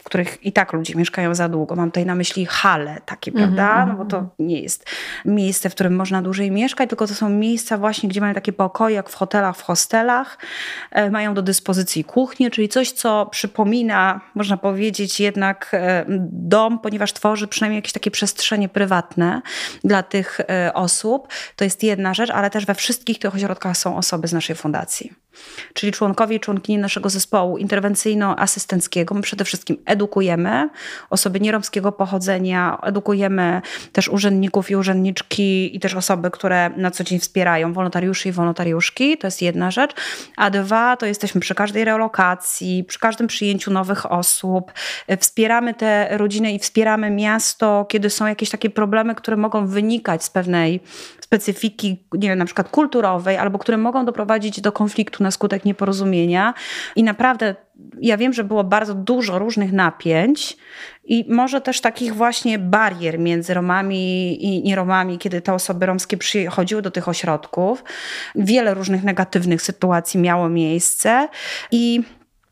w 0.00 0.04
których 0.04 0.46
i 0.46 0.52
tak 0.52 0.72
ludzie 0.72 0.94
mieszkają 0.94 1.34
za 1.34 1.48
długo. 1.48 1.76
Mam 1.76 1.90
tutaj 1.90 2.06
na 2.06 2.14
myśli 2.14 2.46
hale 2.46 3.00
takie, 3.06 3.32
-hmm, 3.32 3.36
prawda? 3.36 3.86
No 3.86 3.94
bo 3.94 4.04
to 4.04 4.28
nie 4.38 4.60
jest 4.60 4.86
miejsce, 5.24 5.70
w 5.70 5.74
którym 5.74 5.96
można 5.96 6.22
dłużej 6.22 6.50
mieszkać, 6.50 6.88
tylko 6.88 7.06
to 7.06 7.14
są 7.14 7.28
miejsca 7.28 7.78
właśnie, 7.78 8.08
gdzie 8.08 8.20
mają 8.20 8.34
takie 8.34 8.52
pokoje, 8.52 8.94
jak 8.94 9.10
w 9.10 9.14
hotelach, 9.14 9.56
w 9.56 9.62
hostelach. 9.62 10.38
E, 10.90 11.10
mają 11.10 11.34
do 11.34 11.42
dyspozycji 11.42 12.04
kuchnię, 12.04 12.50
czyli 12.50 12.68
coś, 12.68 12.92
co 12.92 13.26
przypomina, 13.26 14.20
można 14.34 14.56
powiedzieć, 14.56 15.20
jednak 15.20 15.70
e, 15.72 16.04
dom, 16.30 16.78
ponieważ 16.78 17.12
tworzy 17.12 17.48
przynajmniej 17.48 17.78
jakieś 17.78 17.92
takie 17.92 18.10
przestrzenie 18.10 18.68
prywatne 18.68 19.42
dla 19.84 20.02
tych 20.02 20.40
e, 20.40 20.74
osób. 20.74 21.28
To 21.56 21.64
jest 21.64 21.82
jedna 21.82 22.14
rzecz, 22.14 22.30
ale 22.30 22.50
też 22.50 22.66
we 22.66 22.74
wszystkich 22.74 23.18
tych 23.18 23.34
ośrodkach 23.34 23.76
są 23.76 23.96
osoby 23.96 24.28
z 24.28 24.32
naszej 24.32 24.56
fundacji 24.56 25.25
czyli 25.74 25.92
członkowie 25.92 26.36
i 26.36 26.40
członkini 26.40 26.78
naszego 26.78 27.10
zespołu 27.10 27.58
interwencyjno-asystenckiego. 27.58 29.14
My 29.14 29.22
przede 29.22 29.44
wszystkim 29.44 29.76
edukujemy 29.86 30.68
osoby 31.10 31.40
nieromskiego 31.40 31.92
pochodzenia, 31.92 32.78
edukujemy 32.82 33.62
też 33.92 34.08
urzędników 34.08 34.70
i 34.70 34.76
urzędniczki 34.76 35.76
i 35.76 35.80
też 35.80 35.94
osoby, 35.94 36.30
które 36.30 36.70
na 36.76 36.90
co 36.90 37.04
dzień 37.04 37.18
wspierają 37.18 37.72
wolontariuszy 37.72 38.28
i 38.28 38.32
wolontariuszki. 38.32 39.18
To 39.18 39.26
jest 39.26 39.42
jedna 39.42 39.70
rzecz. 39.70 39.94
A 40.36 40.50
dwa, 40.50 40.96
to 40.96 41.06
jesteśmy 41.06 41.40
przy 41.40 41.54
każdej 41.54 41.84
relokacji, 41.84 42.84
przy 42.84 42.98
każdym 42.98 43.26
przyjęciu 43.26 43.70
nowych 43.70 44.12
osób. 44.12 44.72
Wspieramy 45.20 45.74
te 45.74 46.18
rodziny 46.18 46.52
i 46.52 46.58
wspieramy 46.58 47.10
miasto, 47.10 47.86
kiedy 47.88 48.10
są 48.10 48.26
jakieś 48.26 48.50
takie 48.50 48.70
problemy, 48.70 49.14
które 49.14 49.36
mogą 49.36 49.66
wynikać 49.66 50.24
z 50.24 50.30
pewnej 50.30 50.80
specyfiki, 51.20 52.04
nie 52.12 52.28
wiem, 52.28 52.38
na 52.38 52.44
przykład 52.44 52.68
kulturowej, 52.68 53.36
albo 53.36 53.58
które 53.58 53.78
mogą 53.78 54.04
doprowadzić 54.04 54.60
do 54.60 54.72
konfliktu 54.72 55.22
na 55.26 55.30
skutek 55.30 55.64
nieporozumienia. 55.64 56.54
I 56.96 57.02
naprawdę 57.02 57.54
ja 58.00 58.16
wiem, 58.16 58.32
że 58.32 58.44
było 58.44 58.64
bardzo 58.64 58.94
dużo 58.94 59.38
różnych 59.38 59.72
napięć 59.72 60.56
i 61.04 61.24
może 61.28 61.60
też 61.60 61.80
takich 61.80 62.14
właśnie 62.14 62.58
barier 62.58 63.18
między 63.18 63.54
Romami 63.54 64.44
i 64.44 64.62
nieromami, 64.62 65.18
kiedy 65.18 65.40
te 65.40 65.54
osoby 65.54 65.86
romskie 65.86 66.16
przychodziły 66.16 66.82
do 66.82 66.90
tych 66.90 67.08
ośrodków. 67.08 67.84
Wiele 68.34 68.74
różnych 68.74 69.04
negatywnych 69.04 69.62
sytuacji 69.62 70.20
miało 70.20 70.48
miejsce 70.48 71.28
i 71.70 72.02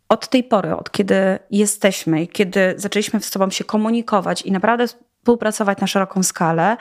od 0.09 0.29
tej 0.29 0.45
pory, 0.45 0.77
od 0.77 0.91
kiedy 0.91 1.39
jesteśmy, 1.51 2.27
kiedy 2.27 2.75
zaczęliśmy 2.77 3.21
z 3.21 3.25
sobą 3.25 3.51
się 3.51 3.65
komunikować 3.65 4.43
i 4.43 4.53
naprawdę 4.53 4.87
współpracować 4.89 5.81
na 5.81 5.87
szeroką 5.87 6.23
skalę, 6.23 6.77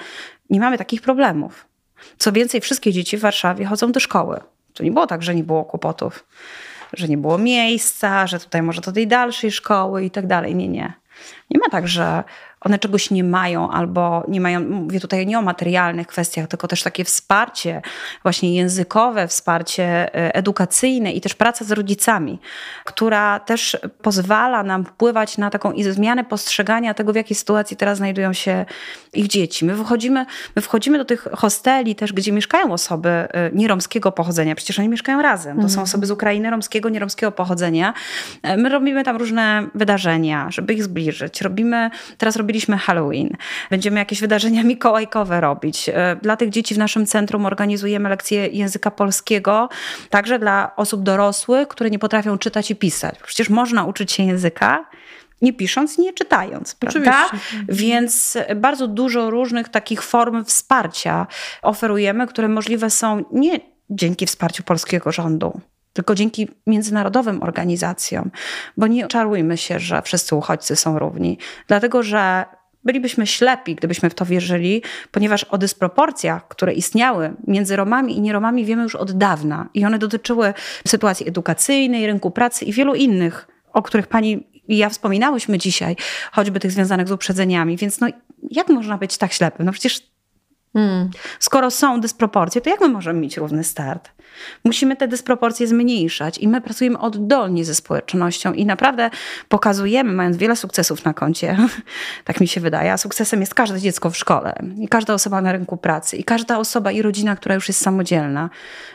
nie 0.49 0.59
mamy 0.59 0.77
takich 0.77 1.01
problemów. 1.01 1.67
Co 2.17 2.31
więcej, 2.31 2.61
wszystkie 2.61 2.93
dzieci 2.93 3.17
w 3.17 3.21
Warszawie 3.21 3.65
chodzą 3.65 3.91
do 3.91 3.99
szkoły. 3.99 4.39
Nie 4.79 4.91
było 4.91 5.07
tak, 5.07 5.23
że 5.23 5.35
nie 5.35 5.43
było 5.43 5.65
kłopotów, 5.65 6.25
że 6.93 7.07
nie 7.07 7.17
było 7.17 7.37
miejsca, 7.37 8.27
że 8.27 8.39
tutaj 8.39 8.61
może 8.61 8.81
do 8.81 8.91
tej 8.91 9.07
dalszej 9.07 9.51
szkoły 9.51 10.05
i 10.05 10.11
tak 10.11 10.27
dalej. 10.27 10.55
Nie, 10.55 10.67
nie. 10.67 10.93
Nie 11.49 11.59
ma 11.59 11.69
tak, 11.69 11.87
że 11.87 12.23
one 12.63 12.79
czegoś 12.79 13.11
nie 13.11 13.23
mają 13.23 13.71
albo 13.71 14.23
nie 14.27 14.41
mają, 14.41 14.59
mówię 14.59 14.99
tutaj 14.99 15.27
nie 15.27 15.39
o 15.39 15.41
materialnych 15.41 16.07
kwestiach, 16.07 16.47
tylko 16.47 16.67
też 16.67 16.83
takie 16.83 17.03
wsparcie 17.03 17.81
właśnie 18.23 18.55
językowe, 18.55 19.27
wsparcie 19.27 19.83
e, 20.15 20.35
edukacyjne 20.35 21.11
i 21.11 21.21
też 21.21 21.33
praca 21.33 21.65
z 21.65 21.71
rodzicami, 21.71 22.39
która 22.85 23.39
też 23.39 23.77
pozwala 24.01 24.63
nam 24.63 24.85
wpływać 24.85 25.37
na 25.37 25.49
taką 25.49 25.73
zmianę 25.91 26.23
postrzegania 26.23 26.93
tego, 26.93 27.13
w 27.13 27.15
jakiej 27.15 27.35
sytuacji 27.35 27.77
teraz 27.77 27.97
znajdują 27.97 28.33
się 28.33 28.65
ich 29.13 29.27
dzieci. 29.27 29.65
My 29.65 29.75
wchodzimy, 29.75 30.25
my 30.55 30.61
wchodzimy 30.61 30.97
do 30.97 31.05
tych 31.05 31.27
hosteli 31.33 31.95
też, 31.95 32.13
gdzie 32.13 32.31
mieszkają 32.31 32.73
osoby 32.73 33.09
e, 33.09 33.27
nieromskiego 33.53 34.11
pochodzenia, 34.11 34.55
przecież 34.55 34.79
oni 34.79 34.89
mieszkają 34.89 35.21
razem. 35.21 35.55
To 35.55 35.61
są 35.61 35.65
mhm. 35.65 35.83
osoby 35.83 36.05
z 36.05 36.11
Ukrainy, 36.11 36.49
romskiego, 36.49 36.89
nieromskiego 36.89 37.31
pochodzenia. 37.31 37.93
E, 38.43 38.57
my 38.57 38.69
robimy 38.69 39.03
tam 39.03 39.17
różne 39.17 39.67
wydarzenia, 39.75 40.51
żeby 40.51 40.73
ich 40.73 40.83
zbliżyć. 40.83 41.41
Robimy, 41.41 41.89
teraz 42.17 42.35
robimy 42.35 42.52
robiliśmy 42.53 42.77
Halloween. 42.77 43.29
Będziemy 43.69 43.99
jakieś 43.99 44.21
wydarzenia 44.21 44.63
mikołajkowe 44.63 45.41
robić. 45.41 45.89
E, 45.89 46.15
dla 46.21 46.37
tych 46.37 46.49
dzieci 46.49 46.75
w 46.75 46.77
naszym 46.77 47.05
centrum 47.05 47.45
organizujemy 47.45 48.09
lekcje 48.09 48.47
języka 48.47 48.91
polskiego, 48.91 49.69
także 50.09 50.39
dla 50.39 50.75
osób 50.75 51.03
dorosłych, 51.03 51.67
które 51.67 51.89
nie 51.89 51.99
potrafią 51.99 52.37
czytać 52.37 52.71
i 52.71 52.75
pisać. 52.75 53.15
Przecież 53.25 53.49
można 53.49 53.85
uczyć 53.85 54.11
się 54.11 54.23
języka, 54.23 54.85
nie 55.41 55.53
pisząc, 55.53 55.97
nie 55.97 56.13
czytając, 56.13 56.75
prawda? 56.75 57.25
Oczywiście. 57.25 57.65
Więc 57.69 58.37
bardzo 58.55 58.87
dużo 58.87 59.29
różnych 59.29 59.69
takich 59.69 60.01
form 60.01 60.45
wsparcia 60.45 61.27
oferujemy, 61.61 62.27
które 62.27 62.47
możliwe 62.47 62.89
są 62.89 63.23
nie 63.31 63.59
dzięki 63.89 64.25
wsparciu 64.25 64.63
polskiego 64.63 65.11
rządu, 65.11 65.61
tylko 65.93 66.15
dzięki 66.15 66.47
międzynarodowym 66.67 67.43
organizacjom, 67.43 68.31
bo 68.77 68.87
nie 68.87 69.07
czarujmy 69.07 69.57
się, 69.57 69.79
że 69.79 70.01
wszyscy 70.01 70.35
uchodźcy 70.35 70.75
są 70.75 70.99
równi, 70.99 71.37
dlatego 71.67 72.03
że 72.03 72.45
bylibyśmy 72.83 73.27
ślepi, 73.27 73.75
gdybyśmy 73.75 74.09
w 74.09 74.13
to 74.13 74.25
wierzyli, 74.25 74.81
ponieważ 75.11 75.43
o 75.43 75.57
dysproporcjach, 75.57 76.47
które 76.47 76.73
istniały 76.73 77.33
między 77.47 77.75
Romami 77.75 78.17
i 78.17 78.21
nieromami 78.21 78.65
wiemy 78.65 78.83
już 78.83 78.95
od 78.95 79.11
dawna. 79.11 79.69
I 79.73 79.85
one 79.85 79.99
dotyczyły 79.99 80.53
sytuacji 80.87 81.27
edukacyjnej, 81.27 82.07
rynku 82.07 82.31
pracy 82.31 82.65
i 82.65 82.73
wielu 82.73 82.95
innych, 82.95 83.47
o 83.73 83.81
których 83.81 84.07
pani 84.07 84.47
i 84.67 84.77
ja 84.77 84.89
wspominałyśmy 84.89 85.57
dzisiaj, 85.57 85.95
choćby 86.31 86.59
tych 86.59 86.71
związanych 86.71 87.07
z 87.07 87.11
uprzedzeniami, 87.11 87.77
więc 87.77 87.99
no 87.99 88.07
jak 88.51 88.69
można 88.69 88.97
być 88.97 89.17
tak 89.17 89.33
ślepym? 89.33 89.65
No 89.65 89.71
przecież 89.71 90.12
Hmm. 90.73 91.09
Skoro 91.39 91.71
są 91.71 92.01
dysproporcje, 92.01 92.61
to 92.61 92.69
jak 92.69 92.81
my 92.81 92.89
możemy 92.89 93.19
mieć 93.19 93.37
równy 93.37 93.63
start? 93.63 94.11
Musimy 94.63 94.95
te 94.95 95.07
dysproporcje 95.07 95.67
zmniejszać 95.67 96.37
i 96.37 96.47
my 96.47 96.61
pracujemy 96.61 96.99
oddolnie 96.99 97.65
ze 97.65 97.75
społecznością 97.75 98.53
i 98.53 98.65
naprawdę 98.65 99.09
pokazujemy, 99.49 100.13
mając 100.13 100.37
wiele 100.37 100.55
sukcesów 100.55 101.05
na 101.05 101.13
koncie, 101.13 101.57
tak 102.25 102.41
mi 102.41 102.47
się 102.47 102.61
wydaje, 102.61 102.93
a 102.93 102.97
sukcesem 102.97 103.39
jest 103.39 103.53
każde 103.53 103.79
dziecko 103.79 104.09
w 104.09 104.17
szkole 104.17 104.55
i 104.79 104.87
każda 104.87 105.13
osoba 105.13 105.41
na 105.41 105.51
rynku 105.51 105.77
pracy 105.77 106.17
i 106.17 106.23
każda 106.23 106.57
osoba 106.57 106.91
i 106.91 107.01
rodzina, 107.01 107.35
która 107.35 107.55
już 107.55 107.67
jest 107.67 107.81
samodzielna, 107.81 108.49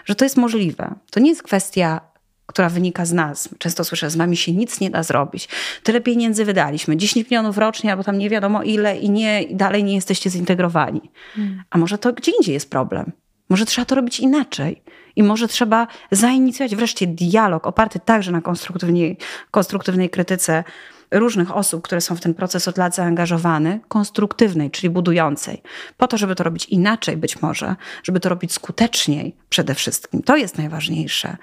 że 0.05 0.15
to 0.15 0.25
jest 0.25 0.37
możliwe. 0.37 0.95
To 1.11 1.21
nie 1.21 1.31
jest 1.31 1.43
kwestia 1.43 2.01
która 2.49 2.69
wynika 2.69 3.05
z 3.05 3.13
nas. 3.13 3.49
Często 3.59 3.85
słyszę, 3.85 4.11
z 4.11 4.17
nami 4.17 4.37
się 4.37 4.53
nic 4.53 4.81
nie 4.81 4.91
da 4.91 5.03
zrobić. 5.03 5.49
Tyle 5.83 6.01
pieniędzy 6.01 6.45
wydaliśmy, 6.45 6.97
10 6.97 7.31
milionów 7.31 7.59
rocznie, 7.59 7.91
albo 7.91 8.05
tam 8.05 8.19
nie 8.19 8.31
wiadomo 8.31 8.63
ile 8.63 8.99
i 8.99 9.11
nie, 9.11 9.43
i 9.43 9.57
dalej 9.57 9.85
nie 9.85 9.95
jesteście 9.95 10.31
zintegrowani. 10.31 11.11
Hmm. 11.35 11.63
A 11.71 11.79
może 11.79 11.99
to 11.99 12.13
gdzie 12.13 12.33
indziej 12.39 12.55
jest 12.55 12.71
problem? 12.71 13.13
Może 13.49 13.67
trzeba 13.67 13.85
to 13.85 13.95
robić 13.95 14.21
inaczej. 14.21 14.83
I 15.17 15.23
może 15.23 15.49
trzeba 15.49 15.87
zainicjować 16.11 16.77
wreszcie 16.77 17.07
dialog 17.07 17.67
oparty 17.67 18.01
także 18.01 18.33
na 18.33 18.41
konstruktywnej, 18.41 19.17
konstruktywnej 19.51 20.11
krytyce 20.11 20.65
różnych 21.11 21.57
osób, 21.57 21.83
które 21.83 22.01
są 22.01 22.17
w 22.17 22.21
ten 22.21 22.35
proces 22.35 22.69
od 22.69 22.79
lat 22.79 22.95
zaangażowane, 22.95 23.81
konstruktywnej, 23.89 24.71
czyli 24.71 24.91
budującej, 24.91 25.63
po 25.97 26.09
to, 26.09 26.19
żeby 26.19 26.35
to 26.35 26.45
robić 26.45 26.65
inaczej 26.65 27.17
być 27.17 27.43
może, 27.43 27.77
żeby 28.03 28.21
to 28.21 28.29
robić 28.29 28.53
skuteczniej 28.53 29.37
przede 29.49 29.75
wszystkim. 29.75 30.23
To 30.23 30.37
jest 30.37 30.59
najważniejsze. 30.59 31.37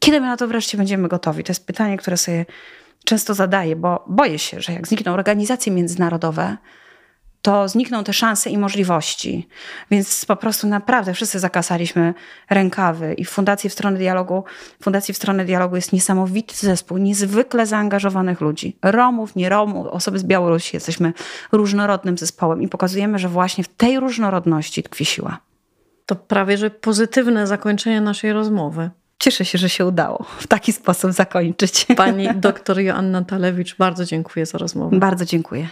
Kiedy 0.00 0.20
my 0.20 0.26
na 0.26 0.36
to 0.36 0.48
wreszcie 0.48 0.78
będziemy 0.78 1.08
gotowi? 1.08 1.44
To 1.44 1.50
jest 1.50 1.66
pytanie, 1.66 1.96
które 1.96 2.16
sobie 2.16 2.46
często 3.04 3.34
zadaję, 3.34 3.76
bo 3.76 4.04
boję 4.06 4.38
się, 4.38 4.60
że 4.60 4.72
jak 4.72 4.88
znikną 4.88 5.12
organizacje 5.12 5.72
międzynarodowe, 5.72 6.56
to 7.42 7.68
znikną 7.68 8.04
te 8.04 8.12
szanse 8.12 8.50
i 8.50 8.58
możliwości. 8.58 9.48
Więc 9.90 10.24
po 10.24 10.36
prostu 10.36 10.66
naprawdę 10.66 11.14
wszyscy 11.14 11.38
zakasaliśmy 11.38 12.14
rękawy 12.50 13.14
i 13.14 13.24
w 13.24 13.30
Fundacji 13.30 13.70
w 13.70 13.72
Stronę 13.72 13.98
Dialogu, 13.98 14.44
Fundacji 14.82 15.14
w 15.14 15.16
Stronę 15.16 15.44
Dialogu 15.44 15.76
jest 15.76 15.92
niesamowity 15.92 16.54
zespół, 16.56 16.98
niezwykle 16.98 17.66
zaangażowanych 17.66 18.40
ludzi. 18.40 18.76
Romów, 18.82 19.36
nie 19.36 19.48
Romów, 19.48 19.86
osoby 19.86 20.18
z 20.18 20.24
Białorusi. 20.24 20.76
Jesteśmy 20.76 21.12
różnorodnym 21.52 22.18
zespołem 22.18 22.62
i 22.62 22.68
pokazujemy, 22.68 23.18
że 23.18 23.28
właśnie 23.28 23.64
w 23.64 23.68
tej 23.68 24.00
różnorodności 24.00 24.82
tkwi 24.82 25.04
siła. 25.04 25.38
To 26.06 26.16
prawie, 26.16 26.58
że 26.58 26.70
pozytywne 26.70 27.46
zakończenie 27.46 28.00
naszej 28.00 28.32
rozmowy. 28.32 28.90
Cieszę 29.18 29.44
się, 29.44 29.58
że 29.58 29.68
się 29.68 29.86
udało 29.86 30.24
w 30.38 30.46
taki 30.46 30.72
sposób 30.72 31.12
zakończyć. 31.12 31.86
Pani 31.96 32.28
doktor 32.48 32.80
Joanna 32.80 33.24
Talewicz, 33.24 33.76
bardzo 33.76 34.04
dziękuję 34.04 34.46
za 34.46 34.58
rozmowę. 34.58 34.98
Bardzo 34.98 35.24
dziękuję. 35.24 35.68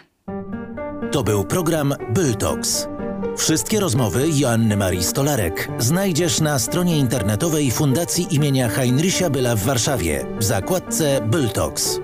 To 1.12 1.22
był 1.22 1.44
program 1.44 1.94
Byltox. 2.14 2.88
Wszystkie 3.36 3.80
rozmowy 3.80 4.26
Joanny 4.34 4.76
Marii 4.76 5.04
Stolarek 5.04 5.68
znajdziesz 5.78 6.40
na 6.40 6.58
stronie 6.58 6.98
internetowej 6.98 7.70
Fundacji 7.70 8.34
imienia 8.34 8.68
Heinricha 8.68 9.30
Byla 9.30 9.56
w 9.56 9.62
Warszawie 9.62 10.26
w 10.38 10.44
zakładce 10.44 11.20
Byltox. 11.26 12.00